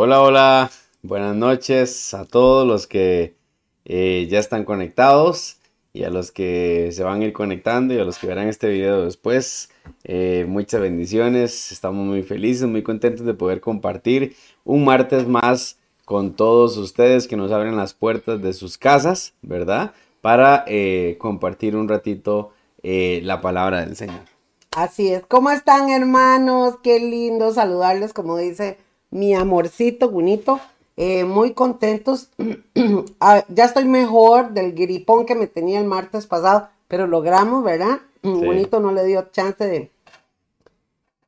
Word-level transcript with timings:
Hola, 0.00 0.22
hola, 0.22 0.70
buenas 1.02 1.34
noches 1.34 2.14
a 2.14 2.24
todos 2.24 2.64
los 2.64 2.86
que 2.86 3.34
eh, 3.84 4.28
ya 4.30 4.38
están 4.38 4.64
conectados 4.64 5.56
y 5.92 6.04
a 6.04 6.10
los 6.10 6.30
que 6.30 6.90
se 6.92 7.02
van 7.02 7.20
a 7.20 7.24
ir 7.24 7.32
conectando 7.32 7.92
y 7.92 7.98
a 7.98 8.04
los 8.04 8.16
que 8.16 8.28
verán 8.28 8.46
este 8.46 8.68
video 8.68 9.04
después. 9.04 9.70
Eh, 10.04 10.46
muchas 10.48 10.80
bendiciones, 10.80 11.72
estamos 11.72 12.06
muy 12.06 12.22
felices, 12.22 12.68
muy 12.68 12.84
contentos 12.84 13.26
de 13.26 13.34
poder 13.34 13.60
compartir 13.60 14.36
un 14.62 14.84
martes 14.84 15.26
más 15.26 15.78
con 16.04 16.36
todos 16.36 16.76
ustedes 16.76 17.26
que 17.26 17.36
nos 17.36 17.50
abren 17.50 17.76
las 17.76 17.92
puertas 17.92 18.40
de 18.40 18.52
sus 18.52 18.78
casas, 18.78 19.34
¿verdad? 19.42 19.94
Para 20.20 20.62
eh, 20.68 21.16
compartir 21.18 21.74
un 21.74 21.88
ratito 21.88 22.52
la 22.84 23.40
palabra 23.40 23.84
del 23.84 23.96
Señor. 23.96 24.20
Así 24.76 25.08
es, 25.08 25.26
¿cómo 25.26 25.50
están 25.50 25.88
hermanos? 25.88 26.76
Qué 26.84 27.00
lindo 27.00 27.52
saludarles, 27.52 28.12
como 28.12 28.36
dice 28.36 28.78
mi 29.10 29.34
amorcito 29.34 30.10
bonito. 30.10 30.60
Eh, 30.96 31.24
muy 31.24 31.52
contentos. 31.54 32.30
Ah, 33.20 33.44
ya 33.48 33.64
estoy 33.64 33.84
mejor 33.84 34.50
del 34.50 34.72
gripón 34.72 35.26
que 35.26 35.34
me 35.34 35.46
tenía 35.48 35.80
el 35.80 35.86
martes 35.86 36.26
pasado, 36.26 36.68
pero 36.86 37.06
logramos, 37.06 37.64
¿verdad? 37.64 38.00
Bonito 38.22 38.78
no 38.80 38.92
le 38.92 39.04
dio 39.04 39.28
chance 39.32 39.66
de, 39.66 39.90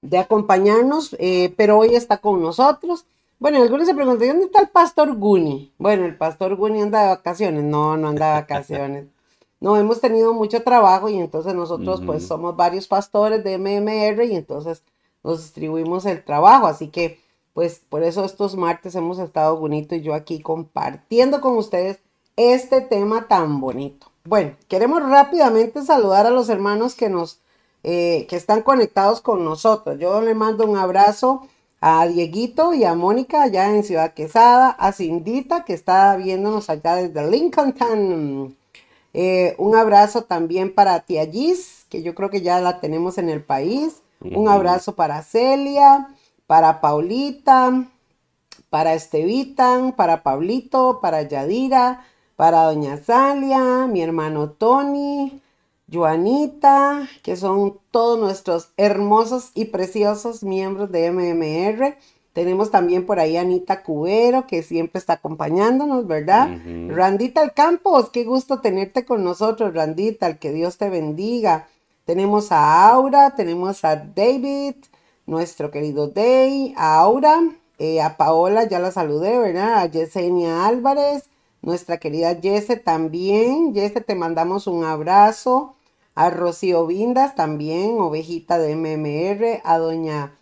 de 0.01 0.19
acompañarnos, 0.19 1.17
eh, 1.19 1.53
pero 1.57 1.79
hoy 1.79 1.95
está 1.95 2.19
con 2.19 2.41
nosotros. 2.41 3.05
Bueno, 3.41 3.61
algunos 3.63 3.87
se 3.87 3.95
preguntan, 3.95 4.29
¿dónde 4.29 4.45
está 4.45 4.61
el 4.61 4.69
pastor 4.69 5.15
Guni? 5.17 5.73
Bueno, 5.79 6.05
el 6.05 6.17
pastor 6.17 6.57
Guni 6.57 6.83
anda 6.83 7.03
de 7.03 7.09
vacaciones. 7.09 7.65
No, 7.65 7.97
no 7.97 8.09
anda 8.09 8.29
de 8.29 8.41
vacaciones. 8.41 9.07
no, 9.61 9.77
hemos 9.77 10.01
tenido 10.01 10.33
mucho 10.33 10.63
trabajo 10.63 11.09
y 11.09 11.19
entonces 11.19 11.55
nosotros 11.55 12.01
pues 12.05 12.27
somos 12.27 12.57
varios 12.57 12.87
pastores 12.87 13.43
de 13.43 13.59
MMR 13.59 14.25
y 14.25 14.37
entonces 14.37 14.83
nos 15.25 15.43
distribuimos 15.43 16.07
el 16.07 16.25
trabajo. 16.25 16.67
Así 16.67 16.89
que 16.89 17.19
pues 17.55 17.81
por 17.89 18.03
eso 18.03 18.25
estos 18.25 18.57
martes 18.57 18.95
hemos 18.95 19.19
estado 19.19 19.57
bonito 19.59 19.95
y 19.95 20.03
yo 20.03 20.15
aquí 20.15 20.41
compartiendo 20.41 21.41
con 21.41 21.57
ustedes 21.57 21.99
este 22.37 22.81
tema 22.81 23.29
tan 23.29 23.61
bonito. 23.61 24.11
Bueno, 24.25 24.57
queremos 24.69 25.03
rápidamente 25.03 25.83
saludar 25.83 26.27
a 26.27 26.31
los 26.31 26.49
hermanos 26.49 26.95
que 26.95 27.09
nos 27.09 27.41
eh, 27.83 28.27
que 28.29 28.37
están 28.37 28.63
conectados 28.63 29.21
con 29.23 29.45
nosotros. 29.45 29.99
Yo 29.99 30.21
le 30.21 30.35
mando 30.35 30.67
un 30.67 30.77
abrazo 30.77 31.49
a 31.81 32.07
Dieguito 32.07 32.75
y 32.75 32.85
a 32.85 32.95
Mónica 32.95 33.43
allá 33.43 33.75
en 33.75 33.85
Ciudad 33.85 34.13
Quesada, 34.13 34.71
a 34.71 34.93
Cindita 34.93 35.65
que 35.65 35.73
está 35.73 36.15
viéndonos 36.17 36.69
allá 36.69 36.97
desde 36.97 37.31
Lincoln. 37.31 38.57
Eh, 39.15 39.55
un 39.59 39.75
abrazo 39.75 40.25
también 40.25 40.75
para 40.75 41.01
Tia 41.01 41.27
Gis, 41.27 41.87
que 41.89 42.03
yo 42.03 42.15
creo 42.15 42.31
que 42.31 42.43
ya 42.43 42.61
la 42.61 42.81
tenemos 42.81 43.19
en 43.19 43.31
el 43.31 43.43
país. 43.43 44.03
Un 44.23 44.49
abrazo 44.49 44.95
para 44.95 45.23
Celia 45.23 46.15
para 46.51 46.81
Paulita, 46.81 47.87
para 48.71 48.95
Estevita, 48.95 49.95
para 49.97 50.25
Pablito, 50.25 50.99
para 51.01 51.23
Yadira, 51.23 52.05
para 52.35 52.65
Doña 52.65 52.97
Salia, 52.97 53.87
mi 53.87 54.03
hermano 54.03 54.51
Tony, 54.51 55.41
Joanita, 55.89 57.09
que 57.23 57.37
son 57.37 57.79
todos 57.93 58.19
nuestros 58.19 58.71
hermosos 58.77 59.53
y 59.55 59.67
preciosos 59.67 60.43
miembros 60.43 60.91
de 60.91 61.13
MMR. 61.13 61.97
Tenemos 62.33 62.73
también 62.73 63.07
por 63.07 63.21
ahí 63.21 63.37
a 63.37 63.43
Anita 63.43 63.85
Cubero, 63.85 64.49
que 64.49 64.65
siempre 64.65 64.99
está 64.99 65.13
acompañándonos, 65.13 66.09
¿verdad? 66.09 66.59
Randita 66.89 67.49
Campos, 67.51 68.11
qué 68.11 68.25
gusto 68.25 68.61
tenerte 68.61 69.05
con 69.05 69.23
nosotros, 69.23 69.73
Randita, 69.73 70.37
que 70.37 70.51
Dios 70.51 70.79
te 70.79 70.91
bendiga. 70.91 71.69
Tenemos 72.05 72.51
a 72.51 72.89
Aura, 72.89 73.37
tenemos 73.37 73.85
a 73.85 73.95
David, 73.95 74.75
nuestro 75.31 75.71
querido 75.71 76.09
Day, 76.09 76.75
a 76.77 76.99
Aura, 76.99 77.41
eh, 77.79 78.03
a 78.03 78.17
Paola, 78.17 78.65
ya 78.65 78.81
la 78.81 78.91
saludé, 78.91 79.39
¿verdad? 79.39 79.79
A 79.79 79.87
Yesenia 79.87 80.67
Álvarez, 80.67 81.31
nuestra 81.63 81.99
querida 81.99 82.33
Yese 82.33 82.77
también. 82.77 83.73
Yese, 83.73 84.01
te 84.01 84.17
mandamos 84.17 84.67
un 84.67 84.85
abrazo. 84.85 85.77
A 86.17 86.31
Rocío 86.31 86.85
Vindas 86.87 87.37
también, 87.37 88.01
ovejita 88.01 88.59
de 88.59 88.75
MMR. 88.75 89.63
A 89.63 89.79
doña 89.79 90.37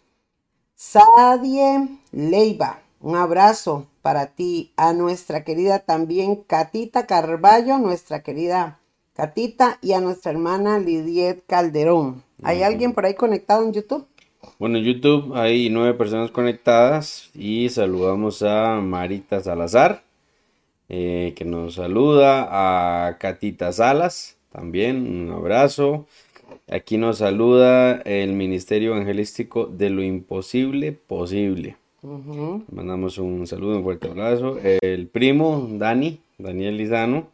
Sadie 0.75 1.89
Leiva, 2.11 2.81
un 3.01 3.15
abrazo 3.15 3.87
para 4.01 4.29
ti. 4.29 4.73
A 4.77 4.95
nuestra 4.95 5.45
querida 5.45 5.81
también 5.81 6.37
Catita 6.37 7.07
Carballo, 7.07 7.77
nuestra 7.77 8.23
querida 8.23 8.81
Catita. 9.13 9.79
Y 9.83 9.93
a 9.93 10.01
nuestra 10.01 10.33
hermana 10.33 10.79
Lidiet 10.79 11.45
Calderón. 11.47 12.25
¿Hay 12.43 12.63
alguien 12.63 12.95
por 12.95 13.05
ahí 13.05 13.15
conectado 13.15 13.65
en 13.65 13.75
YouTube? 13.75 14.07
Bueno, 14.59 14.79
en 14.79 14.85
YouTube 14.85 15.35
hay 15.35 15.69
nueve 15.69 15.95
personas 15.95 16.31
conectadas 16.31 17.31
y 17.35 17.69
saludamos 17.69 18.43
a 18.43 18.81
Marita 18.81 19.41
Salazar, 19.41 20.03
eh, 20.89 21.33
que 21.37 21.45
nos 21.45 21.75
saluda, 21.75 22.49
a 23.09 23.19
Catita 23.19 23.73
Salas, 23.73 24.37
también 24.51 24.97
un 25.07 25.31
abrazo. 25.33 26.07
Aquí 26.71 26.99
nos 26.99 27.19
saluda 27.19 28.01
el 28.03 28.33
Ministerio 28.33 28.95
Evangelístico 28.95 29.67
de 29.67 29.91
lo 29.91 30.03
Imposible 30.03 30.93
Posible. 30.93 31.77
mandamos 32.73 33.19
un 33.19 33.47
saludo, 33.47 33.77
un 33.77 33.83
fuerte 33.83 34.09
abrazo. 34.09 34.59
El 34.83 35.09
primo 35.09 35.69
Dani, 35.73 36.21
Daniel 36.39 36.77
Lizano, 36.77 37.29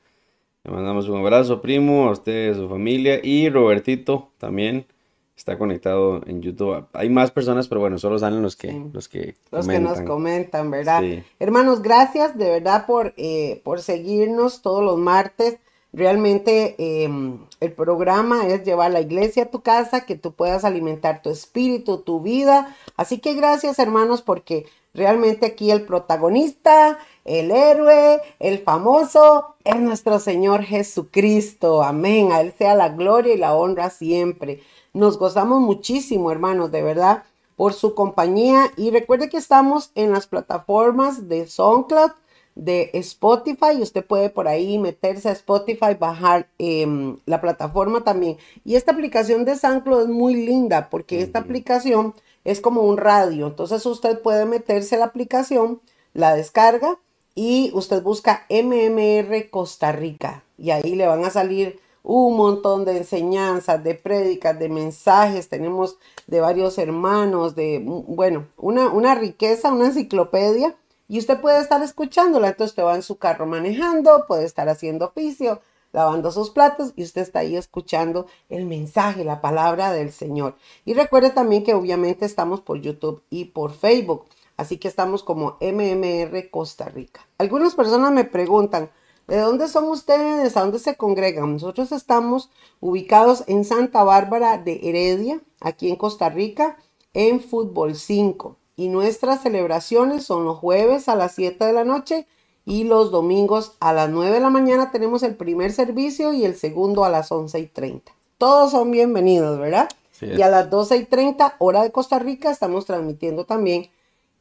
le 0.64 0.72
mandamos 0.72 1.08
un 1.08 1.18
abrazo, 1.18 1.60
primo, 1.60 2.08
a 2.08 2.12
usted, 2.12 2.52
a 2.52 2.54
su 2.54 2.68
familia 2.68 3.20
y 3.22 3.50
Robertito 3.50 4.30
también 4.38 4.86
está 5.36 5.58
conectado 5.58 6.20
en 6.26 6.42
YouTube. 6.42 6.86
Hay 6.92 7.08
más 7.10 7.30
personas, 7.30 7.68
pero 7.68 7.80
bueno, 7.80 7.98
solo 7.98 8.18
salen 8.18 8.42
los 8.42 8.56
que, 8.56 8.72
los 8.92 9.08
que 9.08 9.34
los 9.50 9.66
que 9.66 9.80
nos 9.80 10.00
comentan, 10.02 10.70
¿verdad? 10.70 11.02
Hermanos, 11.38 11.82
gracias 11.82 12.36
de 12.36 12.50
verdad 12.50 12.86
por, 12.86 13.14
eh, 13.16 13.60
por 13.64 13.80
seguirnos 13.80 14.62
todos 14.62 14.82
los 14.82 14.98
martes. 14.98 15.58
Realmente 15.92 16.74
em, 16.78 17.38
el 17.60 17.72
programa 17.72 18.48
es 18.48 18.64
llevar 18.64 18.90
la 18.90 19.00
iglesia 19.00 19.44
a 19.44 19.50
tu 19.50 19.62
casa, 19.62 20.04
que 20.04 20.16
tú 20.16 20.32
puedas 20.32 20.64
alimentar 20.64 21.22
tu 21.22 21.30
espíritu, 21.30 21.98
tu 21.98 22.20
vida. 22.20 22.74
Así 22.96 23.18
que 23.18 23.34
gracias 23.34 23.78
hermanos 23.78 24.20
porque 24.20 24.66
realmente 24.92 25.46
aquí 25.46 25.70
el 25.70 25.82
protagonista, 25.82 26.98
el 27.24 27.52
héroe, 27.52 28.20
el 28.40 28.58
famoso 28.58 29.54
es 29.64 29.76
nuestro 29.76 30.18
Señor 30.18 30.64
Jesucristo. 30.64 31.84
Amén. 31.84 32.32
A 32.32 32.40
Él 32.40 32.52
sea 32.58 32.74
la 32.74 32.88
gloria 32.88 33.34
y 33.34 33.38
la 33.38 33.54
honra 33.54 33.90
siempre. 33.90 34.62
Nos 34.94 35.18
gozamos 35.18 35.60
muchísimo, 35.60 36.30
hermanos, 36.30 36.70
de 36.70 36.80
verdad, 36.80 37.24
por 37.56 37.72
su 37.72 37.96
compañía. 37.96 38.70
Y 38.76 38.90
recuerde 38.90 39.28
que 39.28 39.36
estamos 39.36 39.90
en 39.96 40.12
las 40.12 40.28
plataformas 40.28 41.28
de 41.28 41.48
SoundCloud, 41.48 42.12
de 42.54 42.90
Spotify. 42.94 43.82
Usted 43.82 44.06
puede 44.06 44.30
por 44.30 44.46
ahí 44.46 44.78
meterse 44.78 45.28
a 45.28 45.32
Spotify, 45.32 45.94
bajar 45.98 46.48
em, 46.58 47.18
la 47.26 47.40
plataforma 47.40 48.04
también. 48.04 48.36
Y 48.64 48.76
esta 48.76 48.92
aplicación 48.92 49.44
de 49.44 49.56
SoundCloud 49.56 50.02
es 50.02 50.08
muy 50.08 50.34
linda 50.46 50.88
porque 50.90 51.22
esta 51.22 51.40
aplicación 51.40 52.14
es 52.44 52.60
como 52.60 52.82
un 52.82 52.96
radio. 52.96 53.48
Entonces 53.48 53.84
usted 53.86 54.22
puede 54.22 54.44
meterse 54.46 54.94
a 54.94 55.00
la 55.00 55.06
aplicación, 55.06 55.80
la 56.12 56.36
descarga 56.36 57.00
y 57.34 57.72
usted 57.74 58.00
busca 58.00 58.46
MMR 58.48 59.50
Costa 59.50 59.90
Rica. 59.90 60.44
Y 60.56 60.70
ahí 60.70 60.94
le 60.94 61.08
van 61.08 61.24
a 61.24 61.30
salir 61.30 61.80
un 62.04 62.36
montón 62.36 62.84
de 62.84 62.98
enseñanzas, 62.98 63.82
de 63.82 63.94
prédicas, 63.94 64.58
de 64.58 64.68
mensajes, 64.68 65.48
tenemos 65.48 65.96
de 66.26 66.40
varios 66.40 66.76
hermanos, 66.78 67.54
de, 67.54 67.82
bueno, 67.84 68.46
una, 68.58 68.90
una 68.90 69.14
riqueza, 69.14 69.72
una 69.72 69.86
enciclopedia, 69.86 70.76
y 71.08 71.18
usted 71.18 71.40
puede 71.40 71.60
estar 71.60 71.82
escuchándola, 71.82 72.48
entonces 72.48 72.72
usted 72.72 72.84
va 72.84 72.94
en 72.94 73.02
su 73.02 73.16
carro 73.16 73.46
manejando, 73.46 74.26
puede 74.28 74.44
estar 74.44 74.68
haciendo 74.68 75.06
oficio, 75.06 75.60
lavando 75.92 76.30
sus 76.30 76.50
platos 76.50 76.92
y 76.96 77.04
usted 77.04 77.22
está 77.22 77.38
ahí 77.38 77.56
escuchando 77.56 78.26
el 78.50 78.66
mensaje, 78.66 79.24
la 79.24 79.40
palabra 79.40 79.92
del 79.92 80.12
Señor. 80.12 80.56
Y 80.84 80.92
recuerde 80.92 81.30
también 81.30 81.64
que 81.64 81.72
obviamente 81.72 82.26
estamos 82.26 82.60
por 82.60 82.80
YouTube 82.80 83.22
y 83.30 83.46
por 83.46 83.72
Facebook, 83.72 84.26
así 84.58 84.76
que 84.76 84.88
estamos 84.88 85.22
como 85.22 85.56
MMR 85.60 86.50
Costa 86.50 86.88
Rica. 86.90 87.26
Algunas 87.38 87.74
personas 87.74 88.12
me 88.12 88.24
preguntan, 88.24 88.90
¿De 89.26 89.38
dónde 89.38 89.68
son 89.68 89.84
ustedes? 89.84 90.56
¿A 90.56 90.60
dónde 90.60 90.78
se 90.78 90.96
congregan? 90.96 91.54
Nosotros 91.54 91.92
estamos 91.92 92.50
ubicados 92.80 93.44
en 93.46 93.64
Santa 93.64 94.04
Bárbara 94.04 94.58
de 94.58 94.80
Heredia, 94.82 95.40
aquí 95.60 95.88
en 95.88 95.96
Costa 95.96 96.28
Rica, 96.28 96.76
en 97.14 97.40
Fútbol 97.40 97.94
5. 97.94 98.56
Y 98.76 98.88
nuestras 98.88 99.42
celebraciones 99.42 100.24
son 100.24 100.44
los 100.44 100.58
jueves 100.58 101.08
a 101.08 101.16
las 101.16 101.34
7 101.34 101.64
de 101.64 101.72
la 101.72 101.84
noche 101.84 102.26
y 102.66 102.84
los 102.84 103.10
domingos 103.10 103.76
a 103.80 103.92
las 103.92 104.10
9 104.10 104.34
de 104.34 104.40
la 104.40 104.50
mañana 104.50 104.90
tenemos 104.90 105.22
el 105.22 105.36
primer 105.36 105.72
servicio 105.72 106.32
y 106.32 106.44
el 106.44 106.56
segundo 106.56 107.04
a 107.04 107.10
las 107.10 107.30
11 107.30 107.58
y 107.60 107.66
30. 107.66 108.12
Todos 108.36 108.72
son 108.72 108.90
bienvenidos, 108.90 109.58
¿verdad? 109.58 109.88
y 110.20 110.42
a 110.42 110.48
las 110.48 110.70
12 110.70 110.96
y 110.96 111.04
30, 111.04 111.56
hora 111.58 111.82
de 111.82 111.92
Costa 111.92 112.18
Rica, 112.18 112.50
estamos 112.50 112.86
transmitiendo 112.86 113.44
también 113.44 113.90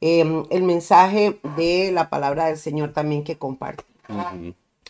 em, 0.01 0.45
el 0.49 0.63
mensaje 0.63 1.39
de 1.57 1.91
la 1.91 2.09
palabra 2.09 2.45
del 2.45 2.57
Señor 2.57 2.93
también 2.93 3.23
que 3.23 3.37
comparte. 3.37 3.83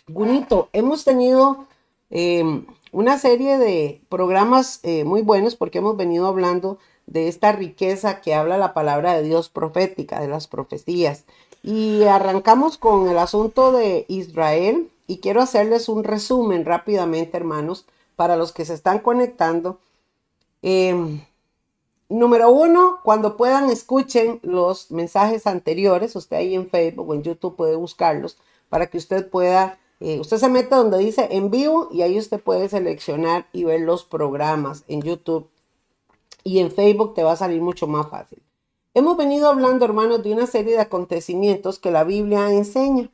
Gunito, 0.06 0.68
hemos 0.72 1.04
tenido 1.04 1.66
em, 2.10 2.66
una 2.92 3.18
serie 3.18 3.58
de 3.58 4.02
programas 4.08 4.80
eh, 4.82 5.04
muy 5.04 5.22
buenos 5.22 5.56
porque 5.56 5.78
hemos 5.78 5.96
venido 5.96 6.26
hablando 6.26 6.78
de 7.06 7.28
esta 7.28 7.52
riqueza 7.52 8.20
que 8.20 8.34
habla 8.34 8.58
la 8.58 8.74
palabra 8.74 9.14
de 9.14 9.22
Dios 9.22 9.48
profética, 9.48 10.20
de 10.20 10.28
las 10.28 10.46
profecías. 10.46 11.24
Y 11.62 12.04
arrancamos 12.04 12.76
con 12.76 13.08
el 13.08 13.18
asunto 13.18 13.72
de 13.72 14.04
Israel 14.08 14.90
y 15.06 15.18
quiero 15.18 15.40
hacerles 15.40 15.88
un 15.88 16.04
resumen 16.04 16.66
rápidamente, 16.66 17.36
hermanos, 17.36 17.86
para 18.16 18.36
los 18.36 18.52
que 18.52 18.66
se 18.66 18.74
están 18.74 18.98
conectando. 18.98 19.78
Em, 20.62 21.22
número 22.10 22.50
uno, 22.50 23.00
cuando 23.02 23.36
puedan 23.38 23.70
escuchen 23.70 24.38
los 24.42 24.90
mensajes 24.90 25.46
anteriores, 25.46 26.14
usted 26.14 26.36
ahí 26.36 26.54
en 26.54 26.68
Facebook 26.68 27.08
o 27.08 27.14
en 27.14 27.22
YouTube 27.22 27.56
puede 27.56 27.76
buscarlos 27.76 28.36
para 28.68 28.86
que 28.86 28.98
usted 28.98 29.28
pueda, 29.28 29.78
eh, 30.06 30.20
usted 30.20 30.36
se 30.36 30.50
mete 30.50 30.74
donde 30.74 30.98
dice 30.98 31.28
en 31.30 31.50
vivo 31.50 31.88
y 31.90 32.02
ahí 32.02 32.18
usted 32.18 32.38
puede 32.38 32.68
seleccionar 32.68 33.46
y 33.54 33.64
ver 33.64 33.80
los 33.80 34.04
programas 34.04 34.84
en 34.86 35.00
YouTube 35.00 35.48
y 36.42 36.58
en 36.58 36.70
Facebook 36.70 37.14
te 37.14 37.22
va 37.22 37.32
a 37.32 37.36
salir 37.36 37.62
mucho 37.62 37.86
más 37.86 38.10
fácil. 38.10 38.42
Hemos 38.92 39.16
venido 39.16 39.48
hablando, 39.48 39.86
hermanos, 39.86 40.22
de 40.22 40.34
una 40.34 40.46
serie 40.46 40.74
de 40.74 40.82
acontecimientos 40.82 41.78
que 41.78 41.90
la 41.90 42.04
Biblia 42.04 42.52
enseña. 42.52 43.10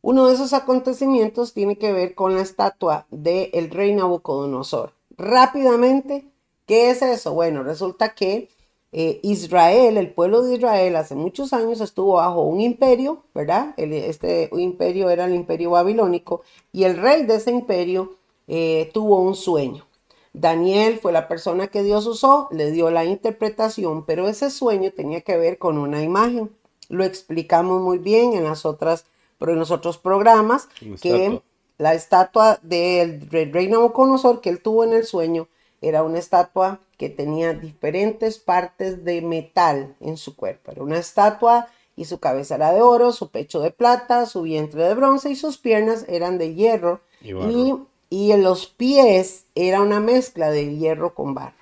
Uno 0.00 0.26
de 0.26 0.34
esos 0.34 0.54
acontecimientos 0.54 1.52
tiene 1.52 1.76
que 1.76 1.92
ver 1.92 2.14
con 2.14 2.34
la 2.34 2.40
estatua 2.40 3.06
del 3.10 3.70
rey 3.70 3.94
Nabucodonosor. 3.94 4.94
Rápidamente, 5.18 6.24
¿qué 6.64 6.88
es 6.88 7.02
eso? 7.02 7.34
Bueno, 7.34 7.62
resulta 7.64 8.14
que 8.14 8.48
eh, 8.92 9.20
Israel, 9.22 9.96
el 9.96 10.12
pueblo 10.12 10.42
de 10.42 10.56
Israel, 10.56 10.96
hace 10.96 11.14
muchos 11.14 11.52
años 11.52 11.80
estuvo 11.80 12.14
bajo 12.14 12.42
un 12.42 12.60
imperio, 12.60 13.22
¿verdad? 13.34 13.72
este 13.76 14.50
imperio 14.52 15.10
era 15.10 15.26
el 15.26 15.34
imperio 15.34 15.70
babilónico 15.70 16.42
y 16.72 16.84
el 16.84 16.96
rey 16.96 17.24
de 17.24 17.36
ese 17.36 17.52
imperio 17.52 18.16
eh, 18.48 18.90
tuvo 18.92 19.20
un 19.20 19.36
sueño. 19.36 19.86
Daniel 20.32 20.98
fue 20.98 21.12
la 21.12 21.28
persona 21.28 21.68
que 21.68 21.82
Dios 21.84 22.06
usó, 22.06 22.48
le 22.50 22.72
dio 22.72 22.90
la 22.90 23.04
interpretación, 23.04 24.04
pero 24.04 24.28
ese 24.28 24.50
sueño 24.50 24.90
tenía 24.92 25.20
que 25.20 25.36
ver 25.36 25.58
con 25.58 25.78
una 25.78 26.02
imagen. 26.02 26.50
Lo 26.88 27.04
explicamos 27.04 27.80
muy 27.80 27.98
bien 27.98 28.32
en 28.32 28.44
las 28.44 28.64
otras, 28.64 29.06
pero 29.38 29.52
en 29.52 29.58
los 29.60 29.70
otros 29.70 29.98
programas, 29.98 30.68
que 31.00 31.40
la 31.78 31.94
estatua 31.94 32.58
del 32.62 33.28
rey 33.30 33.68
Nabucodonosor 33.68 34.40
que 34.40 34.50
él 34.50 34.60
tuvo 34.60 34.84
en 34.84 34.92
el 34.92 35.04
sueño 35.04 35.48
era 35.80 36.02
una 36.02 36.18
estatua 36.18 36.80
que 37.00 37.08
tenía 37.08 37.54
diferentes 37.54 38.38
partes 38.38 39.06
de 39.06 39.22
metal 39.22 39.96
en 40.00 40.18
su 40.18 40.36
cuerpo. 40.36 40.70
Era 40.70 40.82
una 40.82 40.98
estatua 40.98 41.66
y 41.96 42.04
su 42.04 42.20
cabeza 42.20 42.56
era 42.56 42.74
de 42.74 42.82
oro, 42.82 43.12
su 43.12 43.30
pecho 43.30 43.60
de 43.60 43.70
plata, 43.70 44.26
su 44.26 44.42
vientre 44.42 44.84
de 44.84 44.94
bronce 44.94 45.30
y 45.30 45.34
sus 45.34 45.56
piernas 45.56 46.04
eran 46.08 46.36
de 46.36 46.54
hierro. 46.54 47.00
Y, 47.22 47.74
y 48.10 48.32
en 48.32 48.42
los 48.42 48.66
pies 48.66 49.46
era 49.54 49.80
una 49.80 49.98
mezcla 49.98 50.50
de 50.50 50.76
hierro 50.76 51.14
con 51.14 51.32
barro. 51.32 51.54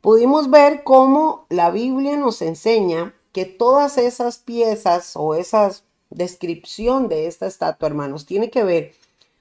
Pudimos 0.00 0.48
ver 0.48 0.84
cómo 0.84 1.44
la 1.48 1.72
Biblia 1.72 2.16
nos 2.16 2.40
enseña 2.40 3.16
que 3.32 3.46
todas 3.46 3.98
esas 3.98 4.38
piezas 4.38 5.14
o 5.16 5.34
esa 5.34 5.72
descripción 6.10 7.08
de 7.08 7.26
esta 7.26 7.48
estatua, 7.48 7.88
hermanos, 7.88 8.26
tiene 8.26 8.48
que 8.48 8.62
ver 8.62 8.92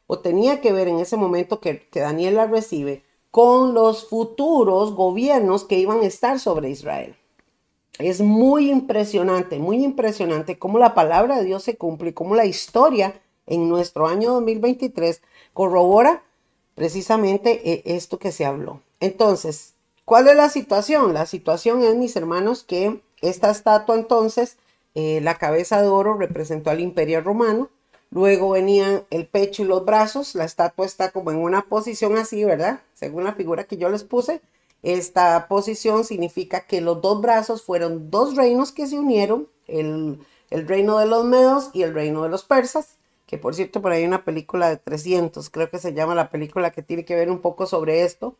o 0.07 0.17
tenía 0.17 0.61
que 0.61 0.73
ver 0.73 0.87
en 0.87 0.99
ese 0.99 1.15
momento 1.15 1.59
que, 1.59 1.87
que 1.89 1.99
Daniel 1.99 2.37
la 2.37 2.47
recibe 2.47 3.03
con 3.31 3.73
los 3.73 4.07
futuros 4.07 4.93
gobiernos 4.93 5.63
que 5.63 5.79
iban 5.79 6.01
a 6.01 6.05
estar 6.05 6.39
sobre 6.39 6.69
Israel. 6.69 7.15
Es 7.97 8.21
muy 8.21 8.69
impresionante, 8.69 9.59
muy 9.59 9.83
impresionante 9.83 10.59
cómo 10.59 10.79
la 10.79 10.93
palabra 10.93 11.37
de 11.37 11.45
Dios 11.45 11.63
se 11.63 11.77
cumple 11.77 12.13
cómo 12.13 12.35
la 12.35 12.45
historia 12.45 13.21
en 13.47 13.69
nuestro 13.69 14.07
año 14.07 14.33
2023 14.33 15.21
corrobora 15.53 16.23
precisamente 16.75 17.71
eh, 17.71 17.83
esto 17.85 18.17
que 18.19 18.31
se 18.31 18.45
habló. 18.45 18.81
Entonces, 18.99 19.75
¿cuál 20.05 20.27
es 20.27 20.35
la 20.35 20.49
situación? 20.49 21.13
La 21.13 21.25
situación 21.25 21.83
es, 21.83 21.95
mis 21.95 22.15
hermanos, 22.15 22.63
que 22.63 23.01
esta 23.21 23.51
estatua 23.51 23.95
entonces, 23.95 24.57
eh, 24.95 25.19
la 25.21 25.35
cabeza 25.37 25.81
de 25.81 25.87
oro 25.87 26.15
representó 26.15 26.69
al 26.69 26.79
imperio 26.79 27.21
romano, 27.21 27.69
luego 28.11 28.51
venían 28.51 29.03
el 29.09 29.25
pecho 29.25 29.63
y 29.63 29.65
los 29.65 29.83
brazos, 29.83 30.35
la 30.35 30.45
estatua 30.45 30.85
está 30.85 31.11
como 31.11 31.31
en 31.31 31.37
una 31.37 31.63
posición 31.63 32.17
así, 32.17 32.43
¿verdad? 32.43 32.81
Según 32.93 33.23
la 33.23 33.33
figura 33.33 33.63
que 33.63 33.77
yo 33.77 33.89
les 33.89 34.03
puse, 34.03 34.41
esta 34.83 35.47
posición 35.47 36.03
significa 36.03 36.61
que 36.61 36.81
los 36.81 37.01
dos 37.01 37.21
brazos 37.21 37.63
fueron 37.63 38.11
dos 38.11 38.35
reinos 38.35 38.71
que 38.71 38.87
se 38.87 38.99
unieron, 38.99 39.47
el, 39.67 40.19
el 40.49 40.67
reino 40.67 40.99
de 40.99 41.05
los 41.05 41.25
medos 41.25 41.69
y 41.73 41.83
el 41.83 41.93
reino 41.93 42.23
de 42.23 42.29
los 42.29 42.43
persas 42.43 42.97
que 43.31 43.37
por 43.37 43.55
cierto 43.55 43.81
por 43.81 43.93
ahí 43.93 44.01
hay 44.01 44.07
una 44.07 44.25
película 44.25 44.69
de 44.69 44.75
300, 44.75 45.49
creo 45.51 45.69
que 45.69 45.79
se 45.79 45.93
llama 45.93 46.13
la 46.13 46.29
película 46.29 46.71
que 46.71 46.83
tiene 46.83 47.05
que 47.05 47.15
ver 47.15 47.31
un 47.31 47.39
poco 47.39 47.65
sobre 47.65 48.03
esto, 48.03 48.35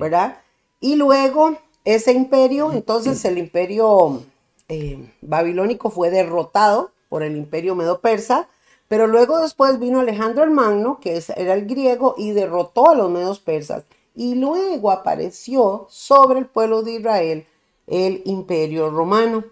¿verdad? 0.00 0.38
Y 0.80 0.96
luego 0.96 1.56
ese 1.84 2.12
imperio, 2.12 2.72
entonces 2.72 3.24
el 3.24 3.38
imperio 3.38 4.24
eh, 4.68 5.08
babilónico 5.20 5.90
fue 5.90 6.10
derrotado 6.10 6.90
por 7.08 7.22
el 7.22 7.36
imperio 7.36 7.76
medo-persa, 7.76 8.48
pero 8.92 9.06
luego 9.06 9.40
después 9.40 9.78
vino 9.78 10.00
Alejandro 10.00 10.44
el 10.44 10.50
Magno, 10.50 11.00
que 11.00 11.18
era 11.34 11.54
el 11.54 11.64
griego, 11.64 12.14
y 12.18 12.32
derrotó 12.32 12.90
a 12.90 12.94
los 12.94 13.08
medos 13.08 13.40
persas. 13.40 13.84
Y 14.14 14.34
luego 14.34 14.90
apareció 14.90 15.86
sobre 15.88 16.40
el 16.40 16.44
pueblo 16.44 16.82
de 16.82 16.96
Israel 16.96 17.46
el 17.86 18.20
imperio 18.26 18.90
romano. 18.90 19.44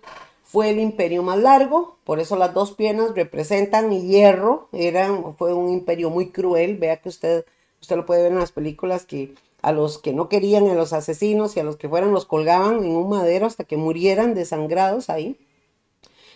Fue 0.42 0.68
el 0.68 0.78
imperio 0.78 1.22
más 1.22 1.38
largo, 1.38 1.96
por 2.04 2.20
eso 2.20 2.36
las 2.36 2.52
dos 2.52 2.72
piernas 2.72 3.14
representan 3.14 3.90
hierro. 3.90 4.68
Eran, 4.72 5.34
fue 5.38 5.54
un 5.54 5.70
imperio 5.70 6.10
muy 6.10 6.28
cruel. 6.28 6.76
Vea 6.76 6.98
que 7.00 7.08
usted, 7.08 7.46
usted 7.80 7.96
lo 7.96 8.04
puede 8.04 8.24
ver 8.24 8.32
en 8.32 8.40
las 8.40 8.52
películas 8.52 9.06
que 9.06 9.34
a 9.62 9.72
los 9.72 9.96
que 9.96 10.12
no 10.12 10.28
querían, 10.28 10.68
a 10.68 10.74
los 10.74 10.92
asesinos 10.92 11.56
y 11.56 11.60
a 11.60 11.64
los 11.64 11.78
que 11.78 11.88
fueran 11.88 12.12
los 12.12 12.26
colgaban 12.26 12.84
en 12.84 12.90
un 12.90 13.08
madero 13.08 13.46
hasta 13.46 13.64
que 13.64 13.78
murieran 13.78 14.34
desangrados 14.34 15.08
ahí. 15.08 15.38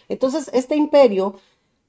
Entonces, 0.09 0.51
este 0.55 0.77
imperio 0.77 1.35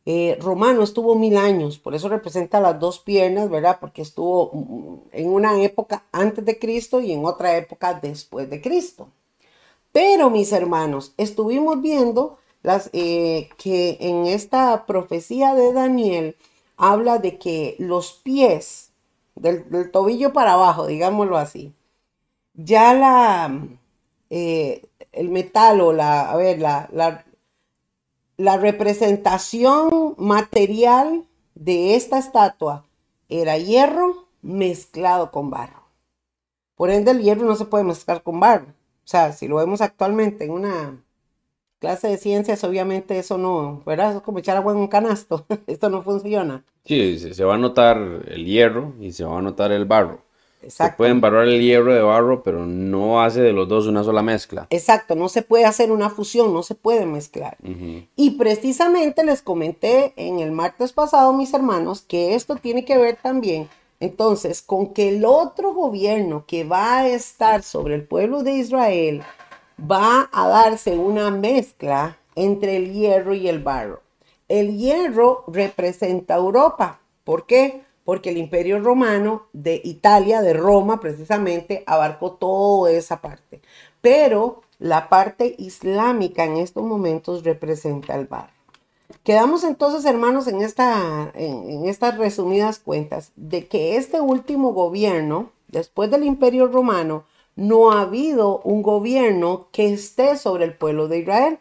eh, 0.08 0.38
romano 0.40 0.84
estuvo 0.84 1.16
mil 1.16 1.36
años, 1.36 1.80
por 1.80 1.96
eso 1.96 2.10
representa 2.10 2.60
las 2.60 2.80
dos 2.80 3.00
piernas, 3.00 3.50
¿verdad? 3.50 3.78
Porque 3.82 4.04
estuvo 4.04 4.52
mm, 4.54 4.98
en 5.14 5.30
una 5.30 5.62
época 5.64 6.06
antes 6.12 6.46
de 6.46 6.60
Cristo 6.60 7.02
y 7.02 7.12
en 7.12 7.26
otra 7.26 7.58
época 7.58 7.96
después 7.96 8.50
de 8.50 8.62
Cristo. 8.62 9.10
Pero 9.92 10.30
mis 10.30 10.52
hermanos, 10.52 11.14
estuvimos 11.18 11.82
viendo 11.82 12.38
las, 12.64 12.90
eh, 12.94 13.50
que 13.58 13.98
en 14.02 14.28
esta 14.28 14.86
profecía 14.86 15.56
de 15.56 15.74
Daniel 15.74 16.36
habla 16.78 17.18
de 17.20 17.40
que 17.40 17.76
los 17.80 18.14
pies, 18.14 18.92
del, 19.36 19.92
tobillo 19.92 20.34
para 20.34 20.54
abajo, 20.54 20.88
digámoslo 20.88 21.38
así, 21.38 21.74
ya 22.54 22.94
la, 22.94 23.68
eh, 24.30 24.86
el 25.14 25.30
metal 25.30 25.82
o 25.82 25.94
la, 25.94 26.30
a 26.32 26.36
ver, 26.38 26.60
la, 26.60 26.90
la 28.38 28.58
representación 28.58 29.90
material 30.18 31.26
de 31.56 31.96
esta 31.96 32.18
estatua 32.18 32.86
era 33.30 33.58
hierro 33.58 34.28
mezclado 34.42 35.32
con 35.32 35.50
barro. 35.50 35.84
Por 36.76 36.90
ende, 36.90 37.12
el 37.12 37.22
hierro 37.22 37.46
no 37.46 37.56
se 37.56 37.66
puede 37.66 37.84
mezclar 37.84 38.22
con 38.24 38.40
barro. 38.40 38.68
O 38.68 39.08
sea, 39.08 39.32
si 39.32 39.48
lo 39.48 39.58
vemos 39.58 39.82
actualmente 39.82 40.46
en 40.46 40.52
una 40.52 41.04
clase 41.80 42.08
de 42.08 42.18
ciencias, 42.18 42.64
obviamente 42.64 43.18
eso 43.18 43.38
no, 43.38 43.84
¿verdad? 43.86 44.16
Es 44.16 44.22
como 44.22 44.40
echar 44.40 44.58
agua 44.58 44.74
en 44.74 44.80
un 44.80 44.88
canasto. 44.88 45.46
Esto 45.68 45.90
no 45.90 46.02
funciona. 46.02 46.64
Sí, 46.84 47.20
se 47.20 47.44
va 47.44 47.56
a 47.56 47.60
notar 47.60 47.98
el 48.28 48.46
hierro 48.46 48.94
y 49.00 49.12
se 49.12 49.24
va 49.24 49.38
a 49.40 49.42
notar 49.42 49.72
el 49.72 49.86
barro. 49.86 50.25
Se 50.70 50.90
pueden 50.92 51.22
barrar 51.22 51.48
el 51.48 51.62
hierro 51.62 51.94
de 51.94 52.02
barro, 52.02 52.44
pero 52.44 52.66
no 52.66 53.22
hace 53.22 53.42
de 53.42 53.54
los 53.54 53.68
dos 53.68 53.88
una 53.88 54.04
sola 54.04 54.22
mezcla. 54.22 54.68
Exacto, 54.70 55.16
no 55.16 55.30
se 55.30 55.42
puede 55.42 55.66
hacer 55.66 55.92
una 55.92 56.10
fusión, 56.10 56.54
no 56.54 56.64
se 56.64 56.76
puede 56.76 57.06
mezclar. 57.06 57.58
Y 58.16 58.32
precisamente 58.32 59.24
les 59.24 59.42
comenté 59.42 60.14
en 60.16 60.40
el 60.40 60.52
martes 60.52 60.94
pasado, 60.94 61.34
mis 61.34 61.54
hermanos, 61.54 62.02
que 62.02 62.36
esto 62.36 62.56
tiene 62.56 62.86
que 62.86 62.98
ver 62.98 63.18
también 63.22 63.68
entonces, 64.00 64.62
con 64.62 64.94
que 64.94 65.10
el 65.10 65.26
otro 65.26 65.74
gobierno 65.74 66.46
que 66.46 66.64
va 66.64 67.00
a 67.00 67.08
estar 67.08 67.64
sobre 67.64 67.96
el 67.96 68.04
pueblo 68.04 68.44
de 68.44 68.54
Israel 68.54 69.24
va 69.80 70.30
a 70.32 70.48
darse 70.48 70.98
una 70.98 71.32
mezcla 71.32 72.18
entre 72.36 72.76
el 72.76 72.94
hierro 72.94 73.34
y 73.34 73.48
el 73.48 73.64
barro. 73.64 74.02
El 74.48 74.78
hierro 74.78 75.44
representa 75.48 76.36
Europa. 76.36 77.00
¿Por 77.24 77.46
qué? 77.46 77.84
Porque 78.06 78.30
el 78.30 78.38
imperio 78.38 78.80
romano 78.80 79.48
de 79.52 79.82
Italia, 79.84 80.42
de 80.42 80.54
Roma 80.54 81.02
precisamente, 81.02 81.84
abarcó 81.86 82.32
toda 82.34 82.92
esa 82.92 83.20
parte. 83.20 83.62
Pero 84.00 84.62
la 84.80 85.10
parte 85.10 85.56
islámica 85.58 86.46
en 86.46 86.58
estos 86.58 86.84
momentos 86.84 87.44
representa 87.44 88.16
el 88.16 88.28
barro. 88.28 88.56
Quedamos 89.24 89.64
entonces, 89.64 90.06
hermanos, 90.06 90.48
en, 90.48 90.62
en, 90.62 91.86
estas 91.88 92.18
resumidas 92.18 92.80
cuentas 92.80 93.32
de 93.36 93.68
que 93.68 93.98
este 93.98 94.22
último 94.22 94.74
gobierno, 94.74 95.52
después 95.68 96.12
del 96.12 96.24
imperio 96.24 96.68
romano, 96.68 97.26
no 97.56 97.92
ha 97.92 98.02
habido 98.02 98.60
un 98.60 98.82
gobierno 98.82 99.68
que 99.72 99.94
esté 99.94 100.38
sobre 100.38 100.66
el 100.66 100.76
pueblo 100.76 101.08
de 101.08 101.20
Israel. 101.20 101.60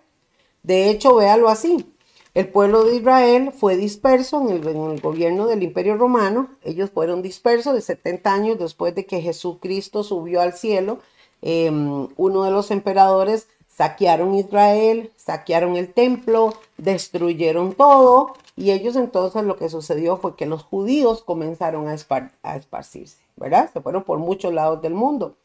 De 0.62 0.90
hecho, 0.90 1.14
véalo 1.14 1.48
así. 1.48 1.93
El 2.34 2.48
pueblo 2.48 2.84
de 2.84 2.96
Israel 2.96 3.52
fue 3.52 3.76
disperso 3.76 4.40
en 4.40 4.50
el, 4.50 5.00
gobierno 5.00 5.46
del 5.46 5.62
imperio 5.62 5.96
romano. 5.96 6.48
Ellos 6.64 6.90
fueron 6.90 7.22
dispersos 7.22 7.74
de 7.74 7.80
70 7.80 8.34
años 8.34 8.58
después 8.58 8.92
de 8.96 9.06
que 9.06 9.20
Jesucristo 9.20 10.02
subió 10.02 10.40
al 10.40 10.52
cielo 10.52 10.98
em, 11.42 12.08
uno 12.16 12.42
de 12.42 12.50
los 12.50 12.72
emperadores 12.72 13.46
saquearon 13.68 14.34
Israel, 14.34 15.12
saquearon 15.16 15.76
el 15.76 15.92
templo, 15.92 16.54
destruyeron 16.76 17.72
todo 17.74 18.34
y 18.56 18.70
ellos 18.70 18.96
entonces 18.96 19.44
lo 19.44 19.56
que 19.56 19.68
sucedió 19.68 20.16
fue 20.16 20.36
que 20.36 20.46
los 20.46 20.62
judíos 20.62 21.22
comenzaron 21.22 21.88
a, 21.88 21.96
a 22.42 22.56
esparcirse, 22.56 23.18
¿verdad? 23.36 23.70
Se 23.72 23.80
fueron 23.80 24.04
por 24.04 24.18
muchos 24.18 24.52
lados 24.54 24.80
del 24.80 24.94
mundo. 24.94 25.36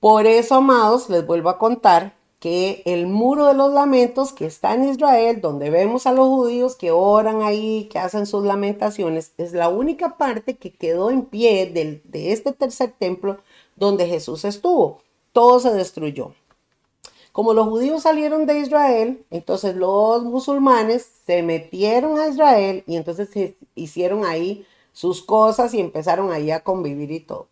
Por 0.00 0.26
eso, 0.26 0.56
amados, 0.56 1.08
les 1.08 1.26
vuelvo 1.26 1.48
a 1.48 1.58
contar 1.58 2.15
que 2.38 2.82
el 2.84 3.06
muro 3.06 3.46
de 3.46 3.54
los 3.54 3.72
lamentos 3.72 4.32
que 4.32 4.46
está 4.46 4.74
en 4.74 4.88
Israel, 4.88 5.40
donde 5.40 5.70
vemos 5.70 6.06
a 6.06 6.12
los 6.12 6.28
judíos 6.28 6.76
que 6.76 6.90
oran 6.90 7.42
ahí, 7.42 7.88
que 7.90 7.98
hacen 7.98 8.26
sus 8.26 8.44
lamentaciones, 8.44 9.32
es 9.38 9.52
la 9.52 9.68
única 9.68 10.16
parte 10.16 10.56
que 10.56 10.72
quedó 10.72 11.10
en 11.10 11.24
pie 11.24 11.66
de 12.04 12.32
este 12.32 12.52
tercer 12.52 12.94
templo 12.98 13.38
donde 13.76 14.06
Jesús 14.06 14.44
estuvo. 14.44 15.00
Todo 15.32 15.60
se 15.60 15.72
destruyó. 15.72 16.32
Como 17.36 17.52
los 17.52 17.68
judíos 17.68 18.02
salieron 18.02 18.46
de 18.46 18.60
Israel, 18.60 19.22
entonces 19.30 19.76
los 19.76 20.24
musulmanes 20.24 21.06
se 21.26 21.42
metieron 21.42 22.18
a 22.18 22.28
Israel 22.28 22.82
y 22.86 22.96
entonces 22.96 23.28
hicieron 23.74 24.24
ahí 24.24 24.64
sus 24.94 25.20
cosas 25.22 25.74
y 25.74 25.80
empezaron 25.80 26.32
ahí 26.32 26.50
a 26.50 26.64
convivir 26.64 27.10
y 27.10 27.20
todo. 27.20 27.48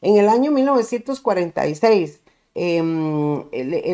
En 0.00 0.16
el 0.16 0.28
año 0.28 0.50
1946, 0.50 2.20
Em, 2.60 3.44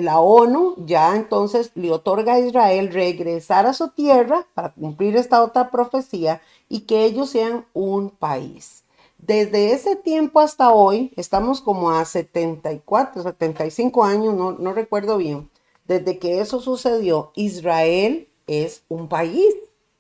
la 0.03 0.21
ONU 0.21 0.87
ya 0.87 1.17
entonces 1.17 1.71
le 1.75 1.93
otorga 1.93 2.35
a 2.35 2.41
Israel 2.41 2.91
regresar 2.91 3.67
a 3.67 3.75
su 3.75 3.89
tierra 3.89 4.47
para 4.55 4.73
cumplir 4.73 5.19
esta 5.19 5.43
otra 5.43 5.71
profecía 5.71 6.41
y 6.71 6.81
que 6.81 7.05
ellos 7.05 7.29
sean 7.29 7.67
un 7.75 8.09
país. 8.09 8.85
Desde 9.19 9.73
ese 9.73 9.97
tiempo 9.97 10.41
hasta 10.41 10.73
hoy, 10.73 11.13
estamos 11.17 11.61
como 11.61 11.91
a 11.91 12.07
74, 12.07 13.23
75 13.23 14.03
años, 14.03 14.33
no, 14.33 14.53
no 14.53 14.73
recuerdo 14.73 15.19
bien, 15.19 15.51
desde 15.87 16.19
que 16.19 16.41
eso 16.41 16.59
sucedió, 16.61 17.33
Israel 17.35 18.29
es 18.47 18.83
un 18.89 19.09
país. 19.09 19.55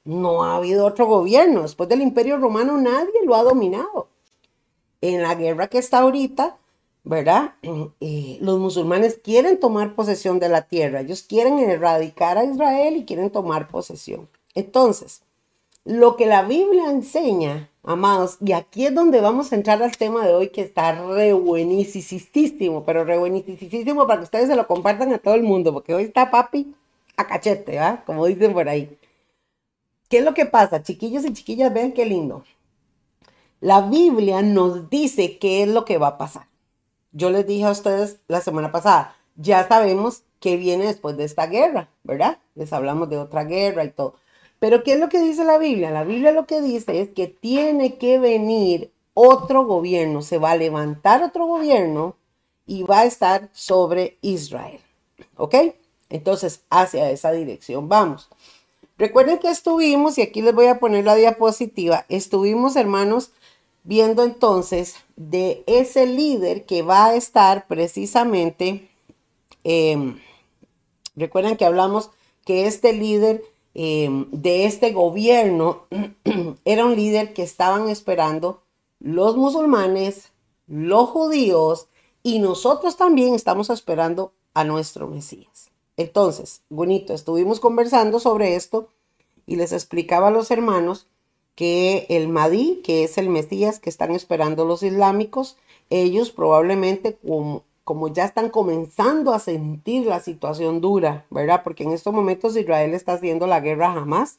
No 0.05 0.43
ha 0.43 0.57
habido 0.57 0.87
otro 0.87 1.05
gobierno. 1.07 1.63
Después 1.63 1.91
del 1.91 2.01
Imperio 2.01 2.39
Romano 2.39 2.79
nadie 2.79 3.13
lo 3.27 3.35
ha 3.35 3.43
dominado. 3.43 4.09
En 5.03 5.21
la 5.21 5.35
guerra 5.35 5.69
que 5.69 5.77
está 5.77 5.99
ahorita, 5.99 6.57
¿verdad? 7.05 7.55
Eh, 8.01 8.39
los 8.41 8.59
musulmanes 8.59 9.21
quieren 9.23 9.61
tomar 9.61 9.95
posesión 9.95 10.41
de 10.41 10.49
la 10.49 10.63
tierra, 10.63 11.03
ellos 11.03 11.23
quieren 11.23 11.59
erradicar 11.59 12.39
a 12.39 12.45
Israel 12.45 12.97
y 12.97 13.05
quieren 13.05 13.31
tomar 13.31 13.69
posesión. 13.69 14.29
Entonces, 14.55 15.23
lo 15.85 16.17
que 16.17 16.25
la 16.25 16.43
Biblia 16.43 16.91
enseña, 16.91 17.69
amados, 17.83 18.39
y 18.41 18.53
aquí 18.53 18.87
es 18.87 18.95
donde 18.95 19.21
vamos 19.21 19.53
a 19.53 19.57
entrar 19.57 19.83
al 19.83 19.97
tema 19.97 20.27
de 20.27 20.33
hoy 20.33 20.49
que 20.49 20.63
está 20.63 20.93
re 21.07 21.35
buenísimo, 21.35 22.85
pero 22.85 23.05
re 23.05 23.19
buenísimo 23.19 24.07
para 24.07 24.21
que 24.21 24.25
ustedes 24.25 24.49
se 24.49 24.57
lo 24.57 24.67
compartan 24.67 25.13
a 25.13 25.19
todo 25.19 25.35
el 25.35 25.43
mundo, 25.43 25.75
porque 25.75 25.95
hoy 25.95 26.05
está 26.05 26.31
papi 26.31 26.75
a 27.17 27.27
cachete, 27.27 27.73
¿verdad? 27.73 28.03
Como 28.07 28.25
dicen 28.25 28.55
por 28.55 28.69
ahí. 28.69 28.99
¿Qué 30.09 30.19
es 30.19 30.25
lo 30.25 30.33
que 30.33 30.47
pasa? 30.47 30.83
Chiquillos 30.83 31.25
y 31.27 31.35
chiquillas, 31.35 31.73
vean 31.73 31.93
qué 31.93 32.07
lindo. 32.07 32.45
La 33.61 33.83
Biblia 33.83 34.41
nos 34.41 34.89
dice 34.89 35.39
qué 35.39 35.63
es 35.63 35.69
lo 35.69 35.85
que 35.85 35.99
va 35.99 36.09
a 36.09 36.19
pasar. 36.19 36.47
Yo 37.15 37.31
les 37.31 37.47
dije 37.47 37.65
a 37.65 37.71
ustedes 37.71 38.19
la 38.27 38.41
semana 38.41 38.73
pasada, 38.73 39.17
ya 39.37 39.67
sabemos 39.69 40.25
qué 40.41 40.57
viene 40.57 40.87
después 40.87 41.17
de 41.17 41.25
esta 41.25 41.47
guerra, 41.47 41.89
¿verdad? 42.03 42.39
Les 42.57 42.73
hablamos 42.73 43.09
de 43.09 43.19
otra 43.19 43.45
guerra 43.45 43.85
y 43.85 43.91
todo. 43.91 44.17
Pero 44.59 44.83
¿qué 44.83 44.95
es 44.95 45.01
lo 45.01 45.09
que 45.09 45.21
dice 45.21 45.45
la 45.45 45.57
Biblia? 45.57 45.93
La 45.93 46.03
Biblia 46.03 46.33
lo 46.33 46.47
que 46.47 46.61
dice 46.61 47.01
es 47.01 47.11
que 47.11 47.29
tiene 47.29 47.99
que 47.99 48.19
venir 48.19 48.91
otro 49.15 49.65
gobierno, 49.65 50.23
se 50.23 50.39
va 50.39 50.51
a 50.51 50.57
levantar 50.57 51.23
otro 51.23 51.47
gobierno 51.47 52.17
y 52.67 52.83
va 52.83 53.01
a 53.01 53.05
estar 53.05 53.49
sobre 53.53 54.19
Israel. 54.21 54.81
¿Ok? 55.37 55.55
Entonces, 56.11 56.63
hacia 56.69 57.11
esa 57.11 57.31
dirección 57.31 57.89
vamos. 57.89 58.29
Recuerden 58.99 59.39
que 59.39 59.51
estuvimos, 59.51 60.19
y 60.19 60.23
aquí 60.23 60.43
les 60.43 60.55
voy 60.55 60.67
a 60.67 60.81
poner 60.81 61.05
la 61.05 61.15
diapositiva, 61.15 62.07
estuvimos, 62.09 62.75
hermanos, 62.75 63.33
viendo 63.85 64.25
entonces 64.25 64.97
de 65.17 65.63
ese 65.67 66.07
líder 66.07 66.65
que 66.65 66.83
va 66.83 67.07
a 67.07 67.15
estar 67.15 67.67
precisamente, 67.69 68.91
em, 69.63 70.19
recuerden 71.15 71.57
que 71.57 71.67
hablamos 71.67 72.11
que 72.45 72.67
este 72.67 72.93
líder 72.93 73.45
em, 73.77 74.31
de 74.31 74.67
este 74.67 74.93
gobierno 74.93 75.87
era 76.65 76.85
un 76.87 76.97
líder 76.97 77.35
que 77.35 77.43
estaban 77.43 77.89
esperando 77.89 78.63
los 79.01 79.37
musulmanes, 79.37 80.31
los 80.67 81.11
judíos 81.11 81.89
y 82.23 82.39
nosotros 82.39 82.97
también 82.97 83.35
estamos 83.35 83.71
esperando 83.71 84.33
a 84.55 84.65
nuestro 84.65 85.09
Mesías. 85.09 85.71
Entonces, 85.97 86.63
bonito, 86.69 87.13
estuvimos 87.13 87.61
conversando 87.61 88.21
sobre 88.21 88.55
esto 88.55 88.89
y 89.47 89.57
les 89.57 89.73
explicaba 89.73 90.29
a 90.29 90.31
los 90.31 90.51
hermanos 90.51 91.09
que 91.55 92.07
el 92.09 92.29
Mahdi, 92.29 92.81
que 92.85 93.05
es 93.05 93.19
el 93.19 93.29
Mesías 93.29 93.79
que 93.79 93.91
están 93.91 94.11
esperando 94.13 94.65
los 94.65 94.83
islámicos, 94.83 95.57
ellos 95.91 96.31
probablemente 96.31 97.17
como, 97.17 97.63
como 97.85 98.09
ya 98.09 98.25
están 98.25 98.51
comenzando 98.51 99.33
a 99.33 99.39
sentir 99.39 100.07
la 100.07 100.21
situación 100.21 100.81
dura, 100.81 101.27
¿verdad? 101.31 101.63
Porque 101.63 101.85
en 101.85 101.93
estos 101.93 102.13
momentos 102.13 102.57
Israel 102.57 102.95
está 102.95 103.15
haciendo 103.15 103.47
la 103.47 103.61
guerra 103.61 103.93
jamás, 103.93 104.39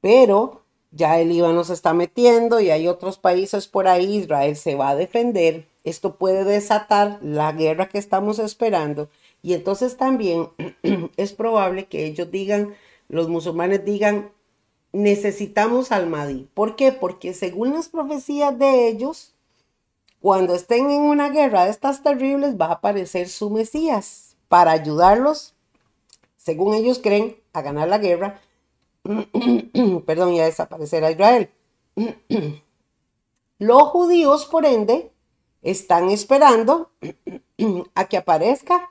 pero 0.00 0.62
ya 0.90 1.20
el 1.20 1.28
Líbano 1.30 1.64
se 1.64 1.74
está 1.74 1.94
metiendo 1.94 2.60
y 2.60 2.70
hay 2.70 2.88
otros 2.88 3.18
países 3.18 3.68
por 3.68 3.88
ahí, 3.88 4.18
Israel 4.18 4.56
se 4.56 4.74
va 4.74 4.90
a 4.90 4.96
defender, 4.96 5.66
esto 5.84 6.16
puede 6.16 6.44
desatar 6.44 7.18
la 7.22 7.52
guerra 7.52 7.88
que 7.88 7.98
estamos 7.98 8.38
esperando 8.38 9.08
y 9.42 9.54
entonces 9.54 9.96
también 9.96 10.48
es 11.16 11.32
probable 11.32 11.86
que 11.86 12.06
ellos 12.06 12.30
digan, 12.30 12.74
los 13.08 13.28
musulmanes 13.28 13.84
digan, 13.84 14.30
necesitamos 14.92 15.90
al 15.90 16.06
Mahdi. 16.06 16.48
¿Por 16.54 16.76
qué? 16.76 16.92
Porque 16.92 17.34
según 17.34 17.72
las 17.72 17.88
profecías 17.88 18.58
de 18.58 18.88
ellos, 18.88 19.34
cuando 20.20 20.54
estén 20.54 20.90
en 20.90 21.02
una 21.02 21.30
guerra 21.30 21.64
de 21.64 21.70
estas 21.70 22.02
terribles, 22.02 22.60
va 22.60 22.66
a 22.66 22.72
aparecer 22.74 23.28
su 23.28 23.50
Mesías 23.50 24.36
para 24.48 24.72
ayudarlos, 24.72 25.54
según 26.36 26.74
ellos 26.74 27.00
creen, 27.02 27.36
a 27.52 27.62
ganar 27.62 27.88
la 27.88 27.98
guerra, 27.98 28.40
perdón, 30.06 30.34
y 30.34 30.40
a 30.40 30.44
desaparecer 30.44 31.04
a 31.04 31.10
Israel. 31.10 31.50
Los 33.58 33.82
judíos, 33.84 34.46
por 34.46 34.66
ende, 34.66 35.10
están 35.62 36.10
esperando 36.10 36.90
a 37.94 38.08
que 38.08 38.16
aparezca 38.16 38.90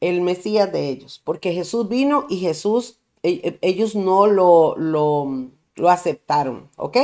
el 0.00 0.20
Mesías 0.20 0.70
de 0.72 0.88
ellos, 0.88 1.20
porque 1.24 1.52
Jesús 1.52 1.88
vino 1.88 2.26
y 2.28 2.38
Jesús 2.40 2.98
ellos 3.24 3.96
no 3.96 4.26
lo, 4.26 4.76
lo, 4.76 5.48
lo 5.76 5.90
aceptaron, 5.90 6.68
¿ok? 6.76 6.98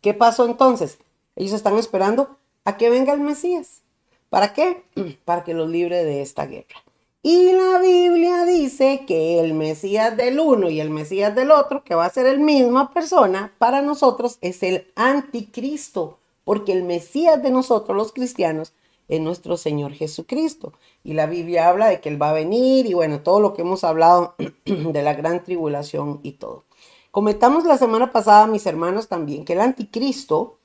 ¿Qué 0.00 0.14
pasó 0.14 0.44
entonces? 0.44 0.98
Ellos 1.34 1.54
están 1.54 1.78
esperando 1.78 2.36
a 2.64 2.76
que 2.76 2.90
venga 2.90 3.14
el 3.14 3.20
Mesías. 3.20 3.82
¿Para 4.28 4.52
qué? 4.52 4.84
Para 5.24 5.44
que 5.44 5.54
los 5.54 5.70
libre 5.70 6.04
de 6.04 6.20
esta 6.20 6.46
guerra. 6.46 6.84
Y 7.22 7.52
la 7.52 7.78
Biblia 7.78 8.44
dice 8.44 9.04
que 9.06 9.40
el 9.40 9.54
Mesías 9.54 10.14
del 10.14 10.38
uno 10.38 10.68
y 10.68 10.80
el 10.80 10.90
Mesías 10.90 11.34
del 11.34 11.52
otro, 11.52 11.82
que 11.82 11.94
va 11.94 12.04
a 12.04 12.10
ser 12.10 12.26
el 12.26 12.38
misma 12.38 12.92
persona, 12.92 13.54
para 13.56 13.80
nosotros 13.80 14.36
es 14.42 14.62
el 14.62 14.92
anticristo, 14.94 16.18
porque 16.44 16.72
el 16.72 16.82
Mesías 16.82 17.42
de 17.42 17.50
nosotros 17.50 17.96
los 17.96 18.12
cristianos 18.12 18.74
en 19.08 19.24
nuestro 19.24 19.56
Señor 19.56 19.92
Jesucristo. 19.92 20.72
Y 21.02 21.14
la 21.14 21.26
Biblia 21.26 21.68
habla 21.68 21.88
de 21.88 22.00
que 22.00 22.08
Él 22.08 22.20
va 22.20 22.30
a 22.30 22.34
venir 22.34 22.86
y 22.86 22.94
bueno, 22.94 23.20
todo 23.20 23.40
lo 23.40 23.54
que 23.54 23.62
hemos 23.62 23.84
hablado 23.84 24.34
de 24.64 25.02
la 25.02 25.14
gran 25.14 25.42
tribulación 25.42 26.20
y 26.22 26.32
todo. 26.32 26.64
Comentamos 27.10 27.64
la 27.64 27.78
semana 27.78 28.10
pasada, 28.10 28.46
mis 28.46 28.66
hermanos, 28.66 29.08
también 29.08 29.44
que 29.44 29.52
el 29.52 29.60
anticristo 29.60 30.58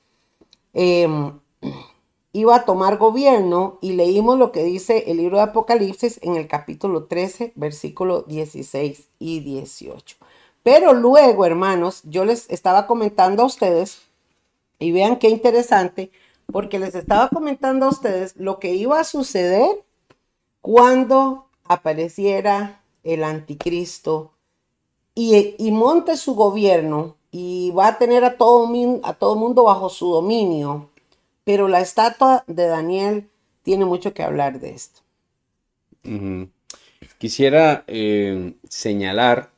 em, 0.72 1.38
iba 2.32 2.56
a 2.56 2.64
tomar 2.64 2.96
gobierno 2.98 3.78
y 3.80 3.92
leímos 3.92 4.38
lo 4.38 4.52
que 4.52 4.64
dice 4.64 5.04
el 5.10 5.18
libro 5.18 5.36
de 5.36 5.44
Apocalipsis 5.44 6.18
en 6.22 6.36
el 6.36 6.48
capítulo 6.48 7.04
13, 7.04 7.52
versículo 7.56 8.22
16 8.22 9.08
y 9.18 9.40
18. 9.40 10.16
Pero 10.62 10.92
luego, 10.92 11.46
hermanos, 11.46 12.02
yo 12.04 12.24
les 12.24 12.50
estaba 12.50 12.86
comentando 12.86 13.42
a 13.42 13.46
ustedes 13.46 14.02
y 14.78 14.92
vean 14.92 15.18
qué 15.18 15.28
interesante 15.28 16.10
porque 16.52 16.78
les 16.78 16.94
estaba 16.94 17.28
comentando 17.28 17.86
a 17.86 17.90
ustedes 17.90 18.36
lo 18.36 18.58
que 18.58 18.74
iba 18.74 19.00
a 19.00 19.04
suceder 19.04 19.84
cuando 20.60 21.46
apareciera 21.64 22.82
el 23.02 23.24
anticristo 23.24 24.32
y, 25.14 25.70
monte 25.70 26.16
su 26.16 26.34
gobierno 26.34 27.16
y 27.30 27.70
va 27.72 27.88
a 27.88 27.98
tener 27.98 28.24
a 28.24 28.36
todo, 28.36 28.68
a 29.02 29.14
todo 29.14 29.36
mundo 29.36 29.64
bajo 29.64 29.88
su 29.88 30.10
dominio. 30.10 30.88
Pero 31.44 31.68
la 31.68 31.80
estatua 31.80 32.44
de 32.46 32.66
Daniel 32.66 33.28
tiene 33.62 33.84
mucho 33.84 34.14
que 34.14 34.22
hablar 34.22 34.60
de 34.60 34.70
esto. 34.70 35.00
Quisiera 37.18 37.84
eh, 37.86 38.54
señalar, 38.68 39.50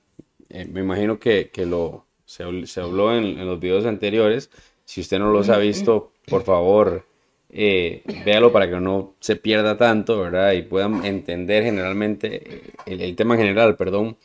eh, 0.49 0.67
me 0.67 0.81
imagino 0.81 1.19
que, 1.19 1.51
lo 1.67 2.07
se, 2.25 2.43
habló 2.81 3.15
en, 3.15 3.39
en, 3.39 3.47
los 3.47 3.61
videos 3.61 3.87
anteriores, 3.87 4.51
si 4.85 5.01
usted 5.01 5.19
no 5.19 5.31
los 5.31 5.49
ha 5.49 5.59
visto, 5.59 6.12
por 6.27 6.43
favor, 6.43 7.05
eh, 7.55 8.03
véalo 8.25 8.51
para 8.51 8.69
que 8.69 8.81
no 8.81 9.15
se 9.21 9.37
pierda 9.37 9.77
tanto, 9.77 10.21
¿verdad? 10.21 10.53
Y 10.53 10.63
puedan 10.63 11.05
entender 11.05 11.63
generalmente 11.65 12.73
el, 12.87 13.15
tema 13.15 13.37
general, 13.37 13.77
perdón. 13.77 14.17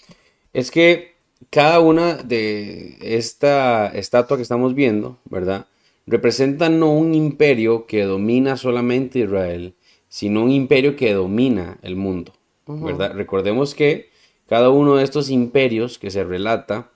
Es 0.53 0.71
que 0.71 1.15
cada 1.49 1.79
una 1.81 2.15
de 2.15 2.97
esta 3.01 3.87
estatua 3.87 4.37
que 4.37 4.43
estamos 4.43 4.73
viendo, 4.73 5.17
¿verdad? 5.25 5.67
Representa 6.05 6.69
no 6.69 6.93
un 6.93 7.13
imperio 7.13 7.85
que 7.85 8.03
domina 8.03 8.55
solamente 8.55 9.19
Israel, 9.19 9.75
sino 10.07 10.43
un 10.43 10.51
imperio 10.51 10.95
que 10.95 11.13
domina 11.13 11.79
el 11.81 11.97
mundo, 11.97 12.31
¿verdad? 12.65 13.13
Recordemos 13.13 13.75
que 13.75 14.09
cada 14.47 14.69
uno 14.69 14.95
de 14.95 15.03
estos 15.03 15.29
imperios 15.29 15.99
que 15.99 16.11
se 16.11 16.23
relata, 16.23 16.91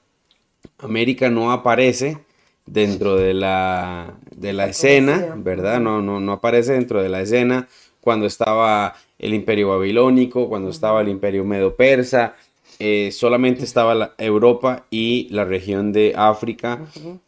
América 0.77 1.29
no 1.29 1.51
aparece 1.51 2.19
dentro 2.65 3.15
de 3.15 3.33
la, 3.33 4.17
de 4.35 4.53
la 4.53 4.67
escena, 4.67 5.35
¿verdad? 5.37 5.79
No, 5.79 6.01
no, 6.01 6.19
no 6.19 6.31
aparece 6.33 6.73
dentro 6.73 7.01
de 7.01 7.09
la 7.09 7.21
escena 7.21 7.67
cuando 8.01 8.25
estaba 8.25 8.95
el 9.19 9.33
imperio 9.33 9.69
babilónico, 9.69 10.49
cuando 10.49 10.69
estaba 10.69 11.01
el 11.01 11.09
imperio 11.09 11.45
medo-persa, 11.45 12.35
eh, 12.79 13.11
solamente 13.11 13.63
estaba 13.63 13.93
la 13.93 14.15
Europa 14.17 14.87
y 14.89 15.27
la 15.29 15.45
región 15.45 15.93
de 15.93 16.13
África 16.15 16.81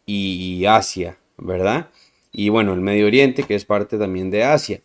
y, 0.04 0.64
Asia, 0.66 1.16
¿verdad? 1.38 1.90
Y 2.32 2.48
bueno, 2.48 2.74
el 2.74 2.80
Medio 2.80 3.06
Oriente, 3.06 3.44
que 3.44 3.54
es 3.54 3.64
parte 3.64 3.96
también 3.96 4.32
de 4.32 4.42
Asia. 4.42 4.80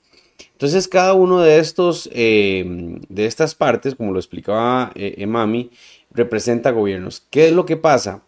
Entonces, 0.52 0.88
cada 0.88 1.14
uno 1.14 1.42
de 1.42 1.58
estos, 1.58 2.08
eh, 2.14 2.64
de 3.10 3.26
estas 3.26 3.56
partes, 3.56 3.96
como 3.96 4.12
lo 4.12 4.20
explicaba 4.20 4.92
eh, 4.94 5.16
Emami, 5.18 5.72
representa 6.12 6.70
gobiernos. 6.70 7.26
¿Qué 7.32 7.48
es 7.48 7.54
lo 7.54 7.66
que 7.66 7.78
pasa? 7.78 8.22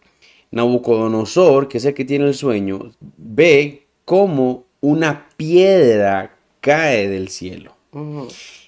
Nabucodonosor, 0.52 1.66
que 1.66 1.78
es 1.78 1.84
el 1.84 1.94
que 1.94 2.04
tiene 2.04 2.26
el 2.26 2.34
sueño, 2.34 2.92
ve 3.16 3.86
cómo 4.04 4.64
una 4.80 5.28
piedra 5.36 6.36
cae 6.60 7.08
del 7.08 7.28
cielo. 7.28 7.74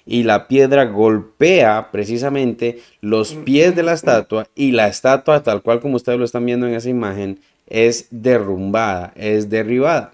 Y 0.05 0.23
la 0.23 0.47
piedra 0.47 0.85
golpea 0.85 1.89
precisamente 1.91 2.79
los 3.01 3.33
pies 3.33 3.75
de 3.75 3.83
la 3.83 3.93
estatua 3.93 4.47
y 4.53 4.71
la 4.71 4.87
estatua, 4.87 5.41
tal 5.41 5.63
cual 5.63 5.79
como 5.79 5.95
ustedes 5.95 6.19
lo 6.19 6.25
están 6.25 6.45
viendo 6.45 6.67
en 6.67 6.75
esa 6.75 6.89
imagen, 6.89 7.39
es 7.67 8.07
derrumbada, 8.11 9.13
es 9.15 9.49
derribada. 9.49 10.13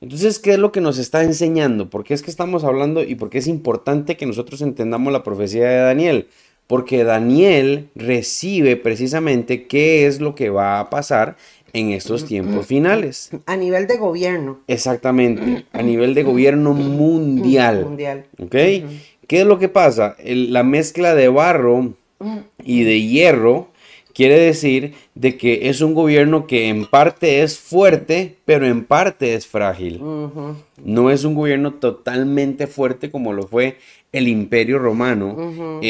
Entonces, 0.00 0.38
¿qué 0.38 0.52
es 0.52 0.58
lo 0.58 0.72
que 0.72 0.82
nos 0.82 0.98
está 0.98 1.22
enseñando? 1.22 1.88
¿Por 1.88 2.04
qué 2.04 2.12
es 2.12 2.20
que 2.20 2.30
estamos 2.30 2.64
hablando 2.64 3.02
y 3.02 3.14
por 3.14 3.30
qué 3.30 3.38
es 3.38 3.46
importante 3.46 4.18
que 4.18 4.26
nosotros 4.26 4.60
entendamos 4.60 5.10
la 5.10 5.22
profecía 5.22 5.66
de 5.66 5.76
Daniel? 5.76 6.28
Porque 6.66 7.04
Daniel 7.04 7.88
recibe 7.94 8.76
precisamente 8.76 9.66
qué 9.66 10.06
es 10.06 10.20
lo 10.20 10.34
que 10.34 10.50
va 10.50 10.80
a 10.80 10.90
pasar 10.90 11.36
en 11.74 11.90
estos 11.90 12.24
tiempos 12.24 12.66
finales. 12.66 13.30
A 13.46 13.56
nivel 13.56 13.86
de 13.86 13.96
gobierno. 13.98 14.60
Exactamente, 14.68 15.66
a 15.72 15.82
nivel 15.82 16.14
de 16.14 16.22
gobierno 16.30 16.72
mundial. 16.72 17.84
Mundial. 17.84 18.24
¿Ok? 18.38 18.54
¿Qué 19.26 19.40
es 19.40 19.46
lo 19.46 19.58
que 19.58 19.68
pasa? 19.68 20.16
la 20.24 20.62
mezcla 20.62 21.14
de 21.14 21.28
barro 21.28 21.94
y 22.62 22.84
de 22.84 23.02
hierro 23.02 23.68
quiere 24.14 24.38
decir 24.38 24.94
de 25.14 25.36
que 25.36 25.68
es 25.68 25.80
un 25.80 25.94
gobierno 25.94 26.46
que 26.46 26.68
en 26.68 26.86
parte 26.86 27.42
es 27.42 27.58
fuerte, 27.58 28.36
pero 28.44 28.66
en 28.66 28.84
parte 28.84 29.34
es 29.34 29.46
frágil. 29.46 30.00
No 30.84 31.10
es 31.10 31.24
un 31.24 31.34
gobierno 31.34 31.74
totalmente 31.74 32.66
fuerte 32.66 33.10
como 33.10 33.32
lo 33.32 33.46
fue 33.46 33.76
el 34.12 34.28
imperio 34.28 34.78
romano 34.78 35.80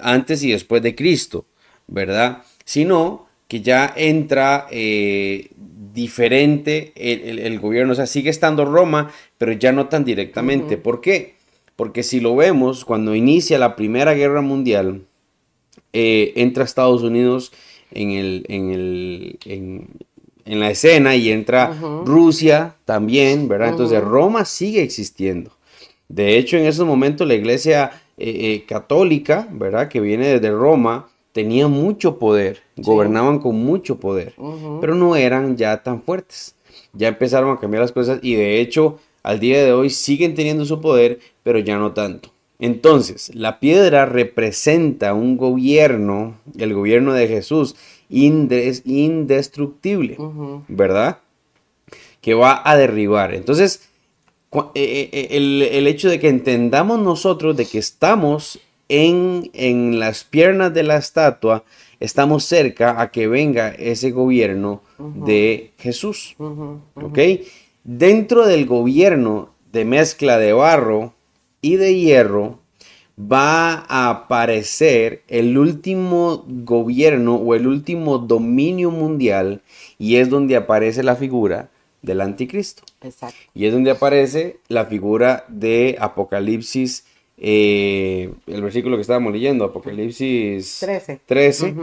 antes 0.00 0.42
y 0.42 0.50
después 0.50 0.82
de 0.82 0.94
Cristo, 0.94 1.46
¿verdad? 1.86 2.42
Sino 2.64 3.26
que 3.48 3.62
ya 3.62 3.92
entra 3.96 4.66
eh, 4.70 5.50
diferente 5.94 6.92
el, 6.96 7.58
gobierno, 7.58 7.92
o 7.92 7.96
sea, 7.96 8.06
sigue 8.06 8.30
estando 8.30 8.64
Roma, 8.64 9.10
pero 9.38 9.52
ya 9.52 9.72
no 9.72 9.88
tan 9.88 10.04
directamente. 10.04 10.76
¿Por 10.76 11.00
qué? 11.00 11.34
Porque 11.76 12.02
si 12.02 12.20
lo 12.20 12.36
vemos, 12.36 12.84
cuando 12.84 13.14
inicia 13.14 13.58
la 13.58 13.74
Primera 13.74 14.12
Guerra 14.14 14.42
Mundial, 14.42 15.02
eh, 15.92 16.32
entra 16.36 16.64
Estados 16.64 17.02
Unidos 17.02 17.52
en, 17.90 18.10
el, 18.10 18.44
en, 18.48 18.70
el, 18.70 19.38
en, 20.44 20.60
la 20.60 20.70
escena 20.70 21.16
y 21.16 21.30
entra 21.30 21.74
Rusia 22.04 22.76
también, 22.84 23.48
¿verdad? 23.48 23.70
Entonces 23.70 24.02
Roma 24.02 24.44
sigue 24.44 24.82
existiendo. 24.82 25.52
De 26.08 26.36
hecho, 26.38 26.56
en 26.56 26.66
esos 26.66 26.86
momentos 26.86 27.26
la 27.26 27.34
iglesia 27.34 27.90
eh, 28.18 28.54
eh, 28.54 28.64
católica, 28.66 29.48
¿verdad? 29.50 29.88
Que 29.88 30.00
viene 30.00 30.28
desde 30.28 30.50
Roma, 30.50 31.08
tenía 31.32 31.68
mucho 31.68 32.18
poder, 32.18 32.62
gobernaban 32.76 33.38
con 33.38 33.56
mucho 33.56 33.98
poder, 33.98 34.34
pero 34.80 34.94
no 34.94 35.16
eran 35.16 35.56
ya 35.56 35.82
tan 35.82 36.02
fuertes. 36.02 36.54
Ya 36.92 37.08
empezaron 37.08 37.56
a 37.56 37.60
cambiar 37.60 37.82
las 37.82 37.92
cosas 37.92 38.18
y 38.22 38.34
de 38.34 38.60
hecho 38.60 38.98
al 39.22 39.40
día 39.40 39.64
de 39.64 39.72
hoy 39.72 39.90
siguen 39.90 40.34
teniendo 40.34 40.64
su 40.64 40.80
poder, 40.80 41.18
pero 41.42 41.58
ya 41.58 41.76
no 41.76 41.92
tanto. 41.92 42.30
Entonces, 42.58 43.30
la 43.34 43.60
piedra 43.60 44.04
representa 44.04 45.14
un 45.14 45.36
gobierno, 45.36 46.34
el 46.56 46.74
gobierno 46.74 47.12
de 47.12 47.28
Jesús, 47.28 47.76
indestructible, 48.08 50.16
¿verdad? 50.66 51.18
Que 52.20 52.34
va 52.34 52.60
a 52.64 52.76
derribar. 52.76 53.32
Entonces, 53.32 53.87
eh, 54.50 54.70
eh, 54.74 55.10
eh, 55.12 55.28
el, 55.76 55.86
hecho 55.86 56.08
de 56.08 56.18
que 56.18 56.28
entendamos 56.28 57.00
nosotros 57.00 57.54
de 57.56 57.66
que 57.66 57.78
estamos 57.78 58.58
en, 58.88 59.98
las 59.98 60.24
piernas 60.24 60.72
de 60.72 60.82
la 60.84 60.96
estatua, 60.96 61.64
estamos 62.00 62.44
cerca 62.44 63.00
a 63.00 63.10
que 63.10 63.28
venga 63.28 63.68
ese 63.68 64.10
gobierno 64.10 64.82
de 64.98 65.72
Jesús. 65.78 66.34
¿Ok? 66.38 67.18
Dentro 67.84 68.46
del 68.46 68.64
gobierno 68.64 69.50
de 69.72 69.84
mezcla 69.84 70.38
de 70.38 70.54
barro 70.54 71.12
y 71.60 71.76
de 71.76 71.94
hierro, 71.94 72.60
va 73.20 73.84
a 73.88 74.10
aparecer 74.10 75.22
el 75.28 75.58
último 75.58 76.44
gobierno 76.46 77.34
o 77.34 77.54
el 77.54 77.66
último 77.66 78.18
dominio 78.18 78.90
mundial 78.92 79.60
y 79.98 80.16
es 80.16 80.30
donde 80.30 80.56
aparece 80.56 81.02
la 81.02 81.16
figura 81.16 81.68
del 82.02 82.20
anticristo. 82.20 82.82
Exacto. 83.02 83.36
Y 83.54 83.66
es 83.66 83.72
donde 83.72 83.90
aparece 83.90 84.58
la 84.68 84.86
figura 84.86 85.44
de 85.48 85.96
Apocalipsis, 85.98 87.04
eh, 87.36 88.32
el 88.46 88.62
versículo 88.62 88.96
que 88.96 89.02
estábamos 89.02 89.32
leyendo, 89.32 89.64
Apocalipsis 89.64 90.78
13, 90.80 91.20
13 91.26 91.74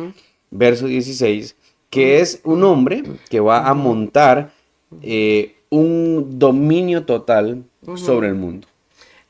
verso 0.52 0.88
16, 0.88 1.56
que 1.90 2.20
es 2.20 2.42
un 2.44 2.64
hombre 2.64 3.04
que 3.30 3.40
va 3.40 3.68
a 3.68 3.74
montar 3.74 4.52
eh, 5.02 5.56
un 5.70 6.40
dominio 6.40 7.06
total 7.06 7.64
sobre 7.96 8.28
el 8.28 8.36
mundo. 8.36 8.68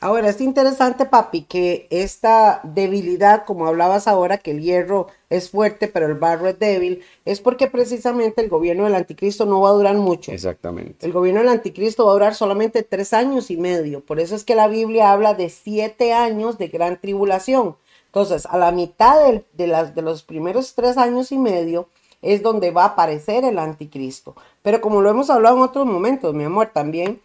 Ahora, 0.05 0.29
es 0.29 0.39
interesante, 0.39 1.07
papi, 1.07 1.45
que 1.45 1.87
esta 1.89 2.61
debilidad, 2.61 3.43
como 3.43 3.65
hablabas 3.65 4.07
ahora, 4.07 4.37
que 4.37 4.51
el 4.51 4.61
hierro 4.61 5.07
es 5.31 5.49
fuerte, 5.49 5.87
pero 5.87 6.05
el 6.05 6.13
barro 6.13 6.47
es 6.47 6.59
débil, 6.59 7.01
es 7.25 7.41
porque 7.41 7.65
precisamente 7.65 8.39
el 8.43 8.47
gobierno 8.47 8.83
del 8.83 8.93
anticristo 8.93 9.47
no 9.47 9.61
va 9.61 9.69
a 9.69 9.73
durar 9.73 9.95
mucho. 9.95 10.31
Exactamente. 10.31 11.07
El 11.07 11.11
gobierno 11.11 11.39
del 11.39 11.49
anticristo 11.49 12.05
va 12.05 12.11
a 12.11 12.13
durar 12.13 12.35
solamente 12.35 12.83
tres 12.83 13.13
años 13.13 13.49
y 13.49 13.57
medio. 13.57 14.05
Por 14.05 14.19
eso 14.19 14.35
es 14.35 14.43
que 14.43 14.53
la 14.53 14.67
Biblia 14.67 15.11
habla 15.11 15.33
de 15.33 15.49
siete 15.49 16.13
años 16.13 16.59
de 16.59 16.67
gran 16.67 17.01
tribulación. 17.01 17.75
Entonces, 18.05 18.45
a 18.45 18.59
la 18.59 18.71
mitad 18.71 19.19
de, 19.25 19.43
de 19.57 20.01
los 20.03 20.21
primeros 20.21 20.75
tres 20.75 20.99
años 20.99 21.31
y 21.31 21.39
medio 21.39 21.89
es 22.21 22.43
donde 22.43 22.69
va 22.69 22.83
a 22.83 22.89
aparecer 22.89 23.43
el 23.43 23.57
anticristo. 23.57 24.35
Pero 24.61 24.81
como 24.81 25.01
lo 25.01 25.09
hemos 25.09 25.31
hablado 25.31 25.57
en 25.57 25.63
otros 25.63 25.87
momentos, 25.87 26.35
mi 26.35 26.43
amor, 26.43 26.69
también 26.73 27.21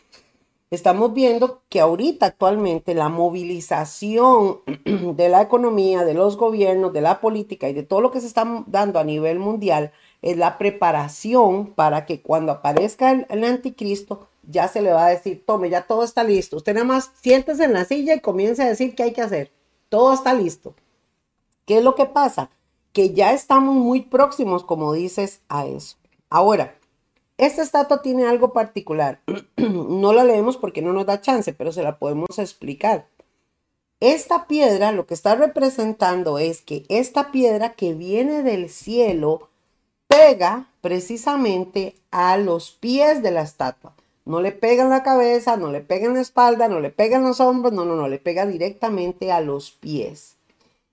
estamos 0.70 1.12
viendo 1.12 1.62
que 1.68 1.80
ahorita 1.80 2.26
actualmente 2.26 2.94
la 2.94 3.09
movilización 3.09 4.61
de 4.85 5.28
la 5.28 5.42
economía, 5.42 6.04
de 6.04 6.14
los 6.14 6.37
gobiernos, 6.37 6.92
de 6.92 7.00
la 7.00 7.20
política 7.20 7.68
y 7.68 7.74
de 7.74 7.83
todo 7.83 8.00
lo 8.00 8.11
que 8.11 8.20
se 8.20 8.28
está 8.28 8.64
dando 8.66 8.98
a 8.98 9.04
nivel 9.04 9.38
mundial 9.38 9.92
es 10.22 10.37
la 10.37 10.59
preparación 10.59 11.68
para 11.68 12.06
que 12.06 12.22
cuando 12.22 12.52
aparezca 12.52 13.11
el, 13.11 13.44
anticristo 13.44 14.28
ya 14.42 14.68
se 14.68 14.83
le 14.83 14.92
va 14.92 15.06
a 15.06 15.11
decir, 15.11 15.44
tome, 15.46 15.70
ya 15.70 15.83
todo 15.83 16.04
está 16.04 16.24
listo. 16.24 16.56
Usted 16.56 16.74
nada 16.74 16.87
más 16.87 17.11
siéntese 17.20 17.64
en 17.64 17.72
la 17.72 17.85
silla 17.85 18.14
y 18.14 18.20
comience 18.20 18.62
a 18.62 18.68
decir 18.68 18.94
qué 18.94 19.04
hay 19.04 19.12
que 19.12 19.22
hacer. 19.22 19.52
Todo 19.88 20.12
está 20.12 20.35
listo. 20.35 20.74
¿Qué 21.66 21.78
es 21.78 21.85
lo 21.85 21.94
que 21.94 22.06
pasa? 22.06 22.50
Que 22.92 23.12
ya 23.12 23.33
estamos 23.33 23.74
muy 23.74 24.02
próximos, 24.02 24.64
como 24.64 24.92
dices, 24.92 25.40
a 25.48 25.66
eso. 25.66 25.96
Ahora, 26.28 26.74
esta 27.40 27.62
estatua 27.62 28.03
tiene 28.03 28.26
algo 28.26 28.53
particular. 28.53 29.20
no 29.57 30.12
la 30.12 30.24
leemos 30.24 30.57
porque 30.57 30.83
no 30.83 30.92
nos 30.92 31.07
da 31.07 31.20
chance, 31.22 31.55
pero 31.55 31.72
se 31.72 31.83
la 31.83 31.98
podemos 31.98 32.38
explicar. 32.38 33.07
Esta 34.00 34.46
piedra 34.46 34.92
lo 34.92 35.07
que 35.07 35.14
está 35.14 35.35
representando 35.35 36.38
es 36.38 36.62
que 36.62 36.85
esta 36.88 37.33
piedra 37.33 37.72
que 37.72 37.94
viene 37.94 38.42
del 38.42 38.70
cielo 38.70 39.48
pega 40.07 40.70
precisamente 40.81 41.94
a 42.11 42.37
los 42.37 42.72
pies 42.72 43.22
de 43.22 43.31
la 43.31 43.42
estatua. 43.42 43.94
No 44.24 44.40
le 44.40 44.53
pega 44.53 44.83
en 44.83 44.90
la 44.90 45.03
cabeza, 45.03 45.57
no 45.57 45.70
le 45.70 45.81
pega 45.81 46.07
en 46.07 46.14
la 46.14 46.20
espalda, 46.20 46.68
no 46.68 46.81
le 46.81 46.90
pega 46.90 47.16
en 47.16 47.24
los 47.24 47.40
hombros, 47.40 47.72
no, 47.72 47.85
no, 47.85 47.96
no, 47.96 48.09
le 48.09 48.18
pega 48.18 48.46
directamente 48.46 49.33
a 49.33 49.40
los 49.40 49.70
pies. 49.70 50.37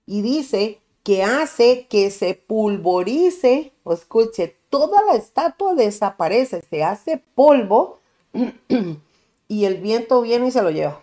Y 0.05 0.21
dice 0.21 0.79
que 1.03 1.23
hace 1.23 1.87
que 1.87 2.11
se 2.11 2.33
pulvorice, 2.35 3.71
o 3.83 3.93
escuche, 3.93 4.56
toda 4.69 5.03
la 5.05 5.15
estatua 5.15 5.73
desaparece, 5.73 6.61
se 6.61 6.83
hace 6.83 7.23
polvo 7.35 7.99
y 9.47 9.65
el 9.65 9.77
viento 9.77 10.21
viene 10.21 10.47
y 10.47 10.51
se 10.51 10.61
lo 10.61 10.71
lleva. 10.71 11.01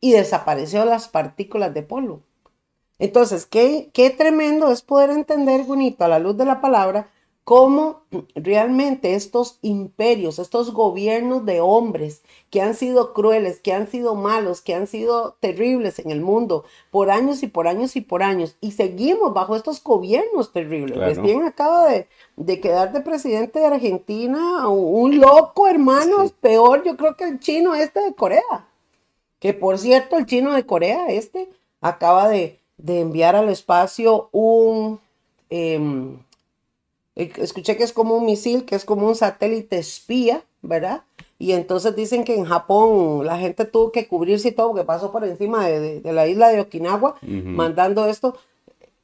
Y 0.00 0.12
desapareció 0.12 0.84
las 0.84 1.08
partículas 1.08 1.72
de 1.74 1.82
polvo. 1.82 2.22
Entonces, 2.98 3.46
qué, 3.46 3.90
qué 3.92 4.10
tremendo 4.10 4.70
es 4.72 4.82
poder 4.82 5.10
entender, 5.10 5.64
bonito, 5.64 6.04
a 6.04 6.08
la 6.08 6.18
luz 6.18 6.36
de 6.36 6.44
la 6.44 6.60
palabra, 6.60 7.10
cómo 7.48 8.02
realmente 8.34 9.14
estos 9.14 9.58
imperios, 9.62 10.38
estos 10.38 10.74
gobiernos 10.74 11.46
de 11.46 11.62
hombres 11.62 12.20
que 12.50 12.60
han 12.60 12.74
sido 12.74 13.14
crueles, 13.14 13.58
que 13.58 13.72
han 13.72 13.86
sido 13.86 14.14
malos, 14.14 14.60
que 14.60 14.74
han 14.74 14.86
sido 14.86 15.34
terribles 15.40 15.98
en 15.98 16.10
el 16.10 16.20
mundo 16.20 16.66
por 16.90 17.10
años 17.10 17.42
y 17.42 17.46
por 17.46 17.66
años 17.66 17.96
y 17.96 18.02
por 18.02 18.22
años, 18.22 18.58
y 18.60 18.72
seguimos 18.72 19.32
bajo 19.32 19.56
estos 19.56 19.82
gobiernos 19.82 20.52
terribles. 20.52 20.98
Recién 20.98 21.42
acaba 21.42 21.88
de, 21.88 22.60
quedar 22.60 22.92
de 22.92 23.00
presidente 23.00 23.60
de 23.60 23.64
Argentina 23.64 24.68
un 24.68 25.18
loco, 25.18 25.68
hermanos, 25.68 26.32
peor 26.32 26.84
yo 26.84 26.98
creo 26.98 27.16
que 27.16 27.24
el 27.24 27.40
chino 27.40 27.74
este 27.74 28.00
de 28.00 28.12
Corea. 28.12 28.68
Que 29.38 29.54
por 29.54 29.78
cierto, 29.78 30.18
el 30.18 30.26
chino 30.26 30.52
de 30.52 30.66
Corea 30.66 31.08
este 31.08 31.48
acaba 31.80 32.28
de, 32.28 32.60
enviar 32.86 33.36
al 33.36 33.48
espacio 33.48 34.28
un... 34.32 35.00
Em, 35.48 36.12
eh, 36.12 36.27
escuché 37.18 37.76
que 37.76 37.84
es 37.84 37.92
como 37.92 38.16
un 38.16 38.26
misil, 38.26 38.64
que 38.64 38.76
es 38.76 38.84
como 38.84 39.06
un 39.06 39.14
satélite 39.14 39.78
espía, 39.78 40.44
¿verdad? 40.62 41.02
Y 41.38 41.52
entonces 41.52 41.94
dicen 41.94 42.24
que 42.24 42.34
en 42.34 42.44
Japón 42.44 43.26
la 43.26 43.38
gente 43.38 43.64
tuvo 43.64 43.92
que 43.92 44.06
cubrirse 44.06 44.48
y 44.48 44.52
todo, 44.52 44.68
porque 44.68 44.84
pasó 44.84 45.10
por 45.10 45.24
encima 45.24 45.66
de, 45.66 46.00
la 46.12 46.26
isla 46.26 46.48
de 46.48 46.60
Okinawa, 46.60 47.16
mandando 47.22 48.06
esto. 48.06 48.36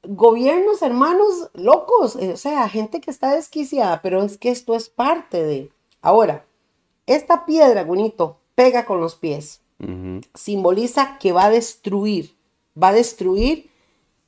Gobiernos, 0.03 0.83
hermanos, 0.83 1.51
locos, 1.55 2.17
eh, 2.17 2.33
o 2.33 2.37
sea, 2.37 2.69
gente 2.69 3.01
que 3.01 3.11
está 3.11 3.35
desquiciada, 3.35 4.03
pero 4.03 4.23
es 4.23 4.37
que 4.37 4.51
esto 4.51 4.75
es 4.75 4.89
parte 4.89 5.43
de... 5.43 5.71
Ahora, 6.03 6.45
esta 7.07 7.47
piedra, 7.47 7.85
bonito, 7.85 8.39
pega 8.55 8.85
con 8.85 9.01
los 9.01 9.15
pies. 9.15 9.61
Simboliza 10.35 11.19
que 11.19 11.33
va 11.33 11.47
a 11.47 11.51
destruir, 11.51 12.35
va 12.81 12.89
a 12.89 12.93
destruir 12.93 13.71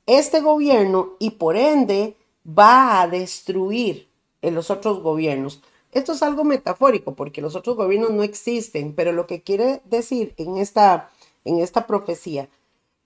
este 0.06 0.40
gobierno 0.40 1.14
y 1.18 1.30
por 1.30 1.56
ende 1.56 2.16
va 2.46 3.00
a 3.00 3.08
destruir 3.08 4.08
en 4.42 4.54
los 4.54 4.70
otros 4.70 5.02
gobiernos. 5.02 5.62
Esto 5.92 6.12
es 6.12 6.22
algo 6.22 6.44
metafórico 6.44 7.14
porque 7.14 7.40
los 7.40 7.56
otros 7.56 7.76
gobiernos 7.76 8.10
no 8.10 8.22
existen, 8.22 8.94
pero 8.94 9.12
lo 9.12 9.26
que 9.26 9.42
quiere 9.42 9.80
decir 9.84 10.34
en 10.36 10.58
esta, 10.58 11.10
en 11.44 11.60
esta 11.60 11.86
profecía 11.86 12.48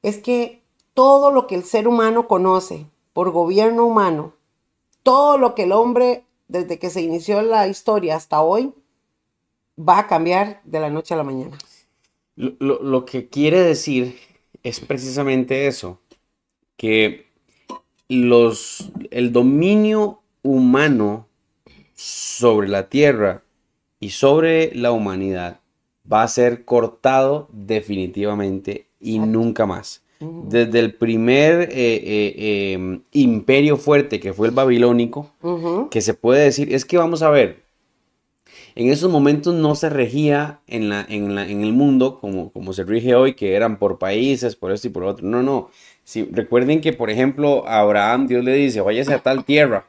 es 0.03 0.19
que 0.19 0.63
todo 0.95 1.31
lo 1.31 1.47
que 1.47 1.55
el 1.55 1.65
ser 1.65 1.87
humano 1.87 2.27
conoce 2.27 2.87
por 3.13 3.31
gobierno 3.31 3.87
humano, 3.87 4.35
todo 5.03 5.39
lo 5.39 5.55
que 5.55 5.65
el 5.65 5.73
hombre 5.73 6.25
desde 6.51 6.79
que 6.81 6.91
se 6.91 7.01
inició 7.01 7.43
la 7.43 7.69
historia 7.69 8.17
hasta 8.17 8.43
hoy, 8.43 8.75
va 9.79 10.01
a 10.01 10.07
cambiar 10.09 10.61
de 10.65 10.81
la 10.81 10.91
noche 10.91 11.15
a 11.15 11.17
la 11.17 11.23
mañana. 11.23 11.57
Lo, 12.35 12.83
lo 12.83 13.05
que 13.05 13.29
quiere 13.29 13.61
decir 13.61 14.19
es 14.65 14.81
precisamente 14.81 15.69
eso, 15.69 16.01
que 16.77 17.30
los, 18.11 18.91
el 19.13 19.33
dominio 19.33 20.21
humano 20.43 21.29
sobre 21.95 22.69
la 22.69 22.89
tierra 22.89 23.45
y 24.01 24.11
sobre 24.11 24.75
la 24.75 24.91
humanidad 24.91 25.61
va 26.11 26.25
a 26.25 26.29
ser 26.29 26.65
cortado 26.65 27.49
definitivamente 27.53 28.89
y 28.99 29.21
nunca 29.21 29.65
más. 29.65 30.03
Desde 30.21 30.81
el 30.81 30.93
primer 30.93 31.63
eh, 31.63 31.71
eh, 31.73 32.73
em, 32.73 33.01
imperio 33.13 33.79
fuerte 33.79 34.21
que 34.21 34.35
fue 34.35 34.49
el 34.49 34.55
babilónico, 34.55 35.31
que 35.91 36.03
se 36.03 36.13
puede 36.13 36.45
decir, 36.45 36.75
es 36.75 36.85
que 36.85 36.99
vamos 36.99 37.23
a 37.23 37.31
ver, 37.31 37.63
en 38.75 38.91
esos 38.91 39.11
momentos 39.11 39.55
no 39.55 39.75
se 39.75 39.89
regía 39.89 40.61
en, 40.67 40.91
la, 40.91 41.07
en, 41.09 41.39
en 41.39 41.63
el 41.63 41.73
mundo 41.73 42.19
como, 42.21 42.53
como 42.53 42.75
se 42.75 42.85
rige 42.85 43.15
hoy, 43.15 43.35
que 43.35 43.55
eran 43.55 43.79
por 43.79 43.99
países, 43.99 44.57
por 44.57 44.73
esto 44.73 44.89
y 44.89 44.91
por 44.91 45.05
otro. 45.05 45.27
No, 45.27 45.43
no 45.43 45.71
recuerden 46.31 46.81
que, 46.81 46.93
por 46.93 47.11
ejemplo, 47.11 47.67
a 47.67 47.81
Abraham 47.81 48.27
Dios 48.27 48.45
le 48.45 48.55
dice, 48.55 48.81
váyase 48.81 49.15
a 49.15 49.19
tal 49.19 49.45
tierra. 49.45 49.85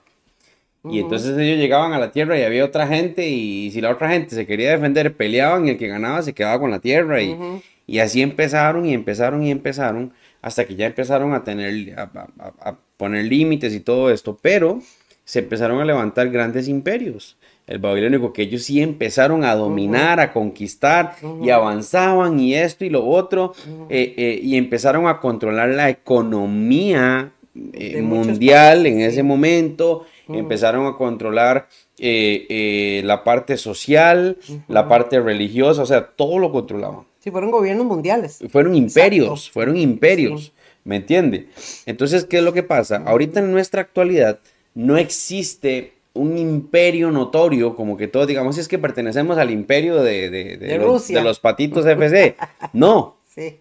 Y 0.84 1.00
entonces 1.00 1.38
ellos 1.38 1.60
llegaban 1.60 1.94
a 1.94 2.00
la 2.00 2.12
tierra 2.12 2.40
y 2.40 2.44
había 2.44 2.66
otra 2.66 2.88
gente 2.88 3.28
y 3.30 3.70
si 3.70 3.82
la 3.82 3.92
otra 3.92 4.10
gente 4.10 4.34
se 4.34 4.48
quería 4.48 4.72
defender, 4.72 5.16
peleaban 5.16 5.68
y 5.68 5.72
el 5.72 5.78
que 5.78 5.88
ganaba 5.88 6.24
se 6.24 6.34
quedaba 6.34 6.60
con 6.60 6.72
la 6.72 6.80
tierra. 6.80 7.22
Y, 7.22 7.38
y 7.86 8.00
así 8.00 8.24
empezaron 8.24 8.88
y 8.88 8.94
empezaron 8.94 9.44
y 9.44 9.52
empezaron 9.52 10.12
hasta 10.42 10.66
que 10.66 10.76
ya 10.76 10.88
empezaron 10.88 11.36
a 11.36 11.44
tener, 11.44 11.94
a 12.00 12.78
poner 12.98 13.26
límites 13.26 13.76
y 13.76 13.80
todo 13.80 14.10
esto. 14.10 14.40
Pero 14.42 14.82
se 15.24 15.40
empezaron 15.40 15.80
a 15.80 15.86
levantar 15.86 16.30
grandes 16.30 16.68
imperios 16.68 17.38
el 17.72 17.80
babilónico, 17.80 18.34
que 18.34 18.44
ellos 18.44 18.64
sí 18.64 18.82
empezaron 18.82 19.46
a 19.46 19.56
dominar, 19.56 20.20
a 20.20 20.34
conquistar 20.34 21.16
y 21.42 21.50
avanzaban 21.50 22.40
y 22.40 22.54
esto 22.54 22.84
y 22.84 22.90
lo 22.90 23.08
otro, 23.08 23.54
eh, 23.90 24.14
eh, 24.18 24.40
y 24.44 24.58
empezaron 24.58 25.08
a 25.08 25.20
controlar 25.20 25.70
la 25.70 25.90
economía 25.90 27.32
eh, 27.74 28.02
mundial 28.02 28.86
en 28.86 29.02
ese 29.02 29.24
momento, 29.24 30.06
empezaron 30.28 30.86
a 30.86 30.98
controlar 30.98 31.68
la 31.98 33.24
parte 33.24 33.58
social, 33.58 34.38
la 34.68 34.88
parte 34.88 35.20
religiosa, 35.22 35.82
o 35.82 35.86
sea, 35.86 36.08
todo 36.08 36.40
lo 36.40 36.52
controlaban. 36.52 37.06
Sí, 37.20 37.32
fueron 37.32 37.52
gobiernos 37.52 37.86
mundiales. 37.86 38.40
Fueron 38.50 38.76
imperios, 38.76 39.50
fueron 39.50 39.78
imperios, 39.78 40.52
¿me 40.84 40.98
entiende? 40.98 41.48
Entonces, 41.86 42.26
¿qué 42.26 42.40
es 42.40 42.44
lo 42.44 42.52
que 42.54 42.64
pasa? 42.64 43.04
Ahorita 43.06 43.40
en 43.40 43.52
nuestra 43.52 43.82
actualidad 43.82 44.40
no 44.74 44.98
existe 44.98 45.94
un 46.14 46.38
imperio 46.38 47.12
notorio, 47.12 47.76
como 47.76 47.98
que 47.98 48.08
todos 48.08 48.28
digamos, 48.28 48.58
es 48.58 48.68
que 48.68 48.78
pertenecemos 48.78 49.38
al 49.38 49.52
imperio 49.52 50.02
de, 50.02 50.30
de, 50.30 50.78
los, 50.78 51.40
patitos 51.40 51.86
FC. 51.86 52.36
No. 52.74 53.18
Sí. 53.34 53.60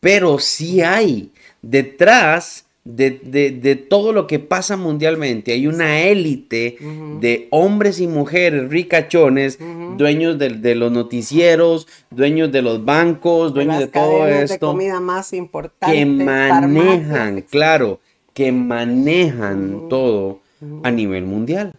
Pero 0.00 0.38
sí 0.38 0.82
hay 0.82 1.32
detrás 1.62 2.66
de, 2.84 3.86
todo 3.88 4.12
lo 4.12 4.26
que 4.26 4.38
pasa 4.38 4.76
mundialmente. 4.76 5.52
Hay 5.52 5.66
una 5.66 6.02
élite 6.02 6.76
de 7.20 7.48
hombres 7.50 8.00
y 8.00 8.06
mujeres 8.06 8.70
ricachones, 8.70 9.58
dueños 9.96 10.38
de, 10.38 10.74
los 10.74 10.92
noticieros, 10.92 11.88
dueños 12.10 12.52
de 12.52 12.62
los 12.62 12.84
bancos, 12.84 13.54
dueños 13.54 13.80
de, 13.80 13.86
todo 13.88 14.26
esto. 14.28 14.68
comida 14.68 15.00
más 15.00 15.32
importante. 15.32 15.96
Que 15.96 16.06
manejan, 16.06 17.42
claro, 17.42 18.00
que 18.32 18.52
manejan 18.52 19.88
todo 19.88 20.40
a 20.82 20.90
nivel 20.90 21.24
mundial. 21.24 21.74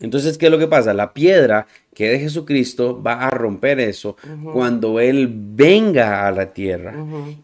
Entonces, 0.00 0.36
¿qué 0.36 0.46
es 0.46 0.52
lo 0.52 0.58
que 0.58 0.66
pasa? 0.66 0.92
La 0.92 1.12
piedra 1.14 1.66
que 1.94 2.10
de 2.10 2.18
Jesucristo 2.18 3.02
va 3.02 3.14
a 3.14 3.30
romper 3.30 3.80
eso 3.80 4.16
cuando 4.52 5.00
Él 5.00 5.28
venga 5.32 6.26
a 6.26 6.30
la 6.30 6.52
tierra 6.52 6.94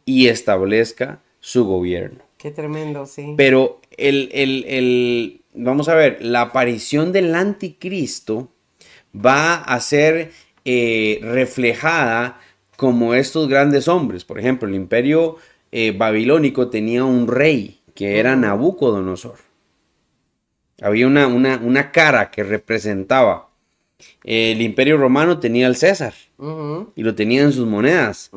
y 0.04 0.28
establezca 0.28 1.20
su 1.40 1.64
gobierno. 1.64 2.20
Qué 2.36 2.50
tremendo, 2.50 3.06
sí. 3.06 3.34
Pero 3.36 3.80
el, 3.96 4.28
el, 4.32 5.40
vamos 5.54 5.88
a 5.88 5.94
ver, 5.94 6.18
la 6.20 6.42
aparición 6.42 7.12
del 7.12 7.34
anticristo 7.34 8.48
va 9.14 9.54
a 9.54 9.80
ser 9.80 10.30
eh, 10.64 11.20
reflejada 11.22 12.40
como 12.76 13.14
estos 13.14 13.48
grandes 13.48 13.88
hombres. 13.88 14.24
Por 14.24 14.38
ejemplo, 14.38 14.68
el 14.68 14.74
imperio 14.74 15.36
eh, 15.70 15.94
babilónico 15.96 16.68
tenía 16.68 17.04
un 17.04 17.28
rey 17.28 17.80
que 17.94 18.18
era 18.18 18.36
Nabucodonosor. 18.36 19.51
Había 20.82 21.06
una, 21.06 21.26
una, 21.26 21.92
cara 21.92 22.30
que 22.30 22.42
representaba. 22.42 23.48
El 24.24 24.60
imperio 24.60 24.96
romano 24.96 25.38
tenía 25.38 25.68
al 25.68 25.76
César 25.76 26.14
y 26.96 27.02
lo 27.02 27.14
tenía 27.14 27.42
en 27.42 27.52
sus 27.52 27.66
monedas, 27.66 28.30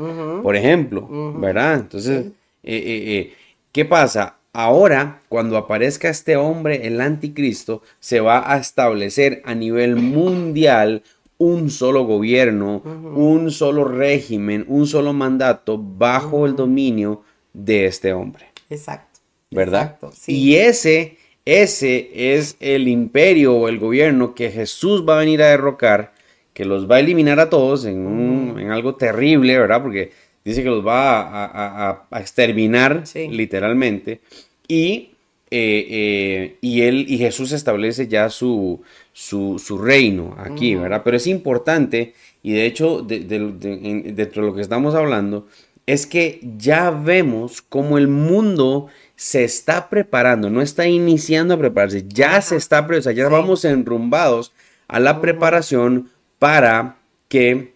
por 0.44 0.56
ejemplo, 0.56 1.34
¿verdad? 1.40 1.76
Entonces, 1.76 2.28
eh, 2.64 2.78
eh, 2.78 3.18
eh, 3.18 3.34
¿qué 3.72 3.86
pasa? 3.86 4.38
Ahora, 4.54 5.22
cuando 5.28 5.58
aparezca 5.58 6.08
este 6.08 6.38
hombre, 6.38 6.88
el 6.88 7.02
anticristo, 7.02 7.82
se 8.00 8.20
va 8.20 8.52
a 8.54 8.58
establecer 8.58 9.42
a 9.44 9.56
nivel 9.56 9.96
mundial 9.96 11.04
un 11.38 11.70
solo 11.70 12.06
gobierno, 12.06 12.82
un 12.84 13.52
solo 13.52 13.86
régimen, 13.86 14.66
un 14.68 14.88
solo 14.88 15.14
mandato 15.14 15.78
bajo 15.78 16.46
el 16.46 16.56
dominio 16.56 17.24
de 17.54 17.88
este 17.88 18.14
hombre. 18.14 18.46
Exacto. 18.70 19.20
¿Verdad? 19.52 19.98
Y 20.28 20.56
ese 20.56 21.18
ese 21.46 22.10
es 22.36 22.58
el 22.60 22.88
imperio 22.88 23.56
o 23.56 23.70
el 23.70 23.78
gobierno 23.78 24.34
que 24.34 24.50
Jesús 24.50 25.06
va 25.08 25.16
a 25.16 25.20
venir 25.20 25.44
a 25.44 25.50
derrocar, 25.50 26.14
que 26.54 26.66
los 26.66 26.90
va 26.90 26.96
a 26.96 27.00
eliminar 27.00 27.40
a 27.40 27.50
todos 27.50 27.86
en, 27.86 28.72
algo 28.72 28.96
terrible, 28.96 29.58
¿verdad? 29.58 29.84
Porque 29.84 30.12
dice 30.44 30.64
que 30.64 30.70
los 30.70 30.86
va 30.86 32.06
a, 32.12 32.20
exterminar 32.20 33.04
literalmente. 33.14 34.22
Y, 34.68 35.12
eh, 35.52 35.88
eh, 35.90 36.56
y, 36.62 36.82
él, 36.82 37.06
y 37.08 37.20
Jesús 37.20 37.52
establece 37.52 38.08
ya 38.08 38.32
su, 38.32 38.82
su, 39.14 39.78
reino 39.78 40.36
aquí, 40.40 40.74
¿verdad? 40.74 41.02
Pero 41.04 41.18
es 41.18 41.28
importante, 41.28 42.16
y 42.42 42.54
de 42.54 42.66
hecho, 42.66 43.04
dentro 43.04 44.42
de 44.42 44.48
lo 44.48 44.56
que 44.56 44.62
estamos 44.62 44.96
hablando, 44.96 45.48
es 45.86 46.08
que 46.08 46.40
ya 46.58 46.90
vemos 46.90 47.62
cómo 47.62 47.98
el 47.98 48.08
mundo 48.08 48.88
se 49.16 49.44
está 49.44 49.90
preparando, 49.90 50.50
no 50.50 50.62
está 50.62 50.88
iniciando 50.88 51.54
a 51.54 51.58
prepararse, 51.58 52.06
ya 52.08 52.42
se 52.42 52.56
está, 52.58 52.86
o 52.86 53.02
sea, 53.02 53.14
ya 53.14 53.30
vamos 53.30 53.66
enrumbados 53.66 54.52
a 54.88 55.00
la 55.00 55.22
preparación 55.22 56.10
para 56.40 56.98
que 57.30 57.74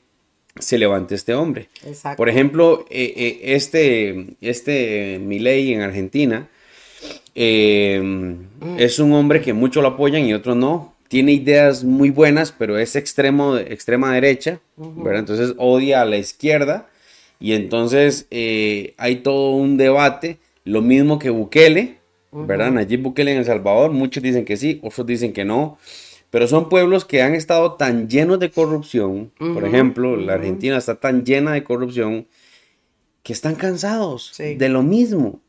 se 0.59 0.77
levante 0.77 1.15
este 1.15 1.33
hombre. 1.33 1.69
Exacto. 1.85 2.17
Por 2.17 2.29
ejemplo, 2.29 2.85
eh, 2.89 3.13
eh, 3.15 3.39
este, 3.55 4.35
este 4.41 5.19
Milei 5.19 5.73
en 5.73 5.81
Argentina 5.81 6.49
eh, 7.35 8.35
es 8.77 8.99
un 8.99 9.13
hombre 9.13 9.41
que 9.41 9.53
muchos 9.53 9.81
lo 9.81 9.89
apoyan 9.89 10.25
y 10.25 10.33
otros 10.33 10.57
no. 10.57 10.93
Tiene 11.07 11.31
ideas 11.31 11.83
muy 11.83 12.11
buenas, 12.11 12.51
pero 12.51 12.77
es 12.77 12.95
extremo, 12.95 13.57
extrema 13.57 14.13
derecha, 14.13 14.59
¿verdad? 14.75 15.21
Entonces 15.21 15.55
odia 15.57 16.01
a 16.01 16.05
la 16.05 16.17
izquierda 16.17 16.87
y 17.39 17.53
entonces 17.53 18.27
eh, 18.29 18.93
hay 18.97 19.17
todo 19.17 19.51
un 19.51 19.77
debate, 19.77 20.37
lo 20.69 20.81
mismo 20.81 21.19
que 21.19 21.29
Bukele, 21.29 21.97
¿verdad? 22.31 22.71
Nayib 22.71 23.01
Bukele 23.01 23.31
en 23.31 23.39
El 23.39 23.45
Salvador, 23.45 23.91
muchos 23.91 24.21
dicen 24.23 24.45
que 24.45 24.55
sí, 24.57 24.79
otros 24.83 25.05
dicen 25.07 25.33
que 25.33 25.45
no. 25.45 25.77
Pero 26.29 26.47
son 26.47 26.69
pueblos 26.69 27.05
que 27.05 27.23
han 27.23 27.33
estado 27.33 27.73
tan 27.73 28.07
llenos 28.07 28.39
de 28.39 28.51
corrupción. 28.51 29.31
Por 29.39 29.65
ejemplo, 29.65 30.15
la 30.15 30.33
Argentina 30.35 30.77
está 30.77 30.95
tan 30.95 31.25
llena 31.25 31.53
de 31.53 31.63
corrupción 31.63 32.27
que 33.23 33.33
están 33.33 33.55
cansados 33.55 34.29
Sí. 34.33 34.55
de 34.55 34.69
lo 34.69 34.83
mismo. 34.83 35.39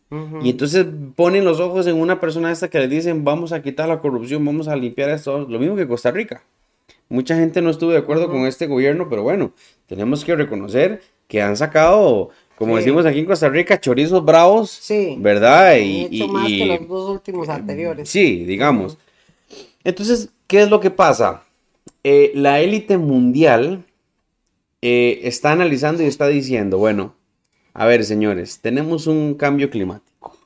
Y 0.42 0.50
entonces 0.50 0.86
ponen 1.14 1.44
los 1.44 1.60
ojos 1.60 1.86
en 1.86 1.94
una 1.96 2.18
persona 2.18 2.50
esta 2.50 2.68
que 2.68 2.80
le 2.80 2.88
dicen 2.88 3.22
vamos 3.24 3.52
a 3.52 3.62
quitar 3.62 3.88
la 3.88 4.00
corrupción, 4.00 4.44
vamos 4.44 4.66
a 4.68 4.74
limpiar 4.74 5.10
esto. 5.10 5.46
Lo 5.48 5.58
mismo 5.60 5.76
que 5.76 5.86
Costa 5.86 6.10
Rica. 6.10 6.42
Mucha 7.08 7.36
gente 7.36 7.60
no 7.62 7.70
estuvo 7.70 7.90
de 7.90 7.98
acuerdo 7.98 8.28
con 8.28 8.46
este 8.46 8.66
gobierno, 8.66 9.08
pero 9.08 9.22
bueno, 9.22 9.52
tenemos 9.86 10.24
que 10.24 10.34
reconocer 10.34 11.00
que 11.28 11.42
han 11.42 11.56
sacado, 11.56 12.30
como 12.60 12.74
Sí. 12.76 12.80
decimos 12.84 13.06
aquí 13.06 13.20
en 13.20 13.24
Costa 13.24 13.48
Rica, 13.48 13.80
chorizos 13.80 14.22
bravos, 14.22 14.70
Sí. 14.70 15.16
¿verdad? 15.18 15.78
Y, 15.78 16.02
hecho 16.02 16.24
y- 16.26 16.28
más 16.28 16.50
y- 16.50 16.58
que 16.58 16.66
los 16.66 16.88
dos 16.88 17.10
últimos 17.10 17.48
anteriores. 17.48 18.06
Sí, 18.06 18.44
digamos. 18.44 18.98
Entonces, 19.82 20.28
¿qué 20.46 20.60
es 20.60 20.68
lo 20.68 20.78
que 20.78 20.90
pasa? 20.90 21.42
Eh, 22.04 22.32
la 22.34 22.60
élite 22.60 22.98
mundial 22.98 23.84
eh, 24.82 25.20
está 25.24 25.52
analizando 25.52 26.02
y 26.02 26.06
está 26.06 26.28
diciendo, 26.28 26.76
bueno, 26.76 27.14
a 27.72 27.86
ver, 27.86 28.04
señores, 28.04 28.58
tenemos 28.60 29.06
un 29.06 29.34
cambio 29.34 29.70
climático. 29.70 30.36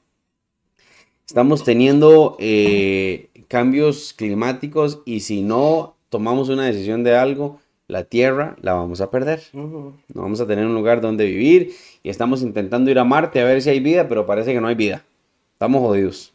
Estamos 1.27 1.64
teniendo 1.64 2.37
eh, 2.38 3.29
cambios 3.48 4.12
climáticos 4.12 5.00
y 5.05 5.20
si 5.20 5.42
no 5.42 5.96
tomamos 6.11 6.48
una 6.48 6.66
decisión 6.66 7.03
de 7.03 7.16
algo, 7.16 7.61
la 7.88 8.05
Tierra 8.05 8.57
la 8.61 8.75
vamos 8.75 9.01
a 9.01 9.11
perder. 9.11 9.42
No 9.53 10.23
vamos 10.23 10.40
a 10.40 10.47
tener 10.47 10.66
un 10.66 10.75
lugar 10.75 11.01
donde 11.01 11.27
vivir 11.27 11.73
y 12.03 12.09
estamos 12.11 12.42
intentando 12.42 12.90
ir 12.90 12.99
a 12.99 13.05
Marte 13.05 13.40
a 13.40 13.44
ver 13.44 13.61
si 13.62 13.70
hay 13.70 13.81
vida, 13.81 14.09
pero 14.09 14.27
parece 14.27 14.53
que 14.53 14.61
no 14.61 14.68
hay 14.68 14.75
vida. 14.75 15.05
Estamos 15.53 15.81
jodidos. 15.81 16.33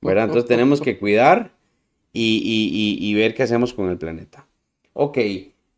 ¿Verdad? 0.00 0.24
Entonces 0.24 0.48
tenemos 0.48 0.80
que 0.80 0.98
cuidar 0.98 1.50
y, 2.12 2.38
y- 2.44 3.04
y- 3.06 3.10
y 3.10 3.14
ver 3.14 3.34
qué 3.34 3.42
hacemos 3.42 3.72
con 3.74 3.90
el 3.90 3.98
planeta. 3.98 4.46
Ok, 4.92 5.18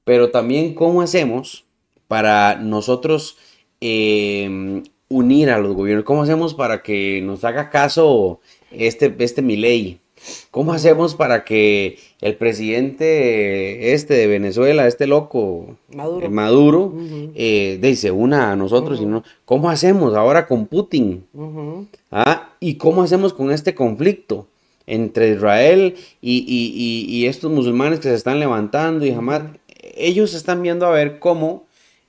pero 0.05 0.31
también 0.31 0.75
cómo 0.75 1.03
hacemos 1.03 1.65
para 2.09 2.57
nosotros 2.57 3.37
eh, 3.81 4.83
unir 5.09 5.51
a 5.51 5.59
los 5.59 5.75
gobiernos. 5.75 6.05
¿Cómo 6.05 6.23
hacemos 6.23 6.55
para 6.55 6.83
que 6.83 7.21
nos 7.23 7.45
haga 7.45 7.71
caso 7.71 8.41
este, 8.71 9.15
este 9.19 9.43
Milei? 9.43 10.01
¿Cómo 10.51 10.73
hacemos 10.73 11.15
para 11.15 11.45
que 11.45 11.99
el 12.21 12.37
presidente 12.37 13.93
este 13.95 14.15
de 14.15 14.27
Venezuela, 14.27 14.87
este 14.87 15.07
loco, 15.07 15.77
Maduro. 15.95 16.27
eh, 16.27 16.29
Maduro, 16.29 16.81
Ujú. 16.87 17.33
eh, 17.35 17.79
de, 17.81 17.97
se 17.97 18.11
una 18.11 18.53
a 18.53 18.57
nosotros? 18.57 19.01
y 19.01 19.07
no, 19.07 19.23
¿Cómo 19.45 19.71
hacemos 19.71 20.15
ahora 20.15 20.47
con 20.47 20.67
Putin? 20.67 21.25
Ujú. 21.33 21.87
¿Ah? 22.11 22.51
¿Y 22.61 22.75
cómo 22.75 23.03
hacemos 23.03 23.33
con 23.33 23.51
este 23.51 23.75
conflicto 23.75 24.47
entre 24.87 25.31
Israel 25.31 25.95
y, 26.21 26.39
y- 26.39 26.73
y- 26.75 27.17
y 27.17 27.27
estos 27.27 27.51
musulmanes 27.51 28.01
que 28.01 28.09
se 28.09 28.15
están 28.15 28.41
levantando 28.41 29.07
y 29.07 29.15
jamás? 29.15 29.43
Ellos 29.97 30.35
están 30.35 30.63
viendo 30.63 30.87
a 30.87 30.91
ver 30.91 31.19
cómo 31.19 31.65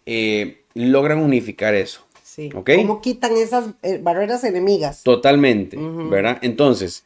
eh, 0.06 0.62
logran 0.74 1.20
unificar 1.20 1.76
eso. 1.76 2.02
Sí. 2.24 2.50
¿Ok? 2.56 2.72
¿Cómo 2.78 3.02
quitan 3.02 3.36
esas 3.38 3.66
eh, 3.84 4.00
barreras 4.02 4.44
enemigas? 4.44 5.04
Totalmente. 5.04 5.78
¿verdad? 5.78 6.38
Entonces, 6.42 7.04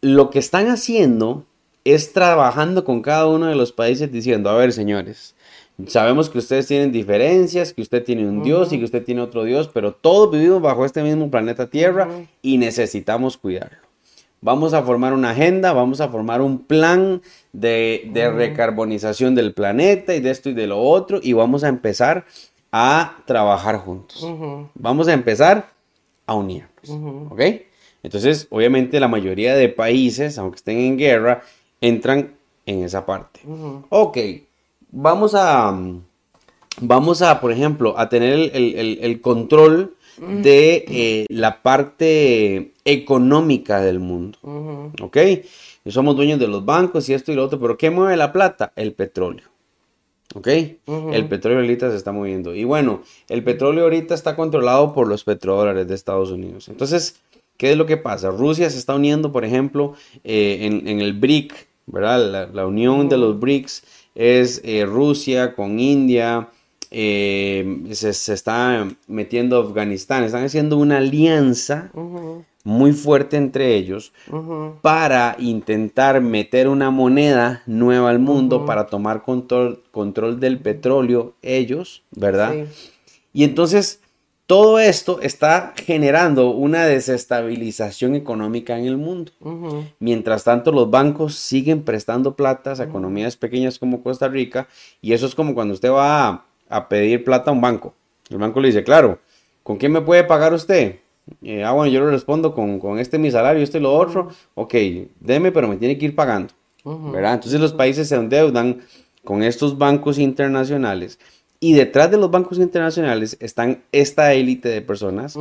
lo 0.00 0.30
que 0.30 0.38
están 0.38 0.68
haciendo 0.68 1.44
es 1.84 2.12
trabajando 2.12 2.84
con 2.84 3.02
cada 3.02 3.26
uno 3.26 3.46
de 3.46 3.54
los 3.54 3.72
países 3.72 4.12
diciendo, 4.12 4.50
a 4.50 4.56
ver, 4.56 4.72
señores, 4.72 5.34
sabemos 5.86 6.28
que 6.28 6.38
ustedes 6.38 6.66
tienen 6.66 6.92
diferencias, 6.92 7.72
que 7.72 7.82
usted 7.82 8.04
tiene 8.04 8.28
un 8.28 8.42
Dios 8.42 8.72
y 8.72 8.78
que 8.78 8.84
usted 8.84 9.04
tiene 9.04 9.22
otro 9.22 9.44
Dios, 9.44 9.70
pero 9.72 9.92
todos 9.92 10.30
vivimos 10.30 10.60
bajo 10.60 10.84
este 10.84 11.02
mismo 11.02 11.30
planeta 11.30 11.70
Tierra 11.70 12.08
y 12.42 12.58
necesitamos 12.58 13.36
cuidarlo. 13.36 13.78
Vamos 14.40 14.72
a 14.72 14.82
formar 14.82 15.14
una 15.14 15.30
agenda, 15.30 15.72
vamos 15.72 16.00
a 16.00 16.08
formar 16.08 16.42
un 16.42 16.58
plan 16.58 17.22
de, 17.52 18.08
de 18.12 18.30
recarbonización 18.30 19.34
del 19.34 19.52
planeta 19.52 20.14
y 20.14 20.20
de 20.20 20.30
esto 20.30 20.50
y 20.50 20.54
de 20.54 20.68
lo 20.68 20.80
otro 20.80 21.18
y 21.20 21.32
vamos 21.32 21.64
a 21.64 21.68
empezar 21.68 22.24
a 22.70 23.16
trabajar 23.26 23.78
juntos. 23.78 24.26
Vamos 24.74 25.08
a 25.08 25.12
empezar 25.12 25.70
a 26.26 26.34
unirnos. 26.34 26.88
Ujú. 26.88 27.28
¿Ok? 27.30 27.40
Entonces, 28.02 28.46
obviamente 28.50 29.00
la 29.00 29.08
mayoría 29.08 29.54
de 29.56 29.68
países, 29.68 30.38
aunque 30.38 30.56
estén 30.56 30.78
en 30.78 30.96
guerra, 30.98 31.42
entran 31.80 32.32
en 32.66 32.84
esa 32.84 33.04
parte. 33.06 33.40
Ujú. 33.44 33.84
Ok, 33.88 34.18
vamos 34.90 35.34
a, 35.34 35.76
vamos 36.80 37.22
a, 37.22 37.40
por 37.40 37.52
ejemplo, 37.52 37.98
a 37.98 38.08
tener 38.08 38.32
el, 38.32 38.50
el- 38.54 38.74
el- 38.76 38.98
el 39.02 39.20
control 39.20 39.94
de 40.20 40.84
eh, 40.88 41.26
la 41.28 41.62
parte 41.62 42.72
económica 42.84 43.80
del 43.80 44.00
mundo. 44.00 44.38
Ujú. 44.42 44.92
¿Ok? 45.02 45.16
Y 45.84 45.90
somos 45.92 46.16
dueños 46.16 46.40
de 46.40 46.48
los 46.48 46.64
bancos 46.64 47.08
y 47.08 47.14
esto 47.14 47.30
y 47.30 47.36
lo 47.36 47.44
otro, 47.44 47.60
pero 47.60 47.78
¿qué 47.78 47.90
mueve 47.90 48.16
la 48.16 48.32
plata? 48.32 48.72
El 48.74 48.92
petróleo. 48.94 49.46
¿Ok? 50.34 50.48
El 51.12 51.26
petróleo 51.28 51.60
ahorita 51.60 51.90
se 51.90 51.96
está 51.96 52.12
moviendo. 52.12 52.54
Y 52.54 52.64
bueno, 52.64 53.02
el 53.30 53.42
petróleo 53.44 53.84
ahorita 53.84 54.14
está 54.14 54.36
controlado 54.36 54.92
por 54.92 55.06
los 55.08 55.24
petrodólares 55.24 55.86
de 55.88 55.94
Estados 55.94 56.30
Unidos. 56.30 56.68
Entonces, 56.68 57.16
¿qué 57.58 57.72
es 57.72 57.76
lo 57.76 57.84
que 57.84 57.98
pasa? 57.98 58.30
Rusia 58.30 58.70
se 58.70 58.78
está 58.78 58.94
uniendo, 58.94 59.30
por 59.30 59.44
ejemplo, 59.44 59.92
eh, 60.24 60.60
en, 60.62 60.88
en 60.88 61.00
el 61.00 61.12
BRIC, 61.12 61.68
¿verdad? 61.86 62.30
La, 62.30 62.46
la 62.46 62.66
unión 62.66 63.10
de 63.10 63.18
los 63.18 63.38
BRICS 63.38 63.82
es 64.14 64.62
eh, 64.64 64.86
Rusia 64.86 65.54
con 65.54 65.78
India, 65.78 66.48
eh, 66.90 67.82
se, 67.92 68.14
se 68.14 68.32
está 68.32 68.88
metiendo 69.06 69.58
Afganistán, 69.60 70.24
están 70.24 70.44
haciendo 70.44 70.78
una 70.78 70.98
alianza 70.98 71.90
muy 72.64 72.92
fuerte 72.92 73.36
entre 73.36 73.74
ellos 73.76 74.12
para 74.82 75.36
intentar 75.38 76.20
meter 76.20 76.68
una 76.68 76.90
moneda 76.90 77.62
nueva 77.66 78.10
al 78.10 78.18
mundo 78.18 78.64
para 78.64 78.86
tomar 78.86 79.22
control, 79.22 79.82
control 79.90 80.40
del 80.40 80.58
petróleo 80.58 81.34
ellos, 81.42 82.02
¿verdad? 82.10 82.54
Sí. 82.54 82.64
Y 83.32 83.44
entonces 83.44 84.00
todo 84.48 84.78
esto 84.78 85.20
está 85.20 85.74
generando 85.76 86.52
una 86.52 86.86
desestabilización 86.86 88.14
económica 88.14 88.78
en 88.78 88.86
el 88.86 88.96
mundo. 88.96 89.30
Mientras 89.98 90.42
tanto, 90.42 90.72
los 90.72 90.90
bancos 90.90 91.34
siguen 91.34 91.82
prestando 91.82 92.34
platas 92.34 92.80
a 92.80 92.84
economías 92.84 93.36
pequeñas 93.36 93.78
como 93.78 94.02
Costa 94.02 94.26
Rica 94.26 94.66
y 95.02 95.12
eso 95.12 95.26
es 95.26 95.34
como 95.34 95.54
cuando 95.54 95.74
usted 95.74 95.90
va 95.90 96.28
a, 96.28 96.44
a 96.70 96.88
pedir 96.88 97.24
plata 97.24 97.50
a 97.50 97.52
un 97.52 97.60
banco. 97.60 97.92
El 98.30 98.38
banco 98.38 98.58
le 98.60 98.68
dice, 98.68 98.82
claro, 98.82 99.18
¿con 99.62 99.76
qué 99.76 99.90
me 99.90 100.00
puede 100.00 100.24
pagar 100.24 100.54
usted? 100.54 100.96
Eh, 101.42 101.62
ah, 101.62 101.72
bueno, 101.72 101.92
yo 101.92 102.00
le 102.00 102.10
respondo 102.10 102.54
con, 102.54 102.80
con 102.80 102.98
este 102.98 103.18
mi 103.18 103.30
salario, 103.30 103.62
este 103.62 103.76
y 103.76 103.82
lo 103.82 103.94
otro. 103.94 104.30
Ok, 104.54 104.74
deme, 105.20 105.52
pero 105.52 105.68
me 105.68 105.76
tiene 105.76 105.98
que 105.98 106.06
ir 106.06 106.14
pagando. 106.14 106.54
¿verdad? 106.84 107.34
Entonces 107.34 107.60
los 107.60 107.74
países 107.74 108.08
se 108.08 108.14
endeudan 108.14 108.80
con 109.24 109.42
estos 109.42 109.76
bancos 109.76 110.18
internacionales 110.18 111.18
y 111.60 111.72
detrás 111.72 112.10
de 112.10 112.18
los 112.18 112.30
bancos 112.30 112.58
internacionales 112.58 113.36
están 113.40 113.82
esta 113.92 114.32
élite 114.32 114.68
de 114.68 114.82
personas 114.82 115.36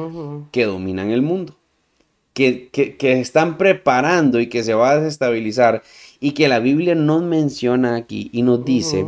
que 0.52 0.66
dominan 0.66 1.12
el 1.12 1.22
mundo, 1.22 1.56
que, 2.34 2.70
que, 2.70 2.98
que 2.98 3.20
están 3.20 3.58
preparando 3.58 4.40
y 4.40 4.48
que 4.48 4.64
se 4.64 4.74
va 4.74 4.92
a 4.92 5.00
desestabilizar 5.00 5.84
y 6.20 6.32
que 6.32 6.48
la 6.48 6.60
Biblia 6.60 6.96
nos 6.96 7.24
menciona 7.24 7.96
aquí 7.96 8.30
y 8.34 8.42
nos 8.42 8.66
dice 8.66 9.06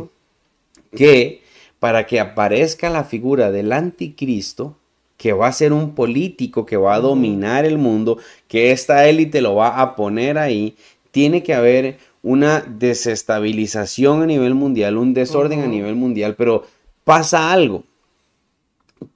que 0.96 1.42
para 1.80 2.06
que 2.06 2.20
aparezca 2.20 2.90
la 2.90 3.04
figura 3.04 3.50
del 3.50 3.72
anticristo, 3.72 4.76
que 5.16 5.32
va 5.32 5.48
a 5.48 5.52
ser 5.52 5.72
un 5.72 5.94
político 5.94 6.64
que 6.64 6.76
va 6.76 6.94
a 6.94 7.00
dominar 7.00 7.64
el 7.64 7.78
mundo, 7.78 8.18
que 8.48 8.70
esta 8.70 9.06
élite 9.08 9.40
lo 9.40 9.54
va 9.56 9.80
a 9.80 9.96
poner 9.96 10.38
ahí, 10.38 10.76
tiene 11.10 11.42
que 11.42 11.54
haber 11.54 11.98
una 12.22 12.60
desestabilización 12.60 14.22
a 14.22 14.26
nivel 14.26 14.54
mundial, 14.54 14.96
un 14.96 15.14
desorden 15.14 15.60
a 15.60 15.66
nivel 15.66 15.94
mundial, 15.94 16.36
pero 16.36 16.64
pasa 17.10 17.50
algo 17.50 17.82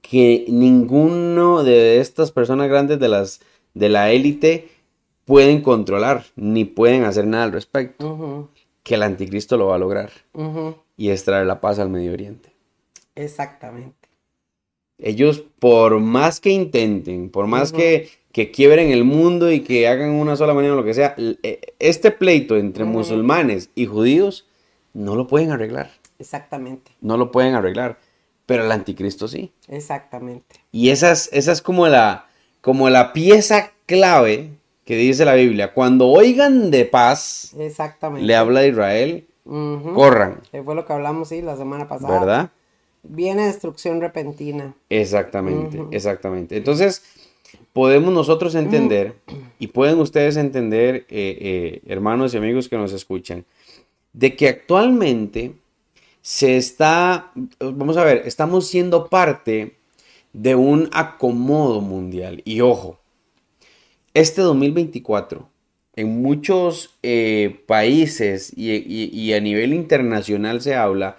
que 0.01 0.43
ninguno 0.49 1.63
de 1.63 2.01
estas 2.01 2.29
personas 2.33 2.67
grandes 2.67 2.99
de 2.99 3.07
las 3.07 3.39
de 3.73 3.87
la 3.87 4.11
élite 4.11 4.67
pueden 5.23 5.61
controlar 5.61 6.25
ni 6.35 6.65
pueden 6.65 7.05
hacer 7.05 7.25
nada 7.25 7.45
al 7.45 7.53
respecto, 7.53 8.49
que 8.83 8.95
el 8.95 9.03
anticristo 9.03 9.55
lo 9.55 9.67
va 9.67 9.75
a 9.75 9.79
lograr 9.79 10.11
y 10.97 11.07
es 11.07 11.23
traer 11.23 11.47
la 11.47 11.61
paz 11.61 11.79
al 11.79 11.89
Medio 11.89 12.11
Oriente. 12.11 12.51
Exactamente. 13.15 14.09
Ellos, 14.97 15.45
por 15.59 16.01
más 16.01 16.41
que 16.41 16.49
intenten, 16.49 17.29
por 17.29 17.47
más 17.47 17.71
que, 17.71 18.09
que 18.33 18.51
quiebren 18.51 18.91
el 18.91 19.05
mundo 19.05 19.53
y 19.53 19.61
que 19.61 19.87
hagan 19.87 20.09
una 20.09 20.35
sola 20.35 20.53
manera 20.53 20.73
o 20.73 20.77
lo 20.77 20.83
que 20.83 20.93
sea, 20.93 21.15
eh, 21.17 21.61
este 21.79 22.11
pleito 22.11 22.57
entre 22.57 22.83
musulmanes 22.83 23.69
y 23.73 23.85
judíos 23.85 24.45
no 24.93 25.15
lo 25.15 25.27
pueden 25.27 25.51
arreglar. 25.51 25.91
Exactamente. 26.19 26.91
No 27.01 27.17
lo 27.17 27.31
pueden 27.31 27.55
arreglar. 27.55 27.97
pero 28.45 28.63
el 28.63 28.71
anticristo 28.71 29.27
sí. 29.27 29.51
Exactamente. 29.67 30.59
Y 30.71 30.89
esa 30.89 31.11
es, 31.11 31.29
esa 31.33 31.51
es 31.51 31.61
como, 31.63 31.87
la, 31.87 32.27
como 32.61 32.89
la 32.91 33.11
pieza 33.11 33.71
clave 33.87 34.51
que 34.85 34.95
dice 34.95 35.25
la 35.25 35.33
Biblia. 35.33 35.73
Cuando 35.73 36.07
oigan 36.07 36.69
de 36.69 36.85
paz, 36.85 37.55
Exactamente. 37.57 38.25
le 38.25 38.35
habla 38.35 38.59
a 38.59 38.67
Israel, 38.67 39.25
corran, 39.43 40.41
Que 40.51 40.61
fue 40.61 40.75
lo 40.75 40.85
que 40.85 40.93
hablamos, 40.93 41.29
sí, 41.29 41.41
la 41.41 41.57
semana 41.57 41.87
pasada. 41.87 42.19
¿verdad? 42.19 42.51
Viene 43.01 43.47
destrucción 43.47 43.99
repentina. 44.01 44.75
Exactamente, 44.89 45.83
exactamente. 45.91 46.55
Entonces, 46.57 47.03
podemos 47.73 48.13
nosotros 48.13 48.53
entender, 48.55 49.15
y 49.59 49.67
pueden 49.67 49.99
ustedes 49.99 50.37
entender, 50.37 51.05
eh, 51.09 51.37
eh, 51.41 51.81
hermanos 51.87 52.33
y 52.33 52.37
amigos 52.37 52.69
que 52.69 52.77
nos 52.77 52.93
escuchan, 52.93 53.43
de 54.13 54.35
que 54.35 54.47
actualmente 54.49 55.53
se 56.25 56.57
está, 56.57 57.31
vamos 57.59 57.97
a 57.97 58.03
ver, 58.03 58.23
estamos 58.25 58.65
siendo 58.65 59.09
parte 59.09 59.75
de 60.33 60.55
un 60.55 60.89
acomodo 60.91 61.81
mundial. 61.81 62.41
Y 62.45 62.61
ojo, 62.61 62.97
este 64.15 64.41
2024, 64.41 65.47
en 65.95 66.23
muchos 66.23 66.97
eh, 67.03 67.61
países 67.67 68.51
y, 68.57 68.71
y- 68.73 69.11
y 69.13 69.33
a 69.33 69.39
nivel 69.39 69.71
internacional 69.71 70.63
se 70.63 70.73
habla 70.73 71.17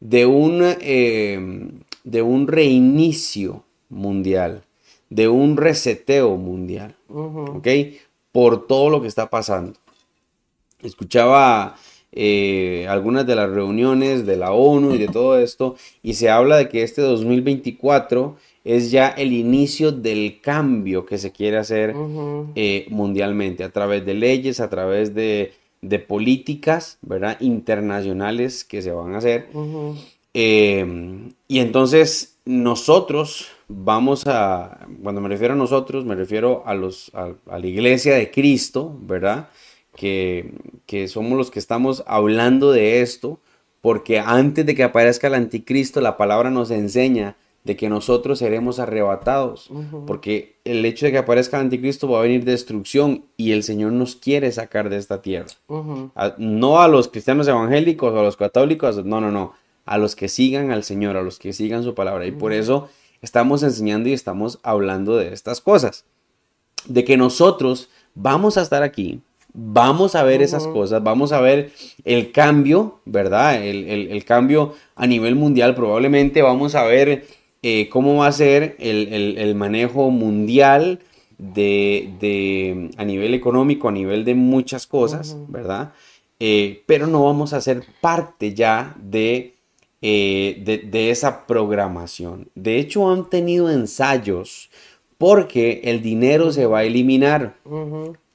de 0.00 0.26
un, 0.26 0.60
eh, 0.62 1.70
de 2.04 2.20
un 2.20 2.46
reinicio 2.46 3.64
mundial, 3.88 4.62
de 5.08 5.28
un 5.28 5.56
reseteo 5.56 6.36
mundial. 6.36 6.94
¿ok? 7.08 7.68
Por 8.30 8.66
todo 8.66 8.90
lo 8.90 9.00
que 9.00 9.08
está 9.08 9.30
pasando. 9.30 9.72
Escuchaba 10.82 11.76
eh, 12.16 12.86
algunas 12.88 13.26
de 13.26 13.34
las 13.34 13.50
reuniones 13.50 14.24
de 14.24 14.36
la 14.36 14.52
ONU 14.52 14.94
y 14.94 14.98
de 14.98 15.08
todo 15.08 15.36
esto, 15.38 15.74
y 16.02 16.14
se 16.14 16.30
habla 16.30 16.56
de 16.56 16.68
que 16.68 16.82
este 16.82 17.02
2024 17.02 18.36
es 18.64 18.90
ya 18.90 19.08
el 19.08 19.32
inicio 19.32 19.92
del 19.92 20.40
cambio 20.40 21.04
que 21.04 21.18
se 21.18 21.32
quiere 21.32 21.58
hacer 21.58 21.92
eh, 22.54 22.86
mundialmente, 22.88 23.64
a 23.64 23.70
través 23.70 24.06
de 24.06 24.14
leyes, 24.14 24.60
a 24.60 24.70
través 24.70 25.14
de, 25.14 25.52
de 25.82 25.98
políticas, 25.98 26.98
¿verdad? 27.02 27.36
Internacionales 27.40 28.64
que 28.64 28.80
se 28.80 28.92
van 28.92 29.14
a 29.14 29.18
hacer. 29.18 29.48
Eh, 30.32 30.86
y 31.48 31.58
entonces 31.58 32.38
nosotros 32.44 33.48
vamos 33.68 34.24
a, 34.26 34.86
cuando 35.02 35.20
me 35.20 35.28
refiero 35.28 35.54
a 35.54 35.56
nosotros, 35.56 36.04
me 36.04 36.14
refiero 36.14 36.62
a, 36.66 36.74
los, 36.74 37.10
a, 37.14 37.32
a 37.50 37.58
la 37.58 37.66
iglesia 37.66 38.14
de 38.14 38.30
Cristo, 38.30 38.96
¿verdad? 39.02 39.48
Que, 39.96 40.54
que 40.86 41.06
somos 41.08 41.38
los 41.38 41.50
que 41.50 41.58
estamos 41.58 42.02
hablando 42.06 42.72
de 42.72 43.00
esto, 43.00 43.38
porque 43.80 44.18
antes 44.18 44.66
de 44.66 44.74
que 44.74 44.82
aparezca 44.82 45.28
el 45.28 45.34
anticristo, 45.34 46.00
la 46.00 46.16
palabra 46.16 46.50
nos 46.50 46.70
enseña 46.70 47.36
de 47.64 47.76
que 47.76 47.88
nosotros 47.88 48.40
seremos 48.40 48.78
arrebatados, 48.78 49.70
porque 50.06 50.56
el 50.64 50.84
hecho 50.84 51.06
de 51.06 51.12
que 51.12 51.18
aparezca 51.18 51.56
el 51.58 51.64
anticristo 51.64 52.08
va 52.08 52.18
a 52.18 52.22
venir 52.22 52.44
destrucción 52.44 53.24
y 53.38 53.52
el 53.52 53.62
Señor 53.62 53.92
nos 53.92 54.16
quiere 54.16 54.52
sacar 54.52 54.90
de 54.90 54.96
esta 54.98 55.22
tierra. 55.22 55.46
A- 56.14 56.34
no 56.38 56.80
a 56.82 56.88
los 56.88 57.08
cristianos 57.08 57.48
evangélicos 57.48 58.12
o 58.12 58.18
a 58.20 58.22
los 58.22 58.36
católicos, 58.36 59.02
no, 59.04 59.20
no, 59.20 59.30
no, 59.30 59.52
a 59.86 59.96
los 59.96 60.14
que 60.16 60.28
sigan 60.28 60.72
al 60.72 60.84
Señor, 60.84 61.16
a 61.16 61.22
los 61.22 61.38
que 61.38 61.52
sigan 61.54 61.84
su 61.84 61.94
palabra. 61.94 62.26
Y 62.26 62.32
por 62.32 62.52
eso 62.52 62.88
estamos 63.22 63.62
enseñando 63.62 64.08
y 64.10 64.12
estamos 64.12 64.58
hablando 64.62 65.16
de 65.16 65.32
estas 65.32 65.60
cosas. 65.62 66.04
De 66.86 67.04
que 67.04 67.16
nosotros 67.16 67.88
vamos 68.14 68.58
a 68.58 68.62
estar 68.62 68.82
aquí, 68.82 69.20
vamos 69.54 70.14
a 70.16 70.22
ver 70.24 70.42
esas 70.42 70.66
cosas, 70.72 71.02
vamos 71.02 71.32
a 71.32 71.40
ver 71.40 71.70
el 72.04 72.32
cambio, 72.32 73.00
¿verdad? 73.04 73.64
El, 73.64 73.88
el- 73.88 74.08
el 74.10 74.24
cambio 74.24 74.74
a 74.96 75.06
nivel 75.06 75.36
mundial, 75.36 75.74
probablemente 75.74 76.42
vamos 76.42 76.74
a 76.74 76.84
ver 76.84 77.24
eh, 77.62 77.88
cómo 77.88 78.16
va 78.16 78.26
a 78.26 78.32
ser 78.32 78.76
el, 78.78 79.08
el- 79.12 79.38
el 79.38 79.54
manejo 79.54 80.10
mundial 80.10 80.98
de, 81.38 82.10
de- 82.20 82.90
a 82.96 83.04
nivel 83.04 83.32
económico, 83.34 83.88
a 83.88 83.92
nivel 83.92 84.24
de 84.24 84.34
muchas 84.34 84.86
cosas, 84.86 85.36
¿verdad? 85.48 85.92
Eh, 86.40 86.82
pero 86.86 87.06
no 87.06 87.24
vamos 87.24 87.52
a 87.52 87.60
ser 87.60 87.84
parte 88.00 88.54
ya 88.54 88.94
de, 89.00 89.54
eh, 90.02 90.60
de, 90.64 90.78
de 90.78 91.10
esa 91.10 91.46
programación. 91.46 92.48
De 92.54 92.78
hecho, 92.78 93.08
han 93.10 93.30
tenido 93.30 93.70
ensayos 93.70 94.68
porque 95.16 95.80
el 95.84 96.02
dinero 96.02 96.52
se 96.52 96.66
va 96.66 96.80
a 96.80 96.84
eliminar. 96.84 97.54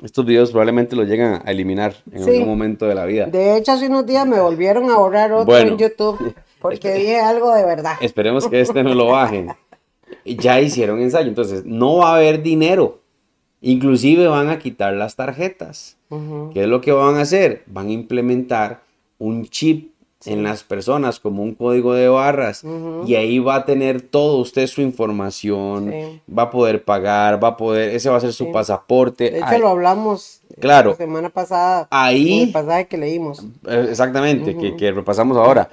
Estos 0.01 0.25
videos 0.25 0.51
probablemente 0.51 0.95
los 0.95 1.07
llegan 1.07 1.41
a 1.45 1.51
eliminar 1.51 1.93
en 2.11 2.23
Sí. 2.23 2.29
algún 2.31 2.47
momento 2.47 2.85
de 2.87 2.95
la 2.95 3.05
vida. 3.05 3.25
De 3.25 3.57
hecho, 3.57 3.73
hace 3.73 3.87
unos 3.87 4.05
días 4.05 4.25
me 4.25 4.39
volvieron 4.39 4.89
a 4.89 4.97
borrar 4.97 5.31
otro 5.33 5.45
Bueno. 5.45 5.71
en 5.73 5.77
YouTube 5.77 6.33
porque 6.61 6.93
dije 6.93 7.19
algo 7.19 7.53
de 7.53 7.65
verdad. 7.65 7.93
Esperemos 8.01 8.47
que 8.47 8.61
este 8.61 8.83
no 8.83 8.93
lo 8.95 9.07
bajen. 9.07 9.49
Ya 10.25 10.59
hicieron 10.61 11.01
ensayo, 11.01 11.27
entonces 11.27 11.65
no 11.65 11.97
va 11.97 12.11
a 12.13 12.15
haber 12.15 12.41
dinero. 12.41 13.01
Inclusive 13.61 14.27
van 14.27 14.49
a 14.49 14.57
quitar 14.57 14.93
las 14.93 15.15
tarjetas. 15.15 15.97
¿Qué 16.53 16.61
es 16.63 16.67
lo 16.67 16.81
que 16.81 16.91
van 16.91 17.15
a 17.15 17.21
hacer? 17.21 17.63
Van 17.67 17.87
a 17.87 17.91
implementar 17.91 18.81
un 19.17 19.45
chip 19.45 19.91
en 20.25 20.43
las 20.43 20.63
personas 20.63 21.19
como 21.21 21.43
un 21.43 21.55
código 21.55 21.93
de 21.93 22.09
barras 22.09 22.63
y 23.05 23.15
ahí 23.15 23.39
va 23.39 23.55
a 23.55 23.65
tener 23.65 24.01
todo 24.01 24.37
usted 24.37 24.67
su 24.67 24.81
información, 24.81 25.91
Sí. 25.91 26.21
va 26.37 26.43
a 26.43 26.49
poder 26.51 26.83
pagar, 26.83 27.41
va 27.41 27.49
a 27.49 27.57
poder, 27.57 27.95
ese 27.95 28.09
va 28.09 28.17
a 28.17 28.19
ser 28.19 28.33
su 28.33 28.51
pasaporte. 28.51 29.31
De 29.31 29.37
hecho, 29.37 29.47
Ay, 29.47 29.59
lo 29.61 29.69
hablamos 29.69 30.41
eh, 30.49 30.55
Claro. 30.59 30.89
la 30.91 30.95
semana 30.97 31.29
pasada. 31.29 31.87
Ahí- 31.89 32.41
en 32.41 32.47
El 32.47 32.51
pasaje 32.51 32.87
que 32.87 32.97
leímos. 32.97 33.45
Eh, 33.65 33.87
Exactamente, 33.91 34.57
que, 34.57 34.75
que 34.75 34.91
repasamos 34.91 35.37
ahora. 35.37 35.69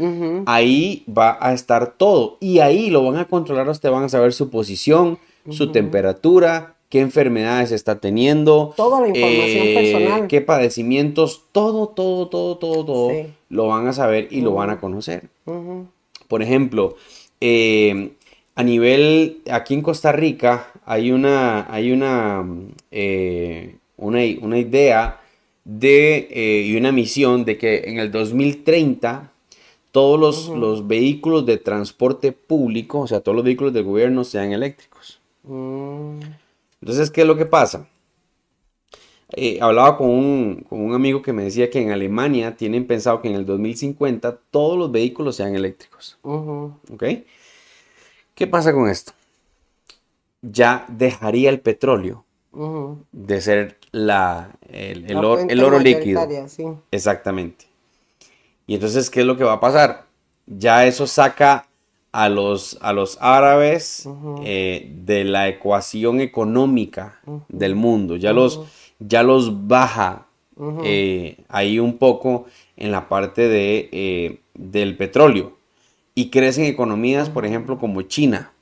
Ahí 0.46 1.04
va 1.08 1.38
a 1.40 1.52
estar 1.52 1.94
todo. 1.96 2.36
Y 2.40 2.60
ahí 2.60 2.90
lo 2.90 3.02
van 3.04 3.16
a 3.16 3.24
controlar, 3.26 3.68
ustedes 3.68 3.92
van 3.92 4.04
a 4.04 4.08
saber 4.08 4.32
su 4.32 4.48
posición, 4.48 5.18
su 5.50 5.72
temperatura, 5.72 6.75
qué 6.88 7.00
enfermedades 7.00 7.72
está 7.72 7.98
teniendo. 7.98 8.74
Toda 8.76 9.00
la 9.00 9.08
información 9.08 9.74
personal. 9.74 10.28
Qué 10.28 10.40
padecimientos, 10.40 11.44
todo, 11.52 11.88
todo, 11.88 12.28
todo, 12.28 12.56
todo, 12.58 12.84
todo. 12.84 13.10
Sí. 13.10 13.26
Lo 13.48 13.68
van 13.68 13.86
a 13.86 13.92
saber 13.92 14.28
y 14.30 14.40
lo 14.40 14.54
van 14.54 14.70
a 14.70 14.80
conocer. 14.80 15.28
Por 16.28 16.42
ejemplo, 16.42 16.96
eh, 17.40 18.12
a 18.54 18.62
nivel, 18.62 19.42
aquí 19.50 19.74
en 19.74 19.82
Costa 19.82 20.12
Rica 20.12 20.72
hay 20.84 21.12
una, 21.12 21.72
hay 21.72 21.92
una, 21.92 22.44
eh, 22.90 23.76
una, 23.96 24.20
una 24.40 24.58
idea 24.58 25.20
de, 25.64 26.28
eh, 26.30 26.64
y 26.66 26.76
una 26.76 26.92
misión 26.92 27.44
de 27.44 27.58
que 27.58 27.84
en 27.86 27.98
el 27.98 28.10
2030 28.10 29.32
todos 29.92 30.20
los, 30.20 30.48
los 30.48 30.86
vehículos 30.86 31.46
de 31.46 31.56
transporte 31.56 32.32
público, 32.32 33.00
o 33.00 33.06
sea, 33.06 33.20
todos 33.20 33.36
los 33.36 33.44
vehículos 33.44 33.72
del 33.72 33.84
gobierno 33.84 34.24
sean 34.24 34.52
eléctricos. 34.52 35.20
Mm. 35.44 36.20
Entonces, 36.86 37.10
¿qué 37.10 37.22
es 37.22 37.26
lo 37.26 37.36
que 37.36 37.46
pasa? 37.46 37.88
Eh, 39.30 39.58
hablaba 39.60 39.96
con 39.96 40.08
un, 40.08 40.64
con 40.68 40.80
un 40.80 40.94
amigo 40.94 41.20
que 41.20 41.32
me 41.32 41.42
decía 41.42 41.68
que 41.68 41.80
en 41.80 41.90
Alemania 41.90 42.56
tienen 42.56 42.86
pensado 42.86 43.20
que 43.20 43.28
en 43.28 43.34
el 43.34 43.44
2050 43.44 44.36
todos 44.50 44.78
los 44.78 44.92
vehículos 44.92 45.34
sean 45.36 45.54
eléctricos. 45.56 46.16
¿Ok? 46.92 47.02
¿Qué 48.34 48.46
pasa 48.46 48.72
con 48.72 48.88
esto? 48.88 49.12
Ya 50.42 50.86
dejaría 50.88 51.50
el 51.50 51.60
petróleo 51.60 52.24
de 53.12 53.40
ser 53.40 53.78
la, 53.92 54.58
el, 54.68 55.04
el 55.10 55.14
La 55.16 55.20
or- 55.22 55.38
fuente 55.38 55.54
el 55.54 55.62
oro 55.64 55.78
líquido. 55.80 56.28
sí. 56.48 56.64
Exactamente. 56.90 57.66
Y 58.66 58.74
entonces, 58.74 59.10
¿qué 59.10 59.20
es 59.20 59.26
lo 59.26 59.36
que 59.36 59.44
va 59.44 59.54
a 59.54 59.60
pasar? 59.60 60.06
Ya 60.46 60.86
eso 60.86 61.06
saca 61.06 61.65
a 62.16 62.30
los, 62.30 62.78
a 62.80 62.94
los 62.94 63.18
árabes 63.20 64.08
eh, 64.42 64.90
de 65.04 65.24
la 65.24 65.48
ecuación 65.48 66.20
económica 66.22 67.20
del 67.48 67.74
mundo. 67.74 68.16
Ya 68.16 68.32
los, 68.32 68.60
ya 68.98 69.22
los 69.22 69.68
baja 69.68 70.26
eh, 70.82 71.36
ahí 71.48 71.78
un 71.78 71.98
poco 71.98 72.46
en 72.78 72.90
la 72.90 73.08
parte 73.10 73.48
de, 73.48 73.90
eh, 73.92 74.38
del 74.54 74.96
petróleo. 74.96 75.56
Y 76.14 76.30
crecen 76.30 76.64
economías, 76.64 77.28
por 77.28 77.44
ejemplo, 77.44 77.76
como 77.78 78.00
China. 78.00 78.52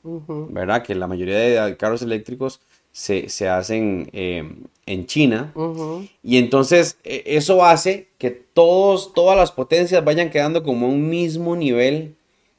¿verdad? 0.51 0.83
Que 0.83 0.97
la 0.97 1.07
mayoría 1.07 1.39
de 1.39 1.77
carros 1.77 2.03
eléctricos 2.03 2.61
se, 2.91 3.29
se 3.29 3.49
hacen 3.49 4.11
eh, 4.13 4.53
en 4.87 5.07
China. 5.07 5.53
Y 6.25 6.39
entonces 6.39 6.99
e- 7.05 7.23
eso 7.27 7.65
hace 7.65 8.09
que 8.19 8.33
todos, 8.33 9.15
todas 9.15 9.37
las 9.37 9.53
potencias 9.53 10.05
vayan 10.05 10.31
quedando 10.31 10.65
como 10.65 10.87
a 10.87 10.89
un 10.89 11.09
mismo 11.09 11.55
nivel 11.55 12.17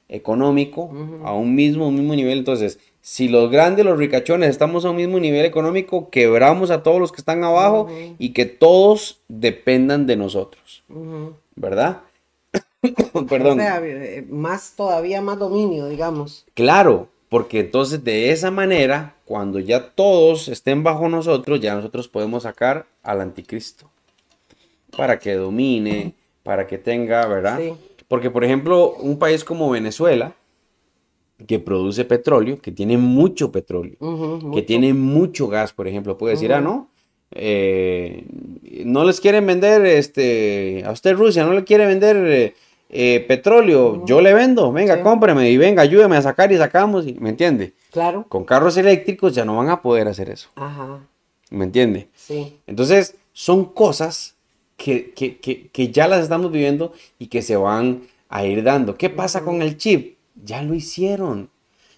económico, 0.09 0.91
a 1.23 1.33
un 1.33 1.55
mismo, 1.55 1.91
mismo 1.91 2.15
nivel. 2.15 2.39
Entonces, 2.39 2.79
si 3.01 3.27
los 3.27 3.51
grandes, 3.51 3.85
los 3.85 3.97
ricachones, 3.97 4.49
estamos 4.49 4.85
a 4.85 4.89
un 4.89 4.95
mismo 4.97 5.19
nivel 5.19 5.45
económico, 5.45 6.09
quebramos 6.09 6.71
a 6.71 6.83
todos 6.83 6.99
los 6.99 7.11
que 7.11 7.21
están 7.21 7.43
abajo 7.43 7.87
y 8.17 8.29
que 8.29 8.45
todos 8.45 9.19
dependan 9.27 10.07
de 10.07 10.15
nosotros. 10.15 10.83
¿verdad? 11.55 12.01
O 13.13 13.25
Perdón. 13.25 13.57
sea, 13.57 13.81
eh, 13.83 14.23
más 14.29 14.73
todavía 14.75 15.19
más 15.19 15.39
dominio, 15.39 15.87
digamos. 15.87 16.45
Claro, 16.53 17.07
porque 17.29 17.61
entonces 17.61 18.03
de 18.03 18.29
esa 18.29 18.51
manera, 18.51 19.15
cuando 19.25 19.57
ya 19.59 19.89
todos 19.89 20.47
estén 20.49 20.83
bajo 20.83 21.09
nosotros, 21.09 21.59
ya 21.59 21.73
nosotros 21.73 22.07
podemos 22.07 22.43
sacar 22.43 22.85
al 23.01 23.21
anticristo 23.21 23.89
para 24.95 25.17
que 25.17 25.33
domine, 25.33 26.13
para 26.43 26.67
que 26.67 26.77
tenga, 26.77 27.25
¿verdad? 27.25 27.57
Sí. 27.57 27.73
Porque, 28.15 28.31
por 28.31 28.45
ejemplo, 28.45 28.93
un 29.01 29.19
país 29.19 29.43
como 29.43 29.69
Venezuela, 29.69 30.35
que 31.47 31.59
produce 31.59 32.05
petróleo, 32.05 32.61
que 32.61 32.71
tiene 32.71 32.97
mucho 32.97 33.51
petróleo, 33.51 33.97
que 33.99 34.05
mucho. 34.05 34.63
tiene 34.65 34.93
mucho 34.93 35.49
gas, 35.49 35.73
por 35.73 35.85
ejemplo, 35.85 36.17
puede 36.17 36.35
decir, 36.35 36.53
ah, 36.53 36.61
no, 36.61 36.87
eh, 37.31 38.23
no 38.85 39.03
les 39.03 39.19
quieren 39.19 39.45
vender, 39.45 39.85
este, 39.85 40.81
a 40.85 40.91
usted 40.93 41.13
Rusia 41.17 41.43
no 41.43 41.51
le 41.51 41.65
quiere 41.65 41.85
vender 41.87 42.15
eh, 42.15 42.53
eh, 42.89 43.25
petróleo, 43.27 44.05
yo 44.05 44.21
le 44.21 44.33
vendo, 44.33 44.71
venga, 44.71 44.95
Sí. 44.95 45.01
cómpreme 45.03 45.51
y 45.51 45.57
venga, 45.57 45.81
ayúdeme 45.81 46.15
a 46.15 46.21
sacar 46.21 46.53
y 46.53 46.57
sacamos, 46.57 47.03
¿me 47.19 47.31
entiende? 47.31 47.73
Claro. 47.91 48.25
Con 48.29 48.45
carros 48.45 48.77
eléctricos 48.77 49.35
ya 49.35 49.43
no 49.43 49.57
van 49.57 49.67
a 49.67 49.81
poder 49.81 50.07
hacer 50.07 50.29
eso, 50.29 50.47
Ajá. 50.55 51.01
¿me 51.49 51.65
entiende? 51.65 52.07
Sí. 52.15 52.61
Entonces, 52.65 53.17
son 53.33 53.65
cosas 53.65 54.34
que, 54.77 55.11
que- 55.11 55.37
que- 55.37 55.67
que 55.69 55.91
ya 55.91 56.07
las 56.07 56.21
estamos 56.23 56.51
viviendo 56.51 56.93
y 57.19 57.27
que 57.27 57.41
se 57.41 57.55
van 57.55 58.01
a 58.29 58.45
ir 58.45 58.63
dando. 58.63 58.95
¿Qué 58.97 59.09
pasa 59.09 59.43
con 59.43 59.61
el 59.61 59.77
chip? 59.77 60.17
Ya 60.43 60.61
lo 60.61 60.73
hicieron. 60.73 61.49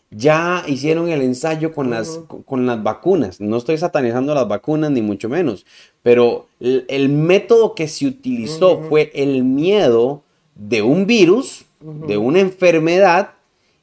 Ya 0.09 0.63
hicieron 0.67 1.09
el 1.09 1.21
ensayo 1.21 1.73
con 1.73 1.89
las, 1.89 2.19
con, 2.27 2.43
con 2.43 2.65
las 2.65 2.81
vacunas. 2.81 3.41
No 3.41 3.57
estoy 3.57 3.77
satanizando 3.77 4.33
las 4.33 4.47
vacunas, 4.47 4.91
ni 4.91 5.01
mucho 5.01 5.27
menos. 5.27 5.65
Pero 6.01 6.47
el, 6.61 6.85
el 6.87 7.09
método 7.09 7.75
que 7.75 7.87
se 7.89 8.05
utilizó 8.07 8.83
fue 8.83 9.11
el 9.13 9.43
miedo 9.43 10.23
de 10.55 10.81
un 10.81 11.05
virus, 11.07 11.65
de 11.81 12.17
una 12.17 12.39
enfermedad, 12.39 13.31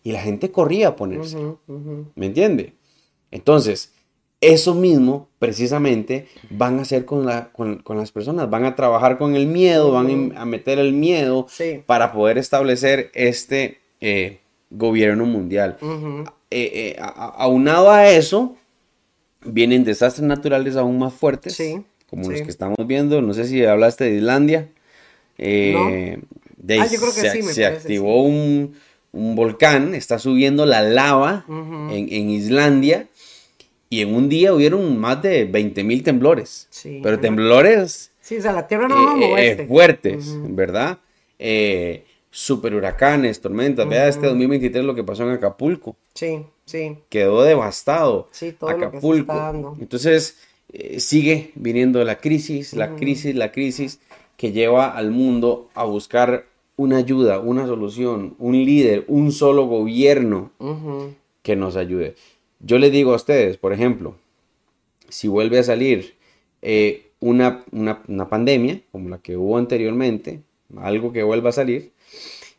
y 0.02 0.12
la 0.12 0.20
gente 0.22 0.50
corría 0.50 0.88
a 0.88 0.96
ponerse. 0.96 1.36
¿Me 2.14 2.26
entiende? 2.26 2.72
Entonces, 3.30 3.92
eso 4.52 4.74
mismo, 4.74 5.28
precisamente, 5.38 6.26
van 6.50 6.78
a 6.78 6.82
hacer 6.82 7.04
con, 7.04 7.24
la, 7.26 7.50
con, 7.52 7.78
con 7.78 7.96
las 7.96 8.10
personas. 8.12 8.48
Van 8.50 8.64
a 8.64 8.74
trabajar 8.76 9.18
con 9.18 9.34
el 9.36 9.46
miedo, 9.46 9.92
van 9.92 10.32
a 10.36 10.44
meter 10.44 10.78
el 10.78 10.92
miedo 10.92 11.46
Sí. 11.48 11.82
para 11.86 12.12
poder 12.12 12.38
establecer 12.38 13.10
este 13.14 13.78
eh, 14.00 14.38
gobierno 14.70 15.24
mundial. 15.26 15.76
Eh, 16.50 16.94
eh, 16.96 16.96
aunado 16.98 17.90
a 17.90 18.08
eso, 18.10 18.56
vienen 19.44 19.84
desastres 19.84 20.26
naturales 20.26 20.76
aún 20.76 20.98
más 20.98 21.12
fuertes, 21.14 21.54
Sí, 21.54 21.82
como 22.08 22.30
los 22.30 22.40
que 22.42 22.50
estamos 22.50 22.76
viendo. 22.86 23.20
No 23.22 23.34
sé 23.34 23.44
si 23.46 23.64
hablaste 23.64 24.04
de 24.04 24.16
Islandia. 24.16 24.68
De- 25.36 26.80
Ah, 26.80 26.86
yo 26.86 26.98
creo 26.98 27.12
que 27.14 27.20
se, 27.20 27.30
sí, 27.30 27.42
me 27.42 27.52
se 27.52 27.62
parece, 27.62 27.66
activó 27.82 28.22
un, 28.22 28.74
un 29.12 29.34
volcán, 29.36 29.94
está 29.94 30.18
subiendo 30.18 30.64
la 30.64 30.80
lava 30.82 31.44
en 31.48 32.30
Islandia 32.30 33.06
y 33.90 34.00
en 34.00 34.14
un 34.14 34.28
día 34.28 34.52
hubieron 34.54 34.98
más 34.98 35.22
de 35.22 35.44
20 35.44 35.84
mil 35.84 36.02
temblores. 36.02 36.66
Sí. 36.70 37.00
Pero 37.02 37.20
temblores 37.20 38.10
Sí, 38.24 38.38
o 38.38 38.40
sea, 38.40 38.52
la 38.52 38.66
tierra 38.66 38.88
no 38.88 38.96
eh, 38.96 39.24
eh, 39.24 39.28
moverse. 39.28 39.66
fuertes. 39.66 40.34
¿verdad? 40.48 40.98
Eh, 41.38 42.06
super 42.30 42.74
huracanes, 42.74 43.38
tormentas. 43.42 43.86
Vea 43.86 44.08
este 44.08 44.26
2023 44.26 44.82
lo 44.82 44.94
que 44.94 45.04
pasó 45.04 45.24
en 45.24 45.30
Acapulco. 45.30 45.94
Sí, 46.14 46.40
sí. 46.64 46.96
Quedó 47.10 47.42
devastado 47.42 48.28
Sí, 48.30 48.52
todo 48.52 48.70
lo 48.70 48.76
que 48.76 48.82
se 48.82 48.88
Acapulco. 48.88 49.76
Entonces, 49.78 50.38
eh, 50.72 51.00
sigue 51.00 51.52
viniendo 51.54 52.02
la 52.02 52.16
crisis, 52.16 52.72
la 52.72 52.96
crisis, 52.96 53.34
la 53.34 53.52
crisis 53.52 54.00
que 54.38 54.52
lleva 54.52 54.88
al 54.96 55.10
mundo 55.10 55.68
a 55.74 55.84
buscar 55.84 56.46
una 56.76 56.96
ayuda, 56.96 57.40
una 57.40 57.66
solución, 57.66 58.36
un 58.38 58.54
líder, 58.54 59.04
un 59.06 59.32
solo 59.32 59.66
gobierno 59.66 60.50
que 61.42 61.56
nos 61.56 61.76
ayude. 61.76 62.14
Yo 62.64 62.78
le 62.78 62.90
digo 62.90 63.12
a 63.12 63.16
ustedes, 63.16 63.56
por 63.56 63.72
ejemplo, 63.72 64.14
si 65.08 65.28
vuelve 65.28 65.58
a 65.58 65.62
salir 65.62 66.14
eh, 66.62 67.10
una, 67.20 67.62
una- 67.72 68.02
una 68.08 68.28
pandemia 68.28 68.80
como 68.90 69.08
la 69.10 69.18
que 69.18 69.36
hubo 69.36 69.58
anteriormente, 69.58 70.40
algo 70.78 71.12
que 71.12 71.22
vuelva 71.22 71.50
a 71.50 71.52
salir, 71.52 71.92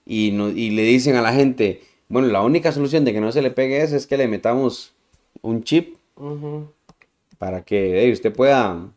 y, 0.06 0.32
no- 0.32 0.49
y 0.49 0.70
le 0.70 0.84
dicen 0.84 1.16
a 1.16 1.22
la 1.22 1.34
gente, 1.34 1.82
bueno, 2.08 2.28
la 2.28 2.43
única 2.43 2.72
solución 2.72 3.03
de 3.03 3.14
que 3.14 3.22
no 3.22 3.32
se 3.32 3.41
le 3.41 3.49
pegue 3.51 3.82
eso 3.82 3.95
es 3.95 4.06
que 4.06 4.18
le 4.18 4.28
metamos 4.28 4.93
un 5.41 5.64
chip 5.64 5.95
para 7.39 7.64
que 7.64 8.08
eh, 8.08 8.12
usted 8.12 8.32
pueda 8.32 8.89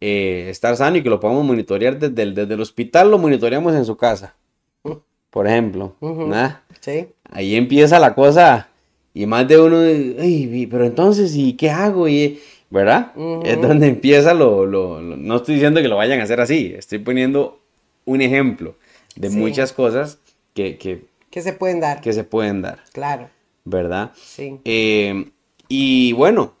eh, 0.00 0.48
estar 0.50 0.76
sano 0.76 0.96
y 0.98 1.02
que 1.02 1.10
lo 1.10 1.18
podamos 1.20 1.44
monitorear 1.44 1.98
desde 1.98 2.22
el, 2.22 2.34
desde 2.34 2.54
el 2.54 2.60
hospital, 2.60 3.10
lo 3.10 3.18
monitoreamos 3.18 3.74
en 3.74 3.84
su 3.84 3.96
casa, 3.96 4.34
por 5.30 5.46
ejemplo. 5.46 5.96
Sí. 6.80 7.08
Ahí 7.30 7.56
empieza 7.56 7.98
la 7.98 8.14
cosa 8.14 8.67
y 9.22 9.26
más 9.26 9.48
de 9.48 9.58
uno, 9.60 9.78
"Ay, 10.20 10.66
pero 10.70 10.84
entonces, 10.84 11.34
¿y 11.34 11.54
qué 11.54 11.70
hago? 11.70 12.08
Y, 12.08 12.38
¿Verdad? 12.70 13.12
Es 13.44 13.60
donde 13.60 13.88
empieza 13.88 14.34
lo, 14.34 14.66
lo- 14.66 15.00
lo- 15.00 15.16
No 15.16 15.36
estoy 15.36 15.54
diciendo 15.54 15.80
que 15.82 15.88
lo 15.88 15.96
vayan 15.96 16.20
a 16.20 16.24
hacer 16.24 16.40
así, 16.40 16.74
estoy 16.76 16.98
poniendo 16.98 17.58
un 18.04 18.20
ejemplo 18.20 18.74
de 19.16 19.30
Sí. 19.30 19.36
muchas 19.36 19.72
cosas 19.72 20.18
que, 20.54 20.76
que, 20.78 21.04
¿Qué 21.30 21.40
se 21.42 21.52
pueden 21.54 21.80
dar? 21.80 22.00
que 22.02 22.12
se 22.12 22.24
pueden 22.24 22.60
dar, 22.62 22.78
Claro. 22.92 23.28
¿verdad? 23.64 24.12
Sí. 24.14 24.58
Eh, 24.64 25.30
y 25.68 26.12
bueno, 26.12 26.52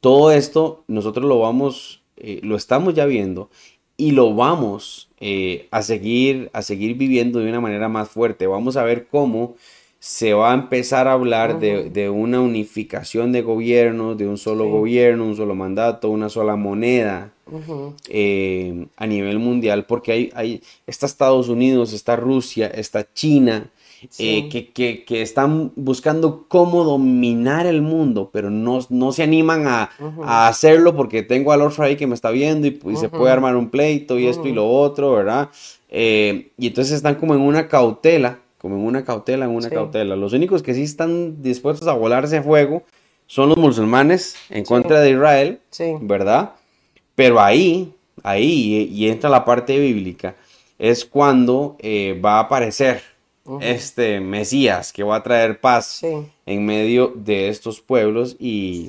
todo 0.00 0.32
esto 0.32 0.84
nosotros 0.86 1.26
lo 1.26 1.38
vamos, 1.40 2.02
eh, 2.16 2.40
lo 2.42 2.56
estamos 2.56 2.94
ya 2.94 3.04
viendo 3.06 3.50
y 3.96 4.12
lo 4.12 4.34
vamos 4.34 5.08
eh, 5.20 5.66
a 5.70 5.82
seguir, 5.82 6.50
a 6.52 6.62
seguir 6.62 6.96
viviendo 6.96 7.40
de 7.40 7.48
una 7.48 7.60
manera 7.60 7.88
más 7.88 8.08
fuerte. 8.08 8.46
Vamos 8.46 8.76
a 8.76 8.84
ver 8.84 9.06
cómo 9.08 9.56
se 10.00 10.32
va 10.32 10.52
a 10.52 10.54
empezar 10.54 11.08
a 11.08 11.12
hablar 11.12 11.58
de, 11.58 11.90
de 11.90 12.08
una 12.08 12.40
unificación 12.40 13.32
de 13.32 13.42
gobiernos, 13.42 14.16
de 14.16 14.28
un 14.28 14.38
solo 14.38 14.64
Sí. 14.64 14.70
gobierno, 14.70 15.24
un 15.24 15.36
solo 15.36 15.54
mandato, 15.56 16.08
una 16.10 16.28
sola 16.28 16.54
moneda 16.56 17.32
eh, 18.08 18.86
a 18.96 19.06
nivel 19.06 19.38
mundial, 19.38 19.84
porque 19.86 20.12
hay, 20.12 20.30
hay, 20.34 20.62
está 20.86 21.06
Estados 21.06 21.48
Unidos, 21.48 21.92
está 21.92 22.14
Rusia, 22.16 22.66
está 22.68 23.06
China, 23.12 23.70
Sí. 24.10 24.28
eh, 24.28 24.48
que, 24.48 24.68
que- 24.70 25.04
que 25.04 25.22
están 25.22 25.72
buscando 25.74 26.44
cómo 26.46 26.84
dominar 26.84 27.66
el 27.66 27.82
mundo, 27.82 28.30
pero 28.32 28.48
no, 28.50 28.78
no 28.90 29.10
se 29.10 29.24
animan 29.24 29.66
a, 29.66 29.90
a 30.22 30.46
hacerlo 30.46 30.94
porque 30.94 31.24
tengo 31.24 31.50
al 31.50 31.62
otro 31.62 31.82
ahí 31.82 31.96
que 31.96 32.06
me 32.06 32.14
está 32.14 32.30
viendo 32.30 32.68
y, 32.68 32.78
y 32.88 32.96
se 32.96 33.08
puede 33.08 33.32
armar 33.32 33.56
un 33.56 33.70
pleito 33.70 34.16
y 34.18 34.28
esto 34.28 34.46
y 34.46 34.52
lo 34.52 34.68
otro, 34.70 35.12
¿verdad? 35.14 35.48
Eh, 35.88 36.52
y 36.56 36.68
entonces 36.68 36.94
están 36.94 37.16
como 37.16 37.34
en 37.34 37.40
una 37.40 37.66
cautela, 37.66 38.38
como 38.58 38.76
en 38.76 38.82
una 38.84 39.04
cautela, 39.04 39.44
en 39.44 39.52
una 39.52 39.68
Sí. 39.68 39.74
cautela. 39.74 40.16
Los 40.16 40.32
únicos 40.32 40.62
que 40.62 40.74
sí 40.74 40.82
están 40.82 41.42
dispuestos 41.42 41.88
a 41.88 41.92
volarse 41.92 42.38
a 42.38 42.42
fuego 42.42 42.82
son 43.26 43.48
los 43.50 43.58
musulmanes 43.58 44.36
en 44.50 44.64
contra 44.64 45.00
de 45.00 45.10
Israel, 45.10 45.60
Sí. 45.70 45.94
¿verdad? 46.00 46.52
Pero 47.14 47.40
ahí, 47.40 47.92
ahí, 48.22 48.88
y 48.92 49.08
entra 49.08 49.28
la 49.30 49.44
parte 49.44 49.78
bíblica, 49.78 50.34
es 50.78 51.04
cuando 51.04 51.76
eh, 51.80 52.20
va 52.24 52.36
a 52.36 52.40
aparecer 52.40 53.02
este 53.60 54.20
Mesías 54.20 54.92
que 54.92 55.02
va 55.02 55.16
a 55.16 55.22
traer 55.22 55.58
paz 55.60 56.02
en 56.44 56.66
medio 56.66 57.12
de 57.16 57.48
estos 57.48 57.80
pueblos 57.80 58.36
y, 58.38 58.86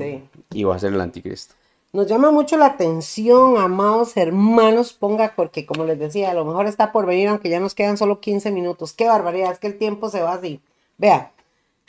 y 0.54 0.64
va 0.66 0.76
a 0.76 0.80
ser 0.80 0.94
el 0.94 1.00
anticristo. 1.02 1.56
Nos 1.92 2.06
llama 2.06 2.30
mucho 2.30 2.56
la 2.56 2.68
atención, 2.68 3.58
amados 3.58 4.16
hermanos, 4.16 4.94
ponga, 4.94 5.34
porque 5.36 5.66
como 5.66 5.86
les 5.86 5.98
decía, 5.98 6.30
a 6.30 6.36
lo 6.36 6.46
mejor 6.46 6.68
está 6.68 6.92
por 6.92 7.08
venir, 7.08 7.30
aunque 7.30 7.50
ya 7.50 7.60
nos 7.60 7.74
quedan 7.74 7.98
solo 7.98 8.20
15 8.20 8.52
minutos. 8.52 8.94
Qué 8.94 9.08
barbaridad, 9.08 9.52
es 9.52 9.58
que 9.58 9.66
el 9.66 9.80
tiempo 9.80 10.10
se 10.12 10.22
va 10.22 10.34
así. 10.34 10.62
Vea, 11.00 11.32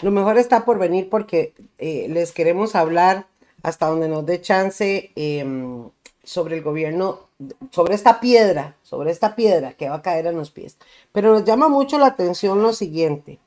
lo 0.00 0.10
mejor 0.10 0.38
está 0.38 0.64
por 0.64 0.78
venir 0.78 1.10
porque 1.10 1.52
eh, 1.76 2.06
les 2.08 2.32
queremos 2.32 2.74
hablar 2.74 3.26
hasta 3.62 3.88
donde 3.88 4.08
nos 4.08 4.24
dé 4.24 4.40
chance 4.40 5.12
em, 5.16 5.90
sobre 6.24 6.56
el 6.56 6.62
gobierno, 6.62 7.20
sobre 7.70 7.94
esta 7.94 8.20
piedra, 8.20 8.76
sobre 8.82 9.10
esta 9.10 9.36
piedra 9.36 9.74
que 9.74 9.90
va 9.90 9.96
a 9.96 10.02
caer 10.02 10.26
en 10.26 10.36
los 10.38 10.50
pies. 10.50 10.78
Pero 11.12 11.32
nos 11.32 11.44
llama 11.44 11.68
mucho 11.68 11.98
la 11.98 12.06
atención 12.06 12.62
lo 12.62 12.72
siguiente. 12.72 13.38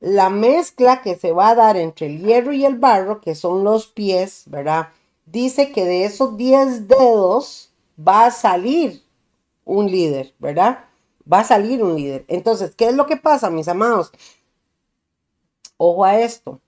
La 0.00 0.30
mezcla 0.30 1.02
que 1.02 1.16
se 1.16 1.32
va 1.32 1.50
a 1.50 1.54
dar 1.54 1.76
entre 1.76 2.06
el 2.06 2.20
hierro 2.20 2.52
y 2.54 2.64
el 2.64 2.76
barro, 2.78 3.20
que 3.20 3.34
son 3.34 3.64
los 3.64 3.86
pies, 3.86 4.44
¿verdad? 4.46 4.88
Dice 5.30 5.72
que 5.72 5.84
de 5.84 6.04
esos 6.04 6.36
10 6.36 6.88
dedos 6.88 7.70
va 7.98 8.26
a 8.26 8.30
salir 8.30 9.02
un 9.64 9.90
líder, 9.90 10.34
¿verdad? 10.38 10.84
Va 11.30 11.40
a 11.40 11.44
salir 11.44 11.82
un 11.82 11.96
líder. 11.96 12.24
Entonces, 12.28 12.74
¿qué 12.74 12.88
es 12.88 12.94
lo 12.94 13.06
que 13.06 13.16
pasa, 13.16 13.50
mis 13.50 13.68
amados? 13.68 14.10
Ojo 15.76 16.04
a 16.04 16.18
esto. 16.18 16.60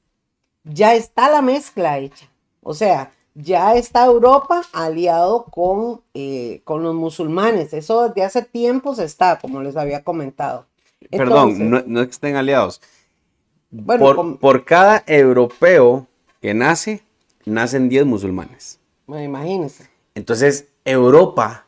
Ya 0.65 0.95
está 0.95 1.31
la 1.31 1.41
mezcla 1.41 1.99
hecha. 1.99 2.29
O 2.63 2.75
sea, 2.75 3.13
ya 3.35 3.75
está 3.75 4.05
Europa 4.05 4.63
aliado 4.73 5.45
con, 5.45 6.03
eh, 6.13 6.61
con 6.65 6.83
los 6.83 6.95
musulmanes. 6.95 7.73
Eso 7.73 8.09
desde 8.09 8.25
hace 8.25 8.43
tiempos 8.43 8.99
está, 8.99 9.39
como 9.39 9.63
les 9.63 9.77
había 9.77 10.05
comentado. 10.05 10.67
Entonces, 11.11 11.19
Perdón, 11.19 11.71
no, 11.71 11.83
no 11.87 12.03
estén 12.03 12.37
aliados. 12.37 12.83
bueno, 13.71 14.15
por, 14.15 14.39
por 14.39 14.65
cada 14.67 15.03
europeo 15.07 16.07
que 16.43 16.53
nace, 16.53 17.03
nacen 17.51 17.89
10 17.89 18.07
musulmanes. 18.07 18.79
bueno, 19.07 19.25
imagínense. 19.25 19.89
Entonces, 20.15 20.67
Europa 20.85 21.67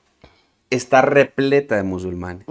está 0.70 1.02
repleta 1.02 1.76
de 1.76 1.82
musulmanes. 1.82 2.46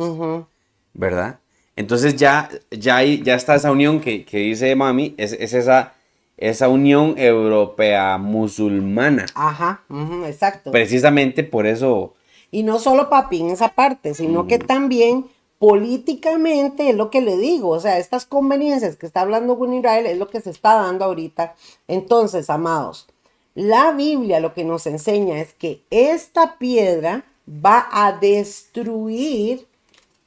¿verdad? 0.93 1.39
Entonces 1.75 2.15
ya, 2.17 2.49
ya, 2.69 2.97
hay- 2.97 3.23
ya 3.23 3.35
está 3.35 3.55
esa 3.55 3.71
unión 3.71 4.01
que, 4.01 4.25
que 4.25 4.37
dice 4.39 4.75
Mami, 4.75 5.15
es, 5.17 5.31
es 5.33 5.53
esa, 5.53 5.93
esa 6.37 6.67
unión 6.67 7.15
europea 7.17 8.17
musulmana. 8.17 9.25
Ajá, 9.35 9.83
exacto. 10.25 10.71
Precisamente 10.71 11.43
por 11.43 11.65
eso, 11.65 12.13
Y 12.51 12.63
no 12.63 12.79
solo 12.79 13.09
papi 13.09 13.39
en 13.39 13.49
esa 13.51 13.69
parte, 13.69 14.13
sino 14.13 14.43
Mm. 14.43 14.47
que 14.47 14.59
también 14.59 15.25
políticamente 15.59 16.89
es 16.89 16.95
lo 16.95 17.09
que 17.09 17.21
le 17.21 17.37
digo, 17.37 17.69
o 17.69 17.79
sea, 17.79 17.97
estas 17.97 18.25
conveniencias 18.25 18.97
que 18.97 19.05
está 19.05 19.21
hablando 19.21 19.57
con 19.57 19.73
Israel 19.73 20.05
es 20.05 20.17
lo 20.17 20.27
que 20.29 20.41
se 20.41 20.49
está 20.49 20.73
dando 20.75 21.05
ahorita. 21.05 21.55
Entonces, 21.87 22.49
amados, 22.49 23.07
la 23.53 23.91
Biblia 23.91 24.39
lo 24.39 24.53
que 24.53 24.63
nos 24.63 24.87
enseña 24.87 25.39
es 25.39 25.53
que 25.53 25.83
esta 25.89 26.57
piedra 26.57 27.25
va 27.47 27.87
a 27.91 28.13
destruir 28.13 29.67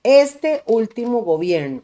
este 0.03 0.63
último 0.67 1.23
gobierno. 1.23 1.83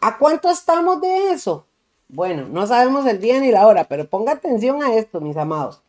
¿A 0.00 0.18
cuánto 0.18 0.50
estamos 0.50 1.00
de 1.00 1.32
eso? 1.32 1.66
Bueno, 2.08 2.46
no 2.48 2.66
sabemos 2.66 3.06
el 3.06 3.20
día 3.20 3.40
ni 3.40 3.50
la 3.50 3.66
hora, 3.66 3.84
pero 3.84 4.08
ponga 4.08 4.32
atención 4.32 4.82
a 4.82 4.94
esto, 4.94 5.20
mis 5.20 5.36
amados. 5.36 5.80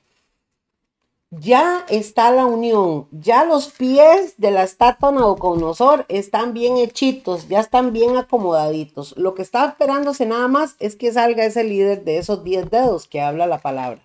Ya 1.32 1.86
está 1.88 2.30
la 2.32 2.46
unión, 2.46 3.08
ya 3.12 3.46
los 3.46 3.70
pies 3.70 4.36
de 4.38 4.52
la 4.52 4.64
estatua 4.64 5.12
Nabucodonosor 5.12 6.06
están 6.10 6.54
bien 6.54 6.76
hechitos, 6.78 7.48
ya 7.48 7.62
están 7.62 7.94
bien 7.94 8.18
acomodaditos. 8.18 9.16
Lo 9.18 9.34
que 9.34 9.42
está 9.42 9.66
esperándose 9.66 10.26
nada 10.26 10.50
más 10.50 10.76
es 10.80 10.98
que 10.98 11.12
salga 11.14 11.46
ese 11.46 11.64
líder 11.64 12.04
de 12.04 12.18
esos 12.18 12.44
diez 12.44 12.70
dedos 12.70 13.08
que 13.08 13.22
habla 13.22 13.48
la 13.48 13.60
palabra. 13.60 14.02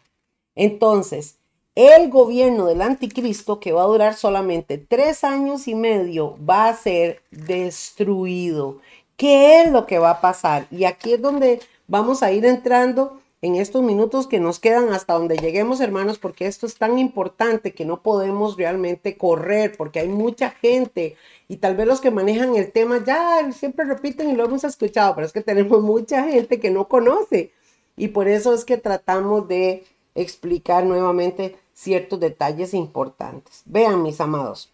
Entonces, 0.56 1.36
el 1.76 2.08
gobierno 2.08 2.66
del 2.66 2.80
anticristo, 2.82 3.60
que 3.60 3.72
va 3.72 3.82
a 3.82 3.86
durar 3.86 4.14
solamente 4.16 4.78
tres 4.78 5.22
años 5.24 5.68
y 5.68 5.74
medio, 5.74 6.36
va 6.44 6.68
a 6.68 6.76
ser 6.76 7.22
destruido. 7.30 8.78
¿Qué 9.16 9.62
es 9.62 9.70
lo 9.70 9.86
que 9.86 9.98
va 9.98 10.10
a 10.10 10.20
pasar? 10.20 10.66
Y 10.70 10.84
aquí 10.84 11.12
es 11.12 11.22
donde 11.22 11.60
vamos 11.86 12.22
a 12.22 12.32
ir 12.32 12.46
entrando 12.46 13.20
en 13.42 13.56
estos 13.56 13.82
minutos 13.82 14.26
que 14.26 14.40
nos 14.40 14.58
quedan 14.58 14.92
hasta 14.92 15.12
donde 15.12 15.36
lleguemos, 15.36 15.80
hermanos, 15.80 16.18
porque 16.18 16.46
esto 16.46 16.66
es 16.66 16.76
tan 16.76 16.98
importante 16.98 17.74
que 17.74 17.84
no 17.84 18.00
podemos 18.02 18.56
realmente 18.56 19.16
correr, 19.16 19.76
porque 19.76 20.00
hay 20.00 20.08
mucha 20.08 20.50
gente 20.50 21.16
y 21.46 21.58
tal 21.58 21.76
vez 21.76 21.86
los 21.86 22.00
que 22.00 22.10
manejan 22.10 22.56
el 22.56 22.72
tema 22.72 23.04
ya 23.04 23.52
siempre 23.52 23.84
repiten 23.84 24.30
y 24.30 24.34
lo 24.34 24.46
hemos 24.46 24.64
escuchado, 24.64 25.14
pero 25.14 25.26
es 25.26 25.32
que 25.32 25.42
tenemos 25.42 25.82
mucha 25.82 26.24
gente 26.24 26.58
que 26.58 26.70
no 26.70 26.88
conoce 26.88 27.52
y 27.96 28.08
por 28.08 28.28
eso 28.28 28.54
es 28.54 28.64
que 28.64 28.78
tratamos 28.78 29.46
de 29.48 29.84
explicar 30.16 30.84
nuevamente 30.84 31.56
ciertos 31.72 32.18
detalles 32.18 32.74
importantes. 32.74 33.62
Vean, 33.66 34.02
mis 34.02 34.20
amados, 34.20 34.70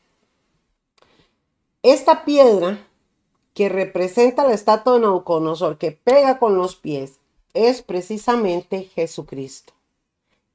esta 1.83 2.25
piedra 2.25 2.87
que 3.55 3.69
representa 3.69 4.47
la 4.47 4.55
estatua 4.55 4.95
de 4.95 5.01
Nabucodonosor, 5.01 5.77
que 5.77 5.93
pega 5.93 6.39
con 6.39 6.57
los 6.57 6.77
pies, 6.77 7.19
es 7.55 7.83
precisamente 7.83 8.85
Jesucristo. 8.85 9.75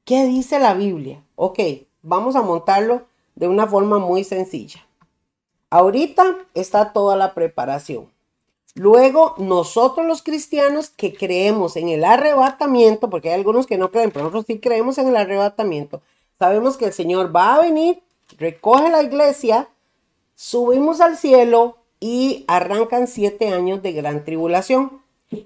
¿Qué 0.04 0.26
dice 0.26 0.58
la 0.58 0.74
Biblia? 0.74 1.22
Ok, 1.36 1.60
vamos 2.02 2.36
a 2.36 2.42
montarlo 2.42 3.06
de 3.36 3.48
una 3.48 3.68
forma 3.68 4.00
muy 4.00 4.24
sencilla. 4.24 4.88
Ahorita 5.70 6.38
está 6.54 6.94
toda 6.94 7.16
la 7.18 7.34
preparación. 7.34 8.10
Luego, 8.78 9.34
nosotros 9.40 10.06
los 10.06 10.22
cristianos 10.22 10.92
que 10.92 11.12
creemos 11.12 11.76
en 11.78 11.90
el 11.90 12.04
arrebatamiento, 12.04 13.10
porque 13.10 13.30
hay 13.30 13.34
algunos 13.34 13.66
que 13.66 13.80
no 13.80 13.90
creen, 13.90 14.12
pero 14.12 14.26
nosotros 14.26 14.46
sí 14.46 14.60
creemos 14.60 15.00
en 15.00 15.08
el 15.08 15.16
arrebatamiento, 15.16 16.04
sabemos 16.38 16.78
que 16.78 16.86
el 16.86 16.94
Señor 16.94 17.36
va 17.36 17.56
a 17.56 17.62
venir, 17.62 18.04
recoge 18.38 18.92
la 18.92 19.02
iglesia, 19.02 19.68
subimos 20.36 21.02
al 21.02 21.18
cielo 21.18 21.78
y 22.00 22.46
arrancan 22.48 23.08
siete 23.08 23.50
años 23.50 23.82
de 23.82 23.94
gran 23.94 24.24
tribulación. 24.24 25.02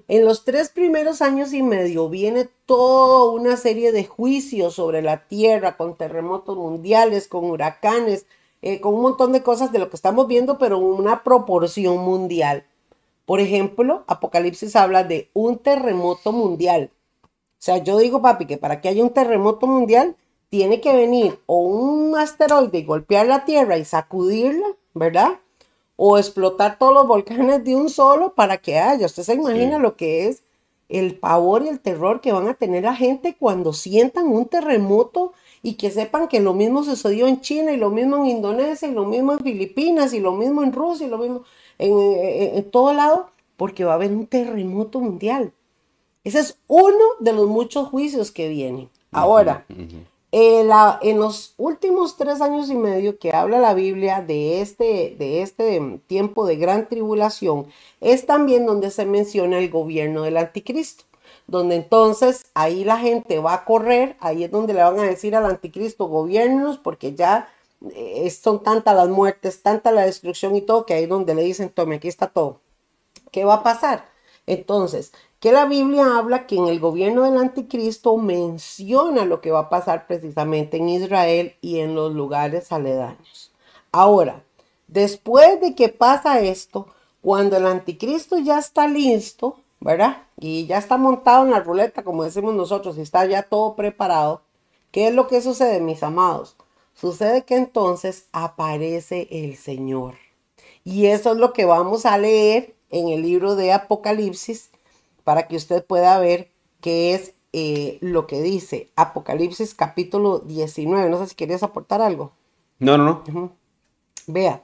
En 0.08 0.26
los 0.26 0.44
tres 0.44 0.68
primeros 0.68 1.22
años 1.22 1.54
y 1.54 1.62
medio 1.62 2.10
viene 2.10 2.50
toda 2.66 3.30
una 3.30 3.56
serie 3.56 3.92
de 3.92 4.04
juicios 4.04 4.74
sobre 4.74 5.00
la 5.00 5.26
tierra, 5.26 5.78
con 5.78 5.96
terremotos 5.96 6.58
mundiales, 6.58 7.28
con 7.28 7.46
huracanes, 7.46 8.26
eh, 8.60 8.82
con 8.82 8.94
un 8.94 9.00
montón 9.00 9.32
de 9.32 9.42
cosas 9.42 9.72
de 9.72 9.78
lo 9.78 9.88
que 9.88 9.96
estamos 9.96 10.28
viendo, 10.28 10.58
pero 10.58 10.76
una 10.76 11.24
proporción 11.24 11.96
mundial. 11.96 12.66
Por 13.24 13.40
ejemplo, 13.40 14.04
Apocalipsis 14.06 14.76
habla 14.76 15.04
de 15.04 15.30
un 15.32 15.58
terremoto 15.58 16.32
mundial. 16.32 16.90
O 17.24 17.28
sea, 17.58 17.78
yo 17.78 17.98
digo, 17.98 18.20
papi, 18.20 18.46
que 18.46 18.58
para 18.58 18.80
que 18.80 18.88
haya 18.88 19.02
un 19.02 19.14
terremoto 19.14 19.66
mundial, 19.66 20.16
tiene 20.48 20.80
que 20.80 20.94
venir 20.94 21.38
o 21.46 21.58
un 21.58 22.16
asteroide 22.16 22.78
y 22.78 22.84
golpear 22.84 23.26
la 23.26 23.44
Tierra 23.44 23.78
y 23.78 23.84
sacudirla, 23.84 24.66
¿verdad? 24.94 25.38
o 25.96 26.18
explotar 26.18 26.78
todos 26.78 26.92
los 26.92 27.06
volcanes 27.06 27.64
de 27.64 27.76
un 27.76 27.88
solo 27.88 28.34
para 28.34 28.58
que 28.58 28.78
haya. 28.78 29.06
Usted 29.06 29.22
se 29.22 29.34
imagina 29.34 29.78
lo 29.78 29.96
que 29.96 30.26
es 30.26 30.42
el 30.88 31.16
pavor 31.16 31.62
y 31.62 31.68
el 31.68 31.80
terror 31.80 32.20
que 32.20 32.32
van 32.32 32.48
a 32.48 32.54
tener 32.54 32.82
la 32.82 32.96
gente 32.96 33.36
cuando 33.38 33.72
sientan 33.72 34.26
un 34.26 34.46
terremoto 34.46 35.32
y 35.62 35.74
que 35.74 35.90
sepan 35.90 36.26
que 36.26 36.40
lo 36.40 36.54
mismo 36.54 36.82
sucedió 36.82 37.28
en 37.28 37.40
China 37.40 37.72
y 37.72 37.76
lo 37.76 37.90
mismo 37.90 38.16
en 38.16 38.26
Indonesia 38.26 38.88
y 38.88 38.92
lo 38.92 39.04
mismo 39.04 39.32
en 39.32 39.38
Filipinas 39.38 40.12
y 40.12 40.18
lo 40.18 40.32
mismo 40.32 40.62
en 40.62 40.72
Rusia 40.72 41.06
y 41.06 41.10
lo 41.10 41.18
mismo 41.18 41.44
en, 41.82 42.70
todo 42.70 42.92
lado, 42.92 43.30
porque 43.56 43.84
va 43.84 43.92
a 43.92 43.94
haber 43.96 44.12
un 44.12 44.26
terremoto 44.26 45.00
mundial. 45.00 45.52
Ese 46.24 46.40
es 46.40 46.58
uno 46.68 47.04
de 47.20 47.32
los 47.32 47.48
muchos 47.48 47.88
juicios 47.88 48.30
que 48.30 48.48
vienen. 48.48 48.88
Ahora, 49.10 49.66
eh, 50.30 50.66
en 51.02 51.18
los 51.18 51.54
últimos 51.58 52.16
tres 52.16 52.40
años 52.40 52.70
y 52.70 52.74
medio 52.74 53.18
que 53.18 53.32
habla 53.32 53.58
la 53.58 53.74
Biblia 53.74 54.22
de 54.22 54.62
este, 54.62 55.14
de 55.18 55.42
este 55.42 56.00
tiempo 56.06 56.46
de 56.46 56.56
gran 56.56 56.88
tribulación, 56.88 57.66
es 58.00 58.24
también 58.24 58.64
donde 58.64 58.90
se 58.90 59.04
menciona 59.04 59.58
el 59.58 59.68
gobierno 59.68 60.22
del 60.22 60.38
anticristo, 60.38 61.04
donde 61.46 61.76
entonces 61.76 62.46
ahí 62.54 62.84
la 62.84 62.98
gente 62.98 63.40
va 63.40 63.54
a 63.54 63.64
correr, 63.64 64.16
ahí 64.20 64.44
es 64.44 64.50
donde 64.50 64.72
le 64.72 64.82
van 64.82 64.98
a 65.00 65.02
decir 65.02 65.36
al 65.36 65.44
anticristo, 65.44 66.06
gobiernos, 66.06 66.78
porque 66.78 67.14
ya 67.14 67.48
eh, 67.94 68.30
son 68.30 68.62
tantas 68.62 68.94
las 68.94 69.08
muertes, 69.08 69.62
tanta 69.62 69.90
la 69.90 70.02
destrucción 70.02 70.54
y 70.56 70.62
todo, 70.62 70.86
que 70.86 70.94
ahí 70.94 71.06
donde 71.06 71.34
le 71.34 71.42
dicen, 71.42 71.70
tome, 71.70 71.96
aquí 71.96 72.08
está 72.08 72.28
todo. 72.28 72.60
¿Qué 73.30 73.44
va 73.44 73.54
a 73.54 73.62
pasar? 73.62 74.06
Entonces, 74.46 75.12
que 75.40 75.52
la 75.52 75.66
Biblia 75.66 76.18
habla 76.18 76.46
que 76.46 76.56
en 76.56 76.68
el 76.68 76.78
gobierno 76.78 77.24
del 77.24 77.36
anticristo 77.36 78.16
menciona 78.16 79.24
lo 79.24 79.40
que 79.40 79.50
va 79.50 79.60
a 79.60 79.68
pasar 79.68 80.06
precisamente 80.06 80.76
en 80.76 80.88
Israel 80.88 81.56
y 81.60 81.80
en 81.80 81.94
los 81.94 82.12
lugares 82.12 82.70
aledaños. 82.70 83.52
Ahora, 83.90 84.44
después 84.86 85.60
de 85.60 85.74
que 85.74 85.88
pasa 85.88 86.40
esto, 86.40 86.86
cuando 87.20 87.56
el 87.56 87.66
anticristo 87.66 88.38
ya 88.38 88.58
está 88.58 88.86
listo, 88.86 89.56
¿verdad? 89.80 90.22
Y 90.38 90.66
ya 90.66 90.78
está 90.78 90.96
montado 90.96 91.44
en 91.44 91.50
la 91.50 91.60
ruleta, 91.60 92.04
como 92.04 92.24
decimos 92.24 92.54
nosotros, 92.54 92.96
y 92.96 93.00
está 93.00 93.24
ya 93.26 93.42
todo 93.42 93.74
preparado, 93.74 94.42
¿qué 94.90 95.08
es 95.08 95.14
lo 95.14 95.26
que 95.26 95.40
sucede, 95.40 95.80
mis 95.80 96.02
amados? 96.02 96.56
Sucede 96.94 97.44
que 97.44 97.56
entonces 97.56 98.26
aparece 98.32 99.28
el 99.30 99.56
Señor. 99.56 100.14
Y 100.84 101.06
eso 101.06 101.32
es 101.32 101.38
lo 101.38 101.52
que 101.52 101.64
vamos 101.64 102.06
a 102.06 102.18
leer 102.18 102.74
en 102.90 103.08
el 103.08 103.22
libro 103.22 103.56
de 103.56 103.72
Apocalipsis 103.72 104.70
para 105.24 105.48
que 105.48 105.56
usted 105.56 105.84
pueda 105.84 106.18
ver 106.18 106.50
qué 106.80 107.14
es 107.14 107.34
eh, 107.52 107.98
lo 108.00 108.26
que 108.26 108.40
dice 108.40 108.90
Apocalipsis 108.96 109.74
capítulo 109.74 110.38
19. 110.40 111.08
No 111.10 111.18
sé 111.18 111.28
si 111.28 111.34
querías 111.34 111.62
aportar 111.62 112.00
algo. 112.00 112.32
No, 112.78 112.96
no, 112.98 113.22
no. 113.32 113.52
Vea, 114.26 114.62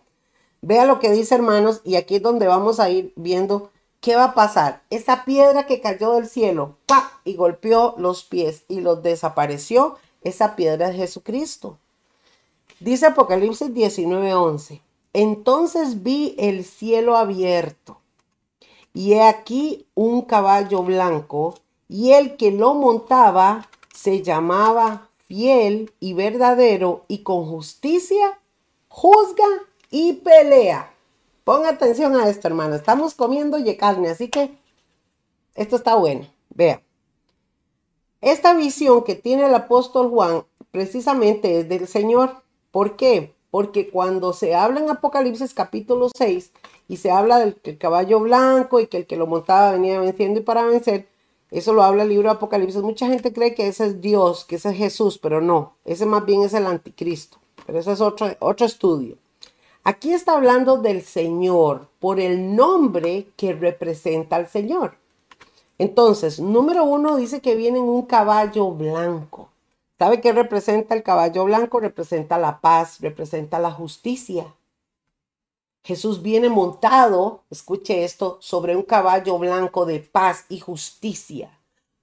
vea 0.61 0.87
lo 0.87 0.99
que 0.99 1.11
dice 1.11 1.35
hermanos 1.35 1.81
y 1.85 1.97
aquí 1.97 2.17
es 2.17 2.23
donde 2.23 2.47
vamos 2.47 2.81
a 2.81 2.91
ir 2.91 3.13
viendo 3.17 3.71
qué 4.01 4.17
va 4.17 4.25
a 4.25 4.35
pasar. 4.35 4.83
Esa 4.91 5.25
piedra 5.25 5.67
que 5.67 5.81
cayó 5.81 6.15
del 6.15 6.29
cielo 6.29 6.77
¡pa! 6.87 7.21
y 7.25 7.35
golpeó 7.35 7.95
los 7.99 8.25
pies 8.25 8.65
y 8.69 8.81
los 8.81 9.03
desapareció, 9.03 9.97
esa 10.23 10.57
piedra 10.57 10.91
es 10.91 10.97
Jesucristo. 10.97 11.79
Dice 12.81 13.07
Apocalipsis 13.07 13.75
19:11. 13.75 14.83
Entonces 15.13 16.03
vi 16.03 16.35
el 16.39 16.65
cielo 16.65 17.17
abierto 17.17 17.99
y 18.93 19.15
he 19.15 19.23
aquí 19.23 19.87
un 19.95 20.23
caballo 20.23 20.83
blanco, 20.83 21.55
y 21.89 22.13
el 22.13 22.37
que 22.37 22.51
lo 22.51 22.75
montaba 22.75 23.69
se 23.95 24.23
llamaba 24.23 25.09
fiel 25.27 25.93
y 26.01 26.15
verdadero, 26.15 27.05
y 27.09 27.19
con 27.19 27.47
justicia 27.47 28.41
juzga 28.89 29.47
y 29.91 30.15
pelea. 30.15 30.93
Ponga 31.45 31.71
atención 31.71 32.17
a 32.17 32.29
esto, 32.29 32.49
hermano. 32.49 32.75
Estamos 32.75 33.15
comiendo 33.15 33.59
y 33.59 33.77
carne, 33.77 34.11
así 34.11 34.29
que 34.29 34.59
esto 35.55 35.77
está 35.77 35.95
bueno. 35.95 36.27
Vea. 36.51 36.83
Esta 38.21 38.55
visión 38.55 39.05
que 39.05 39.15
tiene 39.15 39.47
el 39.47 39.55
apóstol 39.55 40.11
Juan 40.11 40.45
precisamente 40.73 41.61
es 41.61 41.69
del 41.69 41.87
Señor. 41.87 42.43
¿Por 42.71 42.97
qué? 42.97 43.35
Porque 43.51 43.89
cuando 43.89 44.33
se 44.33 44.55
habla 44.55 44.81
en 44.81 44.91
Apocalipsis 44.91 45.55
capítulo 45.55 46.11
6 46.15 46.53
y 46.89 46.99
se 46.99 47.11
habla 47.11 47.39
del 47.39 47.79
caballo 47.79 48.21
blanco 48.21 48.81
y 48.81 48.87
que 48.87 48.99
el 48.99 49.07
que 49.07 49.17
lo 49.17 49.27
montaba 49.27 49.73
venía 49.73 50.01
venciendo 50.01 50.41
y 50.41 50.43
para 50.43 50.65
vencer. 50.65 51.09
Eso 51.51 51.73
lo 51.73 51.83
habla 51.83 52.03
el 52.03 52.11
libro 52.11 52.29
de 52.29 52.35
Apocalipsis. 52.35 52.83
Mucha 52.83 53.07
gente 53.07 53.33
cree 53.33 53.55
que 53.55 53.69
ese 53.69 53.87
es 53.87 54.01
Dios, 54.03 54.45
que 54.45 54.57
ese 54.57 54.71
es 54.71 54.77
Jesús, 54.77 55.19
pero 55.19 55.41
no, 55.41 55.75
ese 55.87 56.05
más 56.05 56.27
bien 56.27 56.43
es 56.43 56.53
el 56.53 56.67
anticristo. 56.67 57.39
Pero 57.65 57.79
ese 57.79 57.93
es 57.93 58.01
otro, 58.03 58.29
otro 58.41 58.67
estudio. 58.67 59.17
Aquí 59.83 60.13
está 60.13 60.35
hablando 60.35 60.77
del 60.77 61.03
Señor 61.03 61.89
por 62.01 62.21
el 62.21 62.55
nombre 62.55 63.29
que 63.37 63.55
representa 63.55 64.37
al 64.37 64.47
Señor. 64.47 64.97
Entonces, 65.79 66.41
número 66.41 66.85
uno 66.85 67.17
dice 67.17 67.41
que 67.41 67.55
viene 67.55 67.79
en 67.79 67.85
un 67.85 68.03
caballo 68.03 68.71
blanco. 68.73 69.49
¿Sabe 69.99 70.21
qué 70.21 70.33
representa 70.33 70.95
el 70.95 71.03
caballo 71.03 71.45
blanco? 71.45 71.81
Representa 71.81 72.39
la 72.39 72.61
paz, 72.61 73.01
representa 73.01 73.59
la 73.59 73.73
justicia. 73.73 74.55
Jesús 75.83 76.23
viene 76.23 76.49
montado, 76.49 77.43
escuche 77.51 78.05
esto, 78.05 78.39
sobre 78.41 78.77
un 78.77 78.83
caballo 78.83 79.39
blanco 79.39 79.87
de 79.87 79.99
paz 79.99 80.45
y 80.49 80.61
justicia. 80.61 81.51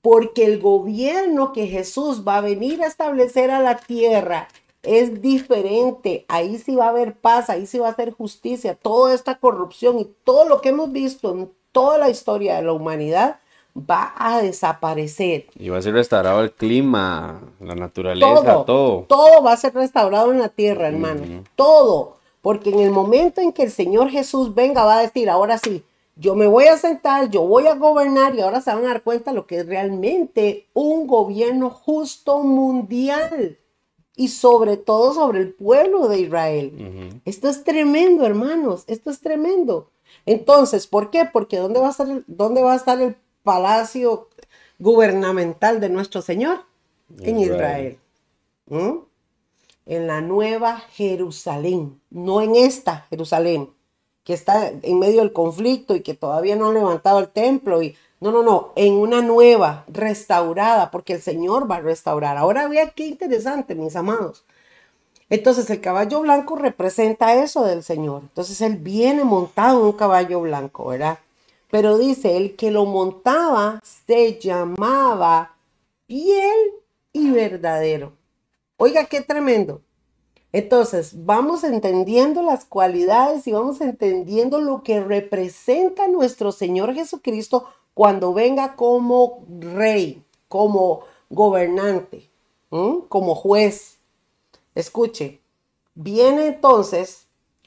Porque 0.02 0.44
el 0.44 0.60
gobierno 0.60 1.54
que 1.54 1.68
Jesús 1.68 2.28
va 2.28 2.38
a 2.38 2.42
venir 2.42 2.84
a 2.84 2.88
establecer 2.88 3.50
a 3.50 3.62
la 3.62 3.78
tierra 3.78 4.50
es 4.84 5.22
diferente. 5.22 6.26
Ahí 6.28 6.58
sí 6.58 6.76
va 6.76 6.88
a 6.88 6.90
haber 6.90 7.16
paz, 7.16 7.50
ahí 7.50 7.66
sí 7.66 7.80
va 7.80 7.90
a 7.90 7.96
ser 7.96 8.12
justicia. 8.12 8.76
Toda 8.76 9.14
esta 9.14 9.40
corrupción 9.40 10.00
y 10.00 10.06
todo 10.26 10.50
lo 10.50 10.60
que 10.60 10.70
hemos 10.70 10.92
visto 10.92 11.32
en 11.32 11.50
toda 11.72 11.98
la 11.98 12.10
historia 12.10 12.58
de 12.58 12.64
la 12.64 12.74
humanidad 12.74 13.40
va 13.76 14.14
a 14.18 14.42
desaparecer. 14.42 15.48
Y 15.58 15.70
va 15.70 15.78
a 15.78 15.82
ser 15.82 15.94
restaurado 15.94 16.42
el 16.42 16.52
clima, 16.52 17.42
la 17.60 17.76
naturaleza, 17.76 18.66
todo. 18.66 19.06
Todo, 19.08 19.44
va 19.44 19.54
a 19.54 19.58
ser 19.58 19.74
restaurado 19.74 20.32
en 20.32 20.40
la 20.40 20.50
tierra, 20.50 20.88
hermano. 20.88 21.44
Todo. 21.56 22.18
Porque 22.42 22.70
en 22.70 22.80
el 22.80 22.92
momento 22.92 23.42
en 23.42 23.52
que 23.52 23.64
el 23.64 23.72
Señor 23.72 24.10
Jesús 24.10 24.54
venga, 24.54 24.86
va 24.86 25.00
a 25.00 25.02
decir, 25.02 25.30
ahora 25.30 25.58
sí, 25.58 25.84
yo 26.16 26.36
me 26.36 26.48
voy 26.48 26.66
a 26.66 26.78
sentar, 26.78 27.30
yo 27.30 27.42
voy 27.42 27.68
a 27.68 27.76
gobernar 27.76 28.36
y 28.36 28.42
ahora 28.42 28.62
se 28.62 28.74
van 28.74 28.86
a 28.86 28.90
dar 28.90 29.04
cuenta 29.04 29.34
lo 29.34 29.46
que 29.48 29.58
es 29.58 29.66
realmente 29.66 30.68
un 30.74 31.08
gobierno 31.08 31.70
justo 31.70 32.40
mundial 32.40 33.58
y 34.16 34.30
sobre 34.30 34.78
todo 34.78 35.14
sobre 35.14 35.40
el 35.40 35.54
pueblo 35.54 36.08
de 36.08 36.20
Israel. 36.20 37.20
Esto 37.26 37.50
es 37.50 37.66
tremendo, 37.66 38.26
hermanos, 38.26 38.86
esto 38.88 39.10
es 39.10 39.20
tremendo. 39.20 39.90
Entonces, 40.26 40.88
¿por 40.88 41.10
qué? 41.10 41.26
Porque 41.26 41.58
¿dónde 41.58 41.82
va 41.82 41.88
a 41.88 41.92
estar, 41.92 42.08
dónde 42.28 42.64
va 42.64 42.74
a 42.74 42.78
estar 42.78 43.02
el 43.02 43.18
palacio 43.46 44.28
gubernamental 44.80 45.80
de 45.80 45.88
nuestro 45.88 46.22
Señor? 46.22 46.66
En 47.22 47.40
Israel. 47.40 47.98
¿Mm? 48.68 48.98
En 49.86 50.08
la 50.08 50.20
nueva 50.20 50.80
Jerusalén, 50.92 52.02
no 52.10 52.42
en 52.42 52.56
esta 52.56 53.06
Jerusalén, 53.10 53.70
que 54.24 54.34
está 54.34 54.72
en 54.82 55.00
medio 55.00 55.22
del 55.22 55.32
conflicto 55.32 55.96
y 55.96 56.02
que 56.02 56.16
todavía 56.16 56.56
no 56.56 56.70
han 56.70 56.74
levantado 56.74 57.20
el 57.20 57.30
templo 57.30 57.84
y 57.84 57.96
no, 58.20 58.32
no, 58.32 58.42
no, 58.42 58.72
en 58.76 58.94
una 58.96 59.22
nueva, 59.22 59.86
restaurada, 59.88 60.90
porque 60.90 61.14
el 61.14 61.22
Señor 61.22 61.70
va 61.70 61.76
a 61.76 61.82
restaurar. 61.82 62.38
Ahora 62.38 62.68
vea 62.68 62.90
qué 62.90 63.06
interesante, 63.06 63.76
mis 63.76 63.96
amados. 63.96 64.44
Entonces 65.30 65.70
el 65.70 65.82
caballo 65.82 66.22
blanco 66.22 66.56
representa 66.56 67.36
eso 67.36 67.64
del 67.64 67.84
Señor. 67.84 68.22
Entonces 68.24 68.60
él 68.62 68.78
viene 68.78 69.24
montado 69.24 69.80
en 69.80 69.86
un 69.86 69.94
caballo 69.94 70.42
blanco, 70.42 70.88
¿verdad? 70.88 71.20
Pero 71.70 71.98
dice, 71.98 72.38
el 72.38 72.56
que 72.56 72.72
lo 72.72 72.86
montaba 72.86 73.82
se 73.84 74.40
llamaba 74.40 75.56
fiel 76.08 76.58
y 77.12 77.32
verdadero. 77.32 78.14
Oiga, 78.78 79.06
qué 79.06 79.22
tremendo. 79.22 79.82
Entonces, 80.52 81.26
vamos 81.26 81.64
entendiendo 81.66 82.42
las 82.42 82.64
cualidades 82.64 83.46
y 83.46 83.52
vamos 83.52 83.82
entendiendo 83.82 84.62
lo 84.62 84.84
que 84.84 85.02
representa 85.02 86.08
nuestro 86.08 86.54
Señor 86.54 86.94
Jesucristo 86.94 87.66
cuando 87.94 88.34
venga 88.34 88.76
como 88.76 89.44
rey, 89.60 90.24
como 90.48 91.02
gobernante, 91.30 92.30
como 92.70 93.36
juez. 93.36 93.98
Escuche, 94.76 95.42
viene 95.94 96.48
entonces 96.48 97.25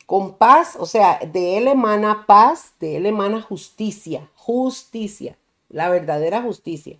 con 0.09 0.33
paz, 0.39 0.75
o 0.81 0.87
sea, 0.87 1.19
de 1.19 1.59
él 1.59 1.69
emana 1.69 2.25
paz, 2.27 2.73
de 2.81 2.97
él 2.97 3.05
emana 3.05 3.43
justicia, 3.43 4.31
justicia, 4.37 5.37
la 5.69 5.91
verdadera 5.91 6.41
justicia. 6.41 6.97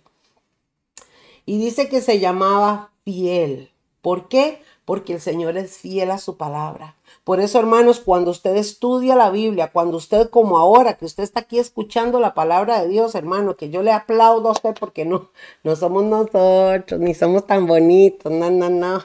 Y 1.43 1.57
dice 1.57 1.89
que 1.89 2.01
se 2.01 2.19
llamaba 2.19 2.91
fiel. 3.03 3.71
¿Por 4.03 4.27
qué? 4.27 4.61
Porque 4.85 5.13
el 5.13 5.21
Señor 5.21 5.57
es 5.57 5.79
fiel 5.79 6.11
a 6.11 6.19
su 6.19 6.37
palabra. 6.37 6.97
Por 7.23 7.39
eso, 7.39 7.57
hermanos, 7.57 7.99
cuando 7.99 8.29
usted 8.29 8.55
estudia 8.55 9.15
la 9.15 9.31
Biblia, 9.31 9.71
cuando 9.73 9.97
usted 9.97 10.29
como 10.29 10.59
ahora, 10.59 10.93
que 10.93 11.05
usted 11.05 11.23
está 11.23 11.39
aquí 11.39 11.57
escuchando 11.57 12.19
la 12.19 12.35
palabra 12.35 12.79
de 12.79 12.89
Dios, 12.89 13.15
hermano, 13.15 13.55
que 13.55 13.71
yo 13.71 13.81
le 13.81 13.91
aplaudo 13.91 14.49
a 14.49 14.51
usted 14.51 14.75
porque 14.79 15.05
no, 15.05 15.31
no 15.63 15.75
somos 15.75 16.03
nosotros, 16.03 16.99
ni 16.99 17.15
somos 17.15 17.47
tan 17.47 17.65
bonitos, 17.65 18.31
no, 18.31 18.51
no, 18.51 18.69
no. 18.69 19.03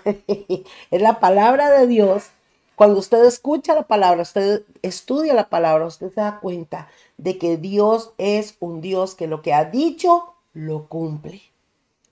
es 0.91 1.01
la 1.01 1.21
palabra 1.21 1.71
de 1.71 1.87
Dios. 1.87 2.34
Cuando 2.77 2.99
usted 2.99 3.25
escucha 3.25 3.75
la 3.75 3.87
palabra, 3.87 4.23
usted 4.23 4.65
estudia 4.83 5.35
la 5.35 5.49
palabra, 5.49 5.87
usted 5.87 6.13
se 6.13 6.21
da 6.21 6.41
cuenta 6.41 6.89
de 7.19 7.39
que 7.39 7.57
Dios 7.57 8.13
es 8.19 8.57
un 8.61 8.81
Dios 8.81 9.15
que 9.15 9.29
lo 9.29 9.43
que 9.43 9.55
ha 9.55 9.65
dicho, 9.65 10.35
lo 10.53 10.89
cumple. 10.89 11.43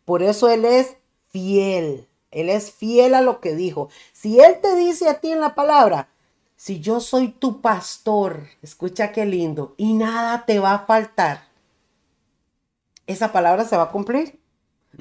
Por 0.05 0.23
eso 0.23 0.49
Él 0.49 0.65
es 0.65 0.97
fiel. 1.31 2.07
Él 2.31 2.49
es 2.49 2.71
fiel 2.71 3.15
a 3.15 3.21
lo 3.21 3.41
que 3.41 3.55
dijo. 3.55 3.89
Si 4.13 4.41
Él 4.41 4.61
te 4.61 4.77
dice 4.77 5.09
a 5.09 5.21
ti 5.21 5.33
en 5.33 5.41
la 5.41 5.55
palabra, 5.55 6.09
si 6.57 6.81
yo 6.81 7.01
soy 7.01 7.29
tu 7.29 7.61
pastor, 7.61 8.45
escucha 8.63 9.13
qué 9.13 9.27
lindo, 9.27 9.75
y 9.77 9.95
nada 9.95 10.47
te 10.47 10.61
va 10.61 10.75
a 10.75 10.87
faltar, 10.87 11.49
esa 13.07 13.33
palabra 13.33 13.65
se 13.65 13.77
va 13.77 13.85
a 13.85 13.91
cumplir. 13.91 14.41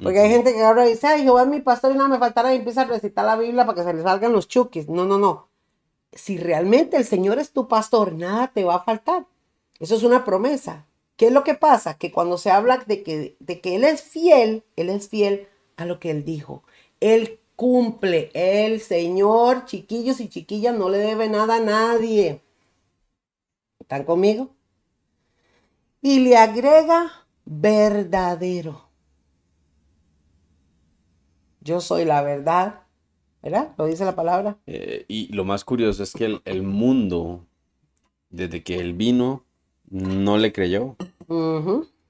Porque 0.02 0.18
hay 0.18 0.30
gente 0.30 0.52
que 0.54 0.64
ahora 0.64 0.84
dice, 0.84 1.06
ay, 1.06 1.22
Jehová 1.22 1.42
es 1.42 1.48
mi 1.48 1.60
pastor 1.60 1.92
y 1.92 1.94
nada 1.94 2.08
me 2.08 2.18
faltará 2.18 2.52
y 2.52 2.56
empieza 2.56 2.82
a 2.82 2.86
recitar 2.86 3.24
la 3.24 3.36
Biblia 3.36 3.66
para 3.66 3.76
que 3.76 3.84
se 3.84 3.92
le 3.92 4.02
salgan 4.02 4.32
los 4.32 4.48
chukis. 4.48 4.88
No, 4.88 5.04
no, 5.04 5.18
no. 5.18 5.51
Si 6.12 6.36
realmente 6.36 6.96
el 6.96 7.04
Señor 7.04 7.38
es 7.38 7.52
tu 7.52 7.68
pastor, 7.68 8.12
nada 8.14 8.52
te 8.52 8.64
va 8.64 8.76
a 8.76 8.84
faltar. 8.84 9.26
Eso 9.80 9.96
es 9.96 10.02
una 10.02 10.24
promesa. 10.24 10.86
¿Qué 11.16 11.26
es 11.26 11.32
lo 11.32 11.44
que 11.44 11.54
pasa? 11.54 11.98
Que 11.98 12.12
cuando 12.12 12.38
se 12.38 12.50
habla 12.50 12.78
de 12.78 13.02
que, 13.02 13.36
de 13.38 13.60
que 13.60 13.76
Él 13.76 13.84
es 13.84 14.02
fiel, 14.02 14.64
Él 14.76 14.90
es 14.90 15.08
fiel 15.08 15.48
a 15.76 15.84
lo 15.84 16.00
que 16.00 16.10
Él 16.10 16.24
dijo. 16.24 16.62
Él 17.00 17.40
cumple. 17.56 18.30
El 18.34 18.80
Señor, 18.80 19.64
chiquillos 19.66 20.20
y 20.20 20.28
chiquillas, 20.28 20.74
no 20.74 20.88
le 20.88 20.98
debe 20.98 21.28
nada 21.28 21.56
a 21.56 21.60
nadie. 21.60 22.42
¿Están 23.78 24.04
conmigo? 24.04 24.50
Y 26.00 26.20
le 26.20 26.36
agrega 26.36 27.26
verdadero. 27.44 28.88
Yo 31.60 31.80
soy 31.80 32.04
la 32.04 32.22
verdad. 32.22 32.81
¿Verdad? 33.42 33.72
Lo 33.76 33.86
dice 33.86 34.04
la 34.04 34.14
palabra. 34.14 34.56
Eh, 34.66 35.04
y 35.08 35.32
lo 35.32 35.44
más 35.44 35.64
curioso 35.64 36.02
es 36.02 36.12
que 36.12 36.40
el, 36.44 36.62
mundo, 36.62 37.44
desde 38.30 38.62
que 38.62 38.78
él 38.78 38.94
vino, 38.94 39.44
no 39.90 40.38
le 40.38 40.52
creyó. 40.52 40.96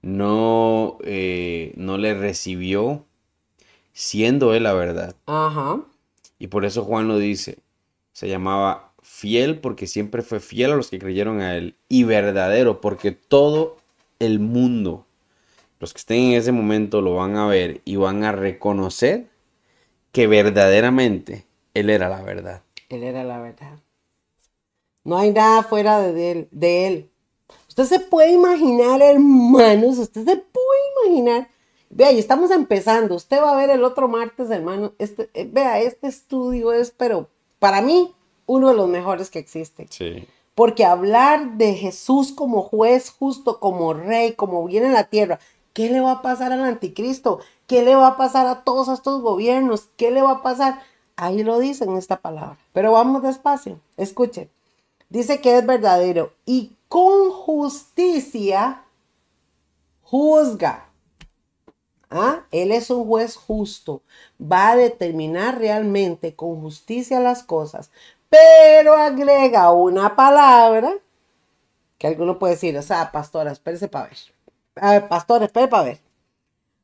no, 0.02 0.98
eh, 1.04 1.72
no 1.76 1.98
le 1.98 2.14
recibió 2.14 3.06
siendo 3.92 4.54
él 4.54 4.64
la 4.64 4.74
verdad. 4.74 5.16
Ajá. 5.26 5.80
Y 6.38 6.48
por 6.48 6.64
eso 6.64 6.84
Juan 6.84 7.08
lo 7.08 7.18
dice. 7.18 7.58
Se 8.12 8.28
llamaba 8.28 8.92
fiel 9.00 9.58
porque 9.58 9.86
siempre 9.86 10.22
fue 10.22 10.40
fiel 10.40 10.72
a 10.72 10.76
los 10.76 10.90
que 10.90 10.98
creyeron 10.98 11.40
a 11.40 11.56
él. 11.56 11.76
Y 11.88 12.04
verdadero 12.04 12.80
porque 12.80 13.12
todo 13.12 13.78
el 14.18 14.38
mundo, 14.38 15.06
los 15.80 15.92
que 15.94 15.98
estén 15.98 16.20
en 16.24 16.32
ese 16.32 16.52
momento 16.52 17.00
lo 17.00 17.14
van 17.14 17.36
a 17.36 17.46
ver 17.46 17.80
y 17.84 17.96
van 17.96 18.24
a 18.24 18.32
reconocer 18.32 19.31
que 20.12 20.26
verdaderamente 20.26 21.46
él 21.74 21.90
era 21.90 22.08
la 22.08 22.22
verdad. 22.22 22.62
Él 22.88 23.02
era 23.02 23.24
la 23.24 23.40
verdad. 23.40 23.78
No 25.04 25.18
hay 25.18 25.32
nada 25.32 25.62
fuera 25.62 26.00
de 26.00 26.30
él. 26.30 26.48
De 26.50 26.86
él. 26.86 27.10
Usted 27.68 27.84
se 27.84 28.00
puede 28.00 28.30
imaginar, 28.32 29.00
hermanos, 29.02 29.98
usted 29.98 30.24
se 30.24 30.36
puede 30.36 31.08
imaginar 31.08 31.48
Vea, 31.94 32.10
y 32.10 32.18
estamos 32.18 32.50
empezando. 32.50 33.14
Usted 33.14 33.40
va 33.40 33.52
a 33.52 33.56
ver 33.56 33.68
el 33.68 33.84
otro 33.84 34.08
martes, 34.08 34.50
hermano. 34.50 34.92
Este, 34.98 35.28
eh, 35.34 35.48
vea, 35.50 35.78
este 35.80 36.08
estudio 36.08 36.72
es, 36.72 36.90
pero 36.90 37.28
para 37.58 37.82
mí, 37.82 38.14
uno 38.46 38.70
de 38.70 38.74
los 38.74 38.88
mejores 38.88 39.28
que 39.28 39.38
existe. 39.38 39.86
Sí. 39.90 40.26
Porque 40.54 40.86
hablar 40.86 41.58
de 41.58 41.74
Jesús 41.74 42.32
como 42.32 42.62
juez 42.62 43.10
justo, 43.10 43.60
como 43.60 43.92
rey, 43.92 44.32
como 44.32 44.64
viene 44.64 44.86
en 44.86 44.94
la 44.94 45.04
tierra, 45.04 45.38
¿qué 45.72 45.90
le 45.90 46.00
va 46.00 46.12
a 46.12 46.22
pasar 46.22 46.52
al 46.52 46.64
anticristo? 46.64 47.40
¿Qué 47.66 47.82
le 47.82 47.94
va 47.94 48.08
a 48.08 48.16
pasar 48.16 48.46
a 48.46 48.64
todos 48.64 48.88
estos 48.88 49.22
gobiernos? 49.22 49.88
¿Qué 49.96 50.10
le 50.10 50.22
va 50.22 50.32
a 50.32 50.42
pasar? 50.42 50.82
Ahí 51.16 51.42
lo 51.42 51.58
dice 51.58 51.84
en 51.84 51.96
esta 51.96 52.20
palabra. 52.20 52.58
Pero 52.72 52.92
vamos 52.92 53.22
despacio. 53.22 53.80
Escuche. 53.96 54.50
Dice 55.08 55.40
que 55.40 55.58
es 55.58 55.66
verdadero 55.66 56.32
y 56.46 56.72
con 56.88 57.30
justicia 57.30 58.82
juzga. 60.02 60.88
¿Ah? 62.10 62.44
Él 62.50 62.72
es 62.72 62.90
un 62.90 63.06
juez 63.06 63.36
justo, 63.36 64.02
va 64.38 64.72
a 64.72 64.76
determinar 64.76 65.58
realmente 65.58 66.34
con 66.34 66.60
justicia 66.60 67.20
las 67.20 67.42
cosas, 67.42 67.90
pero 68.28 68.92
agrega 68.92 69.72
una 69.72 70.14
palabra 70.14 70.92
que 71.96 72.06
alguno 72.06 72.38
puede 72.38 72.54
decir, 72.54 72.76
o 72.76 72.82
sea, 72.82 73.12
pastora, 73.12 73.52
espérese 73.52 73.88
para 73.88 74.08
ver. 74.08 74.18
Ver, 74.74 75.08
pastor, 75.08 75.42
espere 75.42 75.68
para 75.68 75.84
ver. 75.84 75.98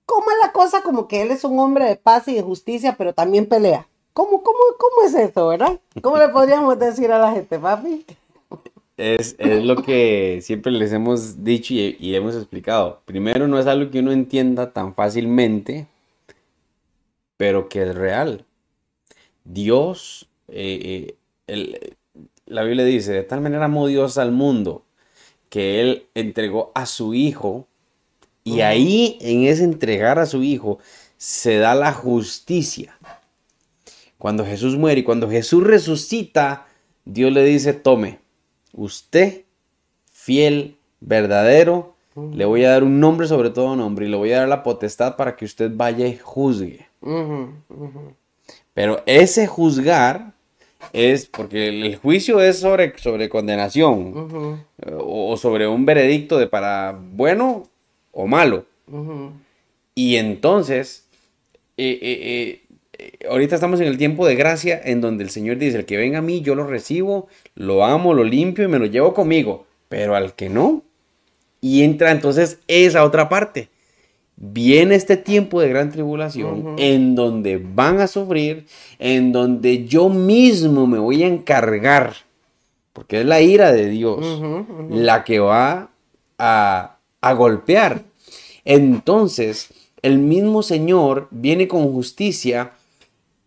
¿Cómo 0.04 0.30
es 0.30 0.36
la 0.42 0.52
cosa? 0.52 0.82
Como 0.82 1.06
que 1.06 1.22
él 1.22 1.30
es 1.30 1.44
un 1.44 1.58
hombre 1.58 1.84
de 1.84 1.96
paz 1.96 2.28
y 2.28 2.34
de 2.34 2.42
justicia, 2.42 2.96
pero 2.96 3.12
también 3.12 3.46
pelea. 3.46 3.86
¿Cómo, 4.12 4.42
cómo, 4.42 4.58
cómo 4.78 5.06
es 5.06 5.14
eso, 5.14 5.48
verdad? 5.48 5.78
¿Cómo 6.02 6.16
le 6.18 6.28
podríamos 6.30 6.78
decir 6.80 7.12
a 7.12 7.18
la 7.18 7.32
gente, 7.32 7.58
papi? 7.58 8.04
Es, 8.96 9.36
lo 9.38 9.76
que 9.76 10.40
siempre 10.42 10.72
les 10.72 10.92
hemos 10.92 11.44
dicho 11.44 11.72
y, 11.72 12.14
hemos 12.16 12.34
explicado. 12.34 13.00
Primero, 13.04 13.46
no 13.46 13.58
es 13.60 13.66
algo 13.68 13.92
que 13.92 14.00
uno 14.00 14.10
entienda 14.10 14.72
tan 14.72 14.92
fácilmente, 14.92 15.86
pero 17.36 17.68
que 17.68 17.82
es 17.82 17.94
real. 17.94 18.44
Dios, 19.44 20.28
eh, 20.48 21.16
eh, 21.46 21.94
la 22.46 22.64
Biblia 22.64 22.84
dice, 22.84 23.12
de 23.12 23.22
tal 23.22 23.40
manera 23.40 23.66
amó 23.66 23.86
Dios 23.86 24.18
al 24.18 24.32
mundo 24.32 24.82
que 25.48 25.80
Él 25.80 26.06
entregó 26.14 26.72
a 26.74 26.84
su 26.84 27.14
Hijo 27.14 27.67
y 28.54 28.60
ahí 28.60 29.18
en 29.20 29.44
ese 29.44 29.64
entregar 29.64 30.18
a 30.18 30.26
su 30.26 30.42
Hijo 30.42 30.78
se 31.16 31.58
da 31.58 31.74
la 31.74 31.92
justicia. 31.92 32.96
Cuando 34.18 34.44
Jesús 34.44 34.76
muere 34.76 35.00
y 35.00 35.04
cuando 35.04 35.30
Jesús 35.30 35.62
resucita, 35.64 36.66
Dios 37.04 37.32
le 37.32 37.44
dice, 37.44 37.72
tome, 37.72 38.18
usted, 38.72 39.44
fiel, 40.10 40.76
verdadero, 41.00 41.94
le 42.32 42.44
voy 42.44 42.64
a 42.64 42.70
dar 42.70 42.82
un 42.82 42.98
nombre 42.98 43.28
sobre 43.28 43.50
todo 43.50 43.76
nombre 43.76 44.06
y 44.06 44.10
le 44.10 44.16
voy 44.16 44.32
a 44.32 44.40
dar 44.40 44.48
la 44.48 44.62
potestad 44.62 45.16
para 45.16 45.36
que 45.36 45.44
usted 45.44 45.70
vaya 45.72 46.06
y 46.06 46.16
juzgue. 46.16 46.86
Pero 48.74 49.02
ese 49.06 49.46
juzgar 49.46 50.32
es 50.92 51.26
porque 51.26 51.68
el 51.68 51.96
juicio 51.96 52.40
es 52.40 52.58
sobre, 52.58 52.98
sobre 52.98 53.28
condenación 53.28 54.64
o, 55.00 55.36
sobre 55.36 55.68
un 55.68 55.84
veredicto 55.84 56.38
de 56.38 56.46
para 56.46 56.98
bueno 56.98 57.68
o 58.18 58.26
malo. 58.26 58.66
Y 59.94 60.16
entonces, 60.16 61.06
eh, 61.76 61.98
eh, 62.02 62.60
eh, 62.98 63.26
ahorita 63.30 63.54
estamos 63.54 63.80
en 63.80 63.86
el 63.86 63.96
tiempo 63.96 64.26
de 64.26 64.34
gracia 64.34 64.80
en 64.84 65.00
donde 65.00 65.22
el 65.22 65.30
Señor 65.30 65.58
dice, 65.58 65.78
el 65.78 65.84
que 65.84 65.96
venga 65.96 66.18
a 66.18 66.22
mí, 66.22 66.40
yo 66.40 66.56
lo 66.56 66.66
recibo, 66.66 67.28
lo 67.54 67.84
amo, 67.84 68.14
lo 68.14 68.24
limpio 68.24 68.64
y 68.64 68.68
me 68.68 68.80
lo 68.80 68.86
llevo 68.86 69.14
conmigo. 69.14 69.66
Pero 69.88 70.16
al 70.16 70.34
que 70.34 70.48
no, 70.48 70.82
y 71.60 71.84
entra 71.84 72.10
entonces 72.10 72.58
esa 72.66 73.04
otra 73.04 73.28
parte 73.28 73.68
viene 74.36 74.96
este 74.96 75.16
tiempo 75.16 75.60
de 75.60 75.68
gran 75.68 75.90
tribulación 75.90 76.74
en 76.78 77.14
donde 77.14 77.58
van 77.58 78.00
a 78.00 78.08
sufrir, 78.08 78.66
en 78.98 79.30
donde 79.30 79.86
yo 79.86 80.08
mismo 80.08 80.88
me 80.88 80.98
voy 80.98 81.22
a 81.22 81.28
encargar, 81.28 82.14
porque 82.92 83.20
es 83.20 83.26
la 83.26 83.40
ira 83.40 83.70
de 83.72 83.88
Dios 83.88 84.42
la 84.90 85.22
que 85.22 85.38
va 85.38 85.90
a, 86.36 86.96
a 87.20 87.32
golpear. 87.32 88.07
Entonces, 88.68 89.70
el 90.02 90.18
mismo 90.18 90.62
Señor 90.62 91.28
viene 91.30 91.68
con 91.68 91.90
justicia 91.90 92.72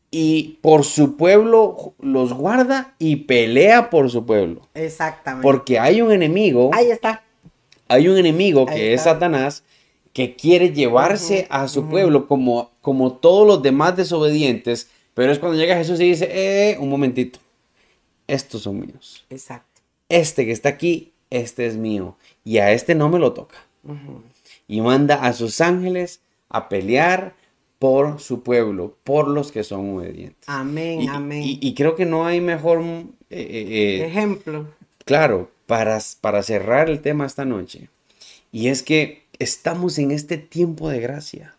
y 0.09 0.57
por 0.61 0.83
su 0.83 1.15
pueblo 1.15 1.93
los 1.99 2.33
guarda 2.33 2.95
y 2.97 3.17
pelea 3.17 3.91
por 3.91 4.09
su 4.09 4.25
pueblo. 4.25 4.67
Exactamente. 4.73 5.43
Porque 5.43 5.77
hay 5.77 6.01
un 6.01 6.11
enemigo. 6.11 6.71
Ahí 6.73 6.89
está. 6.89 7.23
Hay 7.87 8.07
un 8.07 8.17
enemigo 8.17 8.65
que 8.65 8.95
es 8.95 9.03
Satanás 9.03 9.63
que 10.11 10.35
quiere 10.35 10.73
llevarse 10.73 11.45
a 11.51 11.67
su 11.67 11.87
pueblo 11.87 12.27
como, 12.27 12.71
como 12.81 13.13
todos 13.13 13.45
los 13.45 13.61
demás 13.61 13.95
desobedientes, 13.95 14.89
pero 15.13 15.31
es 15.31 15.37
cuando 15.37 15.59
llega 15.59 15.77
Jesús 15.77 15.99
y 15.99 16.05
dice, 16.05 16.29
eh, 16.31 16.77
un 16.79 16.89
momentito, 16.89 17.37
estos 18.25 18.63
son 18.63 18.79
míos. 18.79 19.23
Exacto. 19.29 19.81
Este 20.09 20.47
que 20.47 20.51
está 20.51 20.69
aquí, 20.69 21.11
este 21.29 21.67
es 21.67 21.75
mío, 21.75 22.17
y 22.43 22.57
a 22.57 22.71
este 22.71 22.95
no 22.95 23.07
me 23.07 23.19
lo 23.19 23.33
toca. 23.33 23.57
Y 24.71 24.79
manda 24.79 25.15
a 25.25 25.33
sus 25.33 25.59
ángeles 25.59 26.21
a 26.47 26.69
pelear 26.69 27.35
por 27.77 28.21
su 28.21 28.41
pueblo, 28.41 28.95
por 29.03 29.27
los 29.27 29.51
que 29.51 29.65
son 29.65 29.97
obedientes. 29.97 30.47
Amén, 30.47 31.09
amén. 31.09 31.41
Y, 31.43 31.73
creo 31.73 31.97
que 31.97 32.05
no 32.05 32.25
hay 32.25 32.39
mejor 32.39 32.79
eh, 32.79 33.05
eh, 33.29 34.05
ejemplo. 34.05 34.67
Claro, 35.03 35.51
para, 35.65 35.99
para 36.21 36.41
cerrar 36.41 36.89
el 36.89 37.01
tema 37.01 37.25
esta 37.25 37.43
noche. 37.43 37.89
Y 38.53 38.69
es 38.69 38.81
que 38.81 39.23
estamos 39.39 39.99
en 39.99 40.11
este 40.11 40.37
tiempo 40.37 40.87
de 40.87 41.01
gracia 41.01 41.57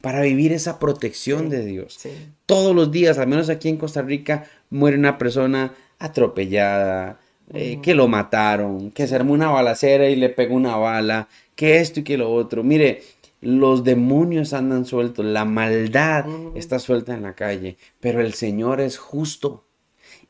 para 0.00 0.20
vivir 0.20 0.52
esa 0.52 0.78
protección 0.78 1.48
de 1.48 1.64
Dios. 1.64 1.98
Todos 2.46 2.76
los 2.76 2.92
días, 2.92 3.18
al 3.18 3.26
menos 3.26 3.48
aquí 3.48 3.70
en 3.70 3.76
Costa 3.76 4.02
Rica, 4.02 4.44
muere 4.70 4.96
una 4.96 5.18
persona 5.18 5.74
atropellada, 5.98 7.18
eh, 7.54 7.80
que 7.82 7.94
lo 7.94 8.08
mataron, 8.08 8.90
que 8.90 9.06
se 9.06 9.14
armó 9.14 9.34
una 9.34 9.50
balacera 9.50 10.08
y 10.08 10.16
le 10.16 10.30
pegó 10.30 10.54
una 10.54 10.76
bala, 10.76 11.28
que 11.54 11.80
esto 11.80 12.00
y 12.00 12.02
que 12.02 12.16
lo 12.16 12.32
otro. 12.32 12.62
Mire, 12.62 13.02
los 13.42 13.84
demonios 13.84 14.52
andan 14.52 14.86
sueltos, 14.86 15.24
la 15.24 15.44
maldad 15.44 16.24
está 16.54 16.78
suelta 16.78 17.12
en 17.12 17.22
la 17.22 17.34
calle, 17.34 17.76
pero 18.00 18.20
el 18.20 18.34
Señor 18.34 18.80
es 18.80 18.96
justo 18.96 19.64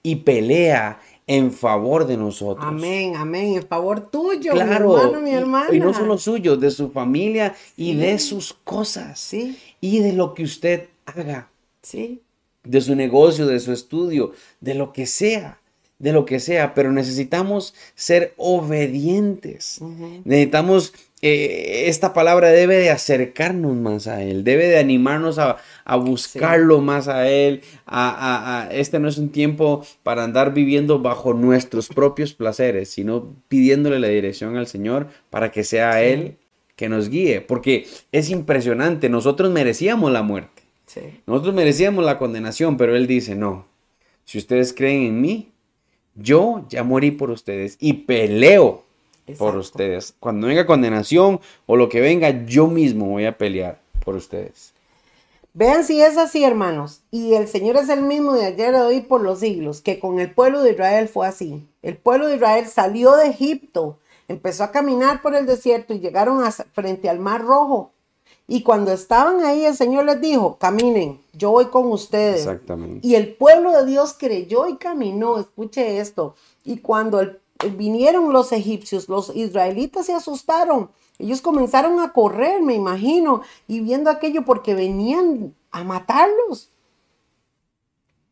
y 0.03 0.16
pelea 0.16 1.01
en 1.27 1.53
favor 1.53 2.07
de 2.07 2.16
nosotros. 2.16 2.66
Amén, 2.66 3.14
amén, 3.16 3.55
en 3.55 3.66
favor 3.66 4.11
tuyo, 4.11 4.53
claro, 4.53 4.89
mi 4.89 4.95
hermano, 4.95 5.20
mi 5.20 5.31
hermana. 5.31 5.75
Y, 5.75 5.79
no 5.79 5.95
solo 5.95 6.18
suyo, 6.18 6.57
de 6.57 6.70
su 6.70 6.91
familia 6.91 7.55
y 7.77 7.95
de 7.95 8.18
sus 8.18 8.53
cosas. 8.53 9.20
Sí. 9.20 9.57
Y 9.81 10.01
de 10.01 10.12
lo 10.12 10.35
que 10.35 10.43
usted 10.43 10.89
haga. 11.07 11.49
Sí. 11.83 12.20
De 12.64 12.81
su 12.81 12.97
negocio, 12.97 13.47
de 13.47 13.61
su 13.61 13.73
estudio, 13.73 14.33
de 14.61 14.75
lo 14.75 14.93
que 14.93 15.07
sea 15.07 15.62
de 16.03 16.12
lo 16.12 16.26
que 16.26 16.40
sea, 16.40 16.74
pero 16.74 16.90
necesitamos 16.92 17.74
ser 17.94 18.34
obedientes. 18.36 19.80
Necesitamos 20.24 20.92
eh, 21.22 21.84
esta 21.86 22.12
palabra 22.12 22.48
debe 22.48 22.76
de 22.78 22.90
acercarnos 22.90 23.76
más 23.76 24.09
a 24.09 24.24
Él, 24.24 24.42
debe 24.42 24.66
de 24.66 24.80
animarnos 24.80 25.38
a, 25.38 25.59
buscarlo 25.96 26.80
más 26.80 27.07
a 27.07 27.28
Él. 27.28 27.62
A, 27.86 28.68
este 28.72 28.98
no 28.98 29.09
es 29.09 29.16
un 29.16 29.28
tiempo 29.28 29.86
para 30.03 30.24
andar 30.24 30.53
viviendo 30.53 30.98
bajo 30.98 31.34
nuestros 31.34 31.86
propios 31.86 32.34
placeres, 32.34 32.90
sino 32.90 33.36
pidiéndole 33.46 34.00
la 34.00 34.09
dirección 34.09 34.57
al 34.57 34.66
Señor 34.66 35.07
para 35.30 35.53
que 35.53 35.62
sea 35.62 36.03
Él 36.03 36.36
que 36.74 36.88
nos 36.88 37.11
guíe, 37.11 37.42
porque 37.42 37.86
es 38.11 38.28
impresionante, 38.30 39.09
nosotros 39.09 39.53
merecíamos 39.53 40.11
la 40.11 40.22
muerte, 40.22 40.62
nosotros 41.26 41.55
merecíamos 41.55 42.05
la 42.05 42.18
condenación, 42.18 42.76
pero 42.76 42.96
Él 42.96 43.07
dice, 43.07 43.36
no, 43.36 43.66
si 44.24 44.38
ustedes 44.38 44.72
creen 44.72 45.03
en 45.03 45.20
mí, 45.20 45.51
yo 46.15 46.65
ya 46.69 46.85
morí 46.85 47.11
por 47.11 47.31
ustedes 47.31 47.77
y 47.81 47.93
peleo 47.93 48.85
por 49.39 49.57
ustedes. 49.57 50.15
Cuando 50.21 50.47
venga 50.47 50.67
condenación 50.67 51.41
o 51.67 51.77
lo 51.77 51.89
que 51.89 52.01
venga, 52.01 52.45
yo 52.45 52.67
mismo 52.67 53.07
voy 53.07 53.25
a 53.27 53.37
pelear 53.39 53.81
por 54.05 54.17
ustedes. 54.17 54.73
Vean 55.55 55.85
si 55.85 56.01
es 56.01 56.17
así, 56.17 56.45
hermanos. 56.45 57.03
Y 57.11 57.35
el 57.35 57.47
Señor 57.47 57.77
es 57.77 57.89
el 57.89 58.03
mismo 58.03 58.33
de 58.35 58.47
ayer, 58.47 58.73
de 58.73 58.81
hoy, 58.81 59.01
por 59.03 59.21
los 59.21 59.41
siglos, 59.41 59.83
que 59.83 59.99
con 59.99 60.19
el 60.19 60.33
pueblo 60.33 60.63
de 60.63 60.73
Israel 60.73 61.09
fue 61.09 61.27
así. 61.27 61.67
El 61.83 61.99
pueblo 61.99 62.27
de 62.27 62.37
Israel 62.37 62.67
salió 62.67 63.17
de 63.17 63.29
Egipto, 63.29 63.99
empezó 64.29 64.65
a 64.65 64.73
caminar 64.73 65.21
por 65.21 65.35
el 65.35 65.45
desierto 65.45 65.93
y 65.93 66.01
llegaron 66.01 66.43
a, 66.43 66.51
frente 66.51 67.11
al 67.11 67.19
Mar 67.19 67.43
Rojo. 67.43 67.93
Y 68.49 68.62
cuando 68.62 68.93
estaban 68.93 69.45
ahí, 69.45 69.64
el 69.64 69.76
Señor 69.76 70.05
les 70.05 70.20
dijo, 70.20 70.59
caminen, 70.59 71.20
yo 71.32 71.53
voy 71.53 71.66
con 71.66 71.90
ustedes. 71.90 72.40
Exactamente. 72.40 73.07
Y 73.07 73.14
el 73.14 73.34
pueblo 73.34 73.72
de 73.72 73.86
Dios 73.86 74.14
creyó 74.18 74.66
y 74.68 74.76
caminó. 74.76 75.38
Escuche 75.38 75.99
esto. 75.99 76.34
Y 76.64 76.78
cuando 76.78 77.20
el 77.20 77.40
vinieron 77.70 78.32
los 78.32 78.53
egipcios, 78.53 79.09
los 79.09 79.34
israelitas 79.34 80.07
se 80.07 80.14
asustaron. 80.14 80.90
Ellos 81.18 81.40
comenzaron 81.40 82.01
a 82.01 82.12
correr, 82.12 82.62
me 82.62 82.74
imagino, 82.74 83.43
y 83.68 83.80
viendo 83.80 84.11
aquello 84.11 84.45
porque 84.45 84.74
venían 84.74 85.55
a 85.70 85.84
matarlos. 85.84 86.70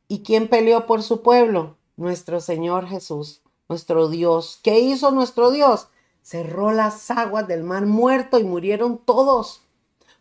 ¿Y 0.08 0.22
quién 0.22 0.48
peleó 0.48 0.86
por 0.86 1.02
su 1.02 1.22
pueblo? 1.22 1.76
Nuestro 1.96 2.40
Señor 2.40 2.86
Jesús, 2.86 3.42
nuestro 3.68 4.08
Dios. 4.08 4.58
¿Qué 4.62 4.80
hizo 4.80 5.10
nuestro 5.12 5.50
Dios? 5.50 5.88
Cerró 6.22 6.72
las 6.72 7.10
aguas 7.10 7.46
del 7.46 7.62
mar 7.62 7.86
muerto 7.86 8.38
y 8.38 8.44
murieron 8.44 8.98
todos. 8.98 9.62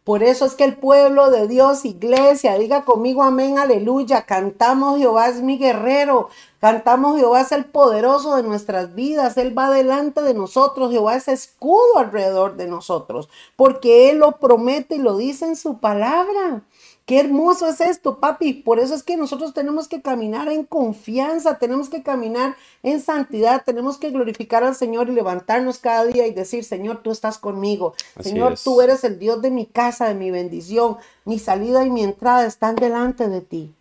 Por 0.10 0.24
eso 0.24 0.46
es 0.46 0.56
que 0.56 0.64
el 0.64 0.76
pueblo 0.76 1.30
de 1.30 1.48
Dios, 1.48 1.86
iglesia, 1.86 2.58
diga 2.58 2.84
conmigo 2.84 3.22
amén, 3.22 3.60
aleluya. 3.60 4.24
Cantamos 4.24 4.98
Jehová 4.98 5.28
es 5.28 5.44
mi 5.44 5.60
guerrero. 5.60 6.30
Cantamos 6.60 7.20
Jehová 7.20 7.42
es 7.42 7.52
el 7.52 7.66
poderoso 7.66 8.36
de 8.36 8.42
nuestras 8.42 8.96
vidas. 8.96 9.38
Él 9.38 9.56
va 9.56 9.70
delante 9.70 10.24
de 10.24 10.34
nosotros. 10.34 10.90
Jehová 10.90 11.14
es 11.16 11.28
escudo 11.28 12.00
alrededor 12.00 12.56
de 12.56 12.66
nosotros. 12.66 13.30
Porque 13.56 14.10
Él 14.10 14.18
lo 14.18 14.40
promete 14.40 14.96
y 14.96 14.98
lo 14.98 15.16
dice 15.16 15.46
en 15.46 15.56
su 15.56 15.78
palabra. 15.78 16.64
Qué 17.10 17.20
hermoso 17.20 17.68
es 17.68 17.82
esto, 17.82 18.20
papi. 18.20 18.54
Por 18.54 18.78
eso 18.78 18.94
es 18.94 19.02
que 19.02 19.18
nosotros 19.18 19.56
tenemos 19.56 19.88
que 19.88 20.00
caminar 20.00 20.48
en 20.48 20.64
confianza, 20.64 21.58
tenemos 21.58 21.90
que 21.90 22.04
caminar 22.04 22.56
en 22.84 23.02
santidad, 23.02 23.64
tenemos 23.66 23.98
que 23.98 24.12
glorificar 24.12 24.64
al 24.64 24.76
Señor 24.76 25.10
y 25.10 25.14
levantarnos 25.14 25.80
cada 25.80 26.06
día 26.06 26.28
y 26.28 26.34
decir, 26.36 26.64
Señor, 26.64 27.02
tú 27.02 27.10
estás 27.10 27.40
conmigo. 27.40 27.96
Señor, 28.20 28.60
tú 28.64 28.80
eres 28.80 29.04
el 29.04 29.18
Dios 29.18 29.42
de 29.42 29.50
mi 29.50 29.66
casa, 29.66 30.08
de 30.08 30.14
mi 30.14 30.30
bendición. 30.30 30.98
Mi 31.26 31.40
salida 31.40 31.84
y 31.84 31.90
mi 31.90 32.04
entrada 32.04 32.46
están 32.46 32.76
delante 32.76 33.28
de 33.28 33.42
ti. 33.42 33.74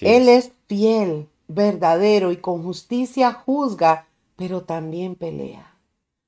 Él 0.00 0.28
es 0.28 0.50
fiel, 0.66 1.28
verdadero 1.46 2.32
y 2.32 2.38
con 2.38 2.64
justicia 2.64 3.32
juzga, 3.32 4.08
pero 4.34 4.62
también 4.62 5.14
pelea. 5.14 5.68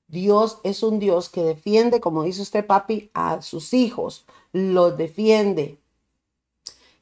Dios 0.07 0.61
es 0.62 0.85
un 0.85 1.01
Dios 1.01 1.29
que 1.29 1.43
defiende, 1.43 2.01
como 2.01 2.22
dice 2.22 2.43
usted, 2.43 2.64
papi, 2.64 3.11
a 3.12 3.43
sus 3.43 3.75
hijos 3.75 4.25
los 4.55 4.96
defiende. 4.96 5.80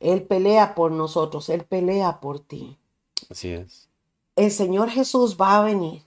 Él 0.01 0.23
pelea 0.23 0.75
por 0.75 0.91
nosotros, 0.91 1.51
Él 1.51 1.65
pelea 1.65 2.19
por 2.19 2.41
ti. 2.41 2.79
Así 3.31 3.51
es. 3.51 3.89
El 4.37 4.51
Señor 4.51 4.89
Jesús 4.89 5.37
va 5.39 5.59
a 5.59 5.63
venir. 5.63 6.03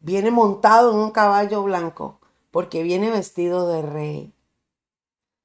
Viene 0.00 0.30
montado 0.30 0.92
en 0.92 0.98
un 0.98 1.10
caballo 1.10 1.62
blanco 1.62 2.18
porque 2.50 2.82
viene 2.82 3.10
vestido 3.10 3.68
de 3.68 3.82
rey. 3.82 4.32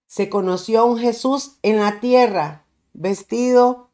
Se 0.08 0.30
conoció 0.30 0.80
a 0.80 0.86
un 0.86 0.97
Jesús 0.97 1.58
en 1.64 1.80
la 1.80 1.99
tierra, 1.99 2.64
vestido 2.93 3.89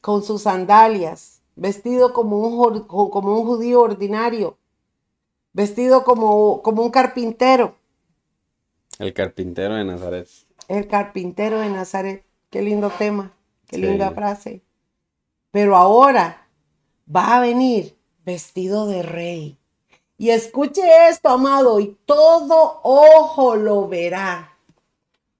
con 0.00 0.22
sus 0.22 0.42
sandalias, 0.42 1.42
vestido 1.56 2.12
como 2.12 2.38
un, 2.38 2.86
como 2.86 3.40
un 3.40 3.44
judío 3.44 3.80
ordinario, 3.80 4.56
vestido 5.52 6.04
como, 6.04 6.62
como 6.62 6.82
un 6.82 6.90
carpintero. 6.90 7.74
El 9.00 9.12
carpintero 9.12 9.74
de 9.74 9.84
Nazaret. 9.84 10.28
El 10.68 10.88
carpintero 10.88 11.60
de 11.60 11.70
Nazaret. 11.70 12.24
Qué 12.50 12.62
lindo 12.62 12.90
tema, 12.90 13.32
qué 13.68 13.78
linda 13.78 14.10
frase. 14.12 14.62
Pero 15.50 15.76
ahora 15.76 16.48
va 17.14 17.36
a 17.36 17.40
venir 17.40 17.96
vestido 18.24 18.86
de 18.86 19.02
rey. 19.02 19.58
Y 20.18 20.30
escuche 20.30 20.82
esto, 21.08 21.28
amado, 21.28 21.78
y 21.80 21.96
todo 22.06 22.80
ojo 22.82 23.56
lo 23.56 23.88
verá. 23.88 24.56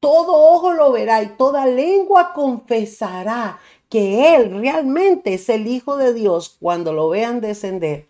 Todo 0.01 0.35
ojo 0.35 0.73
lo 0.73 0.93
verá 0.93 1.23
y 1.23 1.29
toda 1.29 1.67
lengua 1.67 2.33
confesará 2.35 3.59
que 3.89 4.37
Él 4.37 4.59
realmente 4.59 5.35
es 5.35 5.49
el 5.49 5.67
Hijo 5.67 5.97
de 5.97 6.13
Dios 6.13 6.57
cuando 6.61 6.93
lo 6.93 7.09
vean 7.09 7.41
descender 7.41 8.09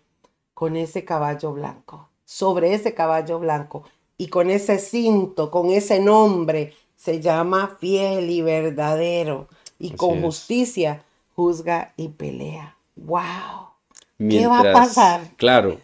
con 0.53 0.75
ese 0.75 1.05
caballo 1.05 1.53
blanco, 1.53 2.09
sobre 2.25 2.73
ese 2.73 2.93
caballo 2.93 3.39
blanco 3.39 3.83
y 4.17 4.27
con 4.27 4.49
ese 4.49 4.79
cinto, 4.79 5.49
con 5.49 5.69
ese 5.69 5.99
nombre, 5.99 6.73
se 6.97 7.21
llama 7.21 7.77
fiel 7.79 8.29
y 8.29 8.41
verdadero 8.41 9.47
y 9.79 9.91
con 9.91 10.21
justicia 10.21 11.03
juzga 11.35 11.93
y 11.95 12.09
pelea. 12.09 12.75
¡Wow! 12.95 13.69
¿Qué 14.17 14.47
va 14.47 14.59
a 14.59 14.73
pasar? 14.73 15.21
Claro, 15.37 15.79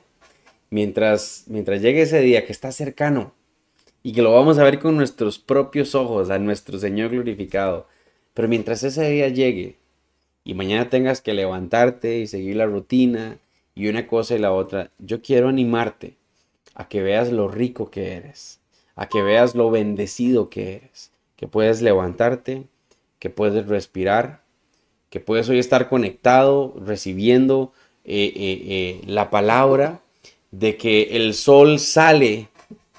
mientras, 0.70 1.43
mientras 1.47 1.82
llegue 1.82 2.01
ese 2.01 2.20
día 2.20 2.45
que 2.45 2.51
está 2.51 2.72
cercano 2.72 3.32
y 4.01 4.11
que 4.11 4.24
lo 4.24 4.34
vamos 4.34 4.57
a 4.57 4.64
ver 4.64 4.80
con 4.80 4.97
nuestros 4.97 5.39
propios 5.39 5.95
ojos 5.95 6.32
a 6.32 6.39
nuestro 6.39 6.80
Señor 6.80 7.11
glorificado, 7.11 7.88
pero 8.34 8.47
mientras 8.47 8.84
ese 8.84 9.07
día 9.09 9.30
llegue, 9.30 9.78
y 10.43 10.55
mañana 10.55 10.89
tengas 10.89 11.22
que 11.22 11.34
levantarte 11.34 12.18
y 12.18 12.28
seguir 12.28 12.57
la 12.57 12.66
rutina 12.66 13.38
y 13.76 13.88
una 13.88 14.07
cosa 14.07 14.36
y 14.36 14.39
la 14.39 14.51
otra, 14.51 14.89
yo 14.97 15.22
quiero 15.22 15.47
animarte 15.47 16.18
a 16.76 16.89
que 16.89 17.01
veas 17.01 17.32
lo 17.32 17.47
rico 17.47 17.89
que 17.91 18.14
eres, 18.14 18.59
a 18.96 19.08
que 19.08 19.22
veas 19.22 19.56
lo 19.56 19.72
bendecido 19.72 20.50
que 20.50 20.76
eres, 20.76 21.12
que 21.36 21.48
puedes 21.48 21.82
levantarte, 21.82 22.68
que 23.20 23.30
puedes 23.30 23.66
respirar, 23.68 24.44
que 25.10 25.20
puedes 25.20 25.50
hoy 25.50 25.60
estar 25.60 25.89
conectado, 25.89 26.74
recibiendo 26.86 27.72
eh, 28.04 28.34
eh, 28.36 28.62
eh, 28.68 29.02
la 29.06 29.30
palabra 29.30 30.02
de 30.52 30.78
que 30.78 31.16
el 31.18 31.34
sol 31.34 31.80
sale 31.80 32.50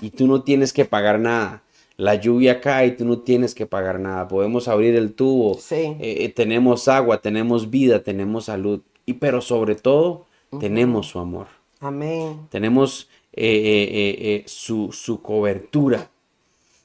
y 0.01 0.11
tú 0.11 0.26
no 0.26 0.42
tienes 0.42 0.72
que 0.72 0.84
pagar 0.84 1.18
nada 1.18 1.64
la 1.97 2.16
lluvia 2.16 2.61
cae 2.61 2.88
y 2.88 2.90
tú 2.92 3.05
no 3.05 3.18
tienes 3.18 3.55
que 3.55 3.66
pagar 3.66 4.01
nada. 4.01 4.26
Podemos 4.26 4.68
abrir 4.68 4.97
el 4.97 5.14
tubo. 5.14 5.59
Eh, 5.70 5.97
eh, 6.01 6.28
tenemos 6.30 6.88
agua, 6.88 7.20
tenemos 7.20 7.70
vida, 7.70 8.03
tenemos 8.03 8.47
salud. 8.47 8.80
Y 9.07 9.14
pero 9.14 9.40
sobre 9.40 9.74
todo, 9.74 10.26
tenemos 10.61 11.09
su 11.09 11.18
amor. 11.18 11.47
Amén. 11.80 12.49
Tenemos 12.51 13.09
eh, 13.37 14.45
su, 14.47 14.93
su, 14.93 15.22
cobertura. 15.22 16.11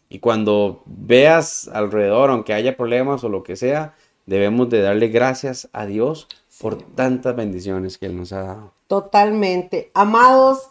Y 0.09 0.19
cuando 0.19 0.81
veas 0.85 1.67
alrededor, 1.67 2.31
aunque 2.31 2.53
haya 2.53 2.75
problemas 2.75 3.23
o 3.23 3.29
lo 3.29 3.43
que 3.43 3.55
sea, 3.55 3.95
debemos 4.25 4.69
de 4.69 4.81
darle 4.81 5.07
gracias 5.09 5.69
a 5.73 5.85
Dios 5.85 6.27
por 6.59 6.81
tantas 6.81 7.35
bendiciones 7.35 7.97
que 7.97 8.07
Él 8.07 8.17
nos 8.17 8.33
ha 8.33 8.41
dado. 8.41 8.71
Totalmente. 8.87 9.91
Amados, 9.93 10.69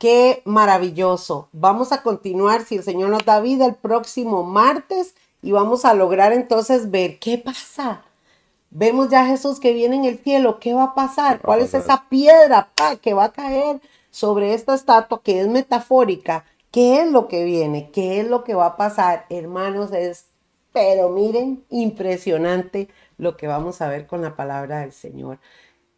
Qué 0.00 0.40
maravilloso. 0.46 1.50
Vamos 1.52 1.92
a 1.92 2.02
continuar, 2.02 2.64
si 2.64 2.76
el 2.76 2.82
Señor 2.82 3.10
nos 3.10 3.26
da 3.26 3.38
vida, 3.42 3.66
el 3.66 3.74
próximo 3.74 4.44
martes 4.44 5.14
y 5.42 5.52
vamos 5.52 5.84
a 5.84 5.92
lograr 5.92 6.32
entonces 6.32 6.90
ver 6.90 7.18
qué 7.18 7.36
pasa. 7.36 8.02
Vemos 8.70 9.10
ya 9.10 9.20
a 9.20 9.26
Jesús 9.26 9.60
que 9.60 9.74
viene 9.74 9.96
en 9.96 10.06
el 10.06 10.18
cielo. 10.18 10.58
¿Qué 10.58 10.72
va 10.72 10.84
a 10.84 10.94
pasar? 10.94 11.42
¿Cuál 11.42 11.60
es 11.60 11.74
esa 11.74 12.08
piedra 12.08 12.70
que 13.02 13.12
va 13.12 13.24
a 13.24 13.32
caer 13.32 13.82
sobre 14.10 14.54
esta 14.54 14.74
estatua 14.74 15.22
que 15.22 15.40
es 15.40 15.48
metafórica? 15.48 16.44
¿Qué 16.70 17.02
es 17.02 17.10
lo 17.10 17.26
que 17.26 17.44
viene? 17.44 17.90
¿Qué 17.90 18.20
es 18.20 18.28
lo 18.28 18.44
que 18.44 18.54
va 18.54 18.66
a 18.66 18.76
pasar? 18.76 19.26
Hermanos, 19.28 19.92
es, 19.92 20.26
pero 20.72 21.08
miren, 21.08 21.64
impresionante 21.68 22.88
lo 23.18 23.36
que 23.36 23.46
vamos 23.46 23.80
a 23.80 23.88
ver 23.88 24.06
con 24.06 24.22
la 24.22 24.36
palabra 24.36 24.80
del 24.80 24.92
Señor. 24.92 25.38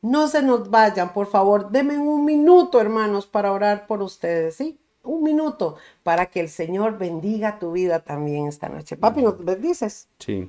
No 0.00 0.28
se 0.28 0.42
nos 0.42 0.70
vayan, 0.70 1.12
por 1.12 1.26
favor, 1.26 1.70
denme 1.70 1.98
un 1.98 2.24
minuto, 2.24 2.80
hermanos, 2.80 3.26
para 3.26 3.52
orar 3.52 3.86
por 3.86 4.02
ustedes, 4.02 4.56
¿sí? 4.56 4.78
Un 5.04 5.22
minuto 5.22 5.76
para 6.02 6.26
que 6.26 6.40
el 6.40 6.48
Señor 6.48 6.98
bendiga 6.98 7.58
tu 7.58 7.72
vida 7.72 8.00
también 8.00 8.46
esta 8.46 8.68
noche. 8.68 8.96
Papi, 8.96 9.22
¿nos 9.22 9.44
bendices? 9.44 10.08
Sí. 10.18 10.48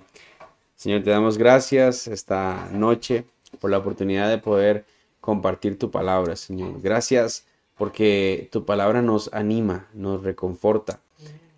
Señor, 0.75 1.03
te 1.03 1.11
damos 1.11 1.37
gracias 1.37 2.07
esta 2.07 2.67
noche 2.71 3.25
por 3.59 3.69
la 3.69 3.77
oportunidad 3.77 4.29
de 4.29 4.37
poder 4.37 4.85
compartir 5.21 5.77
tu 5.77 5.91
palabra, 5.91 6.35
Señor. 6.35 6.81
Gracias 6.81 7.45
porque 7.77 8.49
tu 8.51 8.65
palabra 8.65 9.01
nos 9.01 9.33
anima, 9.33 9.87
nos 9.93 10.23
reconforta, 10.23 11.01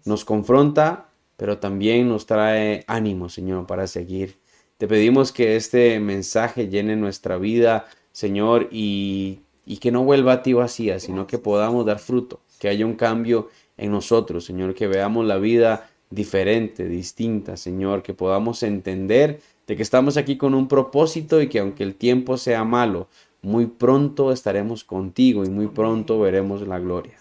nos 0.06 0.26
confronta, 0.26 1.10
pero 1.38 1.58
también 1.58 2.08
nos 2.08 2.26
trae 2.26 2.84
ánimo, 2.88 3.30
Señor, 3.30 3.68
para 3.68 3.88
seguir. 3.88 4.38
Te 4.78 4.88
pedimos 4.88 5.32
que 5.32 5.56
este 5.56 6.00
mensaje 6.00 6.68
llene 6.68 6.96
nuestra 6.96 7.38
vida, 7.38 7.86
Señor, 8.12 8.68
y, 8.72 9.42
que 9.80 9.92
no 9.92 10.04
vuelva 10.04 10.34
a 10.34 10.44
ti 10.44 10.54
vacía, 10.54 11.00
sino 11.00 11.28
que 11.28 11.38
podamos 11.38 11.86
dar 11.86 12.00
fruto, 12.00 12.42
que 12.60 12.68
haya 12.70 12.86
un 12.86 12.96
cambio 12.96 13.50
en 13.78 13.92
nosotros, 13.92 14.46
Señor, 14.46 14.74
que 14.74 14.88
veamos 14.88 15.26
la 15.26 15.38
vida 15.38 15.90
diferente, 16.10 16.88
distinta, 16.88 17.58
Señor, 17.58 18.04
que 18.04 18.14
podamos 18.14 18.64
entender 18.64 19.42
de 19.68 19.76
que 19.76 19.82
estamos 19.82 20.18
aquí 20.18 20.38
con 20.38 20.54
un 20.54 20.68
propósito 20.68 21.42
y 21.42 21.50
que 21.50 21.60
aunque 21.60 21.84
el 21.84 21.96
tiempo 21.96 22.38
sea 22.38 22.64
malo, 22.64 23.08
muy 23.46 23.68
pronto 23.68 24.32
estaremos 24.32 24.84
contigo 24.84 25.46
y 25.46 25.50
muy 25.50 25.68
pronto 25.68 26.20
veremos 26.20 26.68
la 26.68 26.80
gloria. 26.80 27.20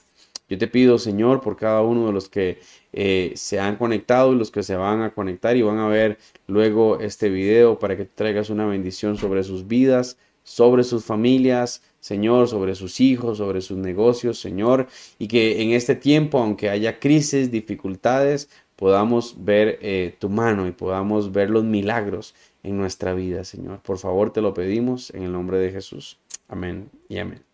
Yo 0.49 0.57
te 0.57 0.67
pido, 0.69 0.99
Señor, 0.99 1.43
por 1.43 1.57
cada 1.57 1.83
uno 1.83 2.07
de 2.07 2.13
los 2.13 2.31
que 2.31 2.61
eh, 2.95 3.33
se 3.35 3.61
han 3.61 3.77
conectado 3.77 4.33
y 4.33 4.37
los 4.37 4.51
que 4.51 4.63
se 4.63 4.75
van 4.75 5.03
a 5.03 5.11
conectar 5.13 5.55
y 5.57 5.63
van 5.63 5.79
a 5.79 5.89
ver 5.89 6.19
luego 6.47 6.99
este 7.01 7.29
video 7.29 7.79
para 7.79 7.97
que 7.97 8.07
traigas 8.07 8.49
una 8.49 8.67
bendición 8.67 9.19
sobre 9.19 9.45
sus 9.45 9.69
vidas, 9.69 10.17
sobre 10.43 10.83
sus 10.85 11.05
familias, 11.05 11.83
Señor, 12.01 12.49
sobre 12.49 12.75
sus 12.75 13.01
hijos, 13.01 13.39
sobre 13.39 13.61
sus 13.61 13.77
negocios, 13.77 14.39
Señor, 14.39 14.87
y 15.19 15.29
que 15.29 15.63
en 15.63 15.73
este 15.73 15.95
tiempo, 15.95 16.39
aunque 16.39 16.71
haya 16.71 17.01
crisis, 17.01 17.51
dificultades, 17.51 18.49
podamos 18.77 19.37
ver 19.45 19.79
eh, 19.83 20.15
tu 20.19 20.31
mano 20.31 20.67
y 20.67 20.73
podamos 20.73 21.33
ver 21.33 21.51
los 21.51 21.65
milagros 21.65 22.35
en 22.65 22.77
nuestra 22.77 23.15
vida, 23.15 23.45
Señor. 23.45 23.79
Por 23.81 23.99
favor, 23.99 24.33
te 24.33 24.41
lo 24.41 24.53
pedimos 24.55 25.11
en 25.11 25.23
el 25.23 25.33
nombre 25.33 25.59
de 25.59 25.71
Jesús. 25.71 26.19
Amén 26.49 26.91
y 27.09 27.19
amén. 27.19 27.45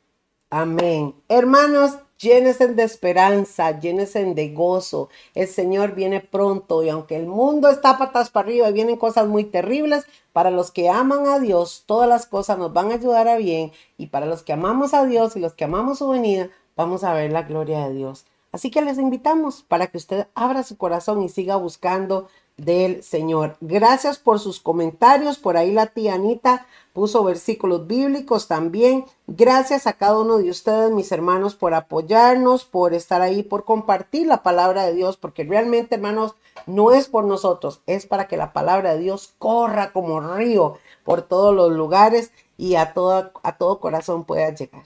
Amén. 0.49 1.15
Hermanos, 1.29 1.99
llénense 2.19 2.67
de 2.69 2.83
esperanza, 2.83 3.79
llénense 3.79 4.25
de 4.25 4.49
gozo. 4.49 5.09
El 5.35 5.47
Señor 5.47 5.95
viene 5.95 6.21
pronto 6.21 6.83
y 6.83 6.89
aunque 6.89 7.17
el 7.17 7.27
mundo 7.27 7.69
está 7.69 7.99
patas 7.99 8.31
para 8.31 8.49
arriba 8.49 8.69
y 8.69 8.73
vienen 8.73 8.97
cosas 8.97 9.29
muy 9.29 9.45
terribles, 9.45 10.07
para 10.33 10.51
los 10.51 10.71
que 10.71 10.89
aman 10.89 11.27
a 11.29 11.39
Dios, 11.39 11.85
todas 11.87 12.09
las 12.09 12.27
cosas 12.27 12.59
nos 12.59 12.73
van 12.73 12.91
a 12.91 12.95
ayudar 12.95 13.29
a 13.29 13.37
bien. 13.37 13.73
Y 13.97 14.07
para 14.09 14.27
los 14.27 14.43
que 14.43 14.53
amamos 14.53 14.95
a 14.95 15.05
Dios 15.05 15.37
y 15.37 15.41
los 15.41 15.55
que 15.55 15.65
amamos 15.65 15.99
su 15.99 16.09
venida, 16.09 16.51
vamos 16.77 17.05
a 17.05 17.13
ver 17.13 17.31
la 17.31 17.43
gloria 17.43 17.87
de 17.87 17.95
Dios. 17.95 18.25
Así 18.53 18.71
que 18.73 18.83
les 18.83 18.99
invitamos 18.99 19.63
para 19.63 19.87
que 19.87 19.99
usted 19.99 20.27
abra 20.35 20.65
su 20.65 20.77
corazón 20.77 21.23
y 21.23 21.29
siga 21.29 21.55
buscando 21.57 22.29
del 22.65 23.03
Señor. 23.03 23.57
Gracias 23.61 24.19
por 24.19 24.39
sus 24.39 24.61
comentarios. 24.61 25.39
Por 25.39 25.57
ahí 25.57 25.73
la 25.73 25.87
tía 25.87 26.15
Anita 26.15 26.67
puso 26.93 27.25
versículos 27.25 27.87
bíblicos 27.87 28.49
también. 28.49 29.05
Gracias 29.27 29.87
a 29.87 29.95
cada 29.95 30.19
uno 30.19 30.39
de 30.39 30.51
ustedes, 30.51 30.91
mis 30.91 31.11
hermanos, 31.13 31.55
por 31.55 31.75
apoyarnos, 31.75 32.65
por 32.65 32.93
estar 32.93 33.23
ahí, 33.23 33.43
por 33.43 33.65
compartir 33.65 34.27
la 34.27 34.43
palabra 34.43 34.85
de 34.85 34.95
Dios, 34.95 35.17
porque 35.17 35.45
realmente, 35.45 35.95
hermanos, 35.95 36.35
no 36.67 36.93
es 36.93 37.09
por 37.09 37.25
nosotros, 37.25 37.81
es 37.87 38.07
para 38.07 38.29
que 38.29 38.37
la 38.37 38.53
palabra 38.53 38.93
de 38.95 39.01
Dios 39.01 39.33
corra 39.39 39.93
como 39.93 40.21
río 40.21 40.77
por 41.05 41.23
todos 41.23 41.55
los 41.55 41.73
lugares 41.73 42.33
y 42.59 42.75
a 42.75 42.93
todo, 42.93 43.33
a 43.43 43.57
todo 43.57 43.81
corazón 43.81 44.25
pueda 44.25 44.51
llegar. 44.51 44.85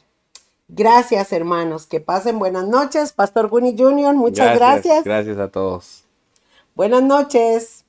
Gracias, 0.69 1.33
hermanos. 1.33 1.87
Que 1.87 2.01
pasen 2.01 2.39
buenas 2.39 2.67
noches. 2.67 3.13
Pastor 3.13 3.49
Guni 3.49 3.77
Junior, 3.77 4.15
muchas 4.15 4.57
gracias. 4.57 5.05
Gracias 5.05 5.39
a 5.39 5.49
todos. 5.49 6.04
Buenas 6.75 7.03
noches. 7.03 7.84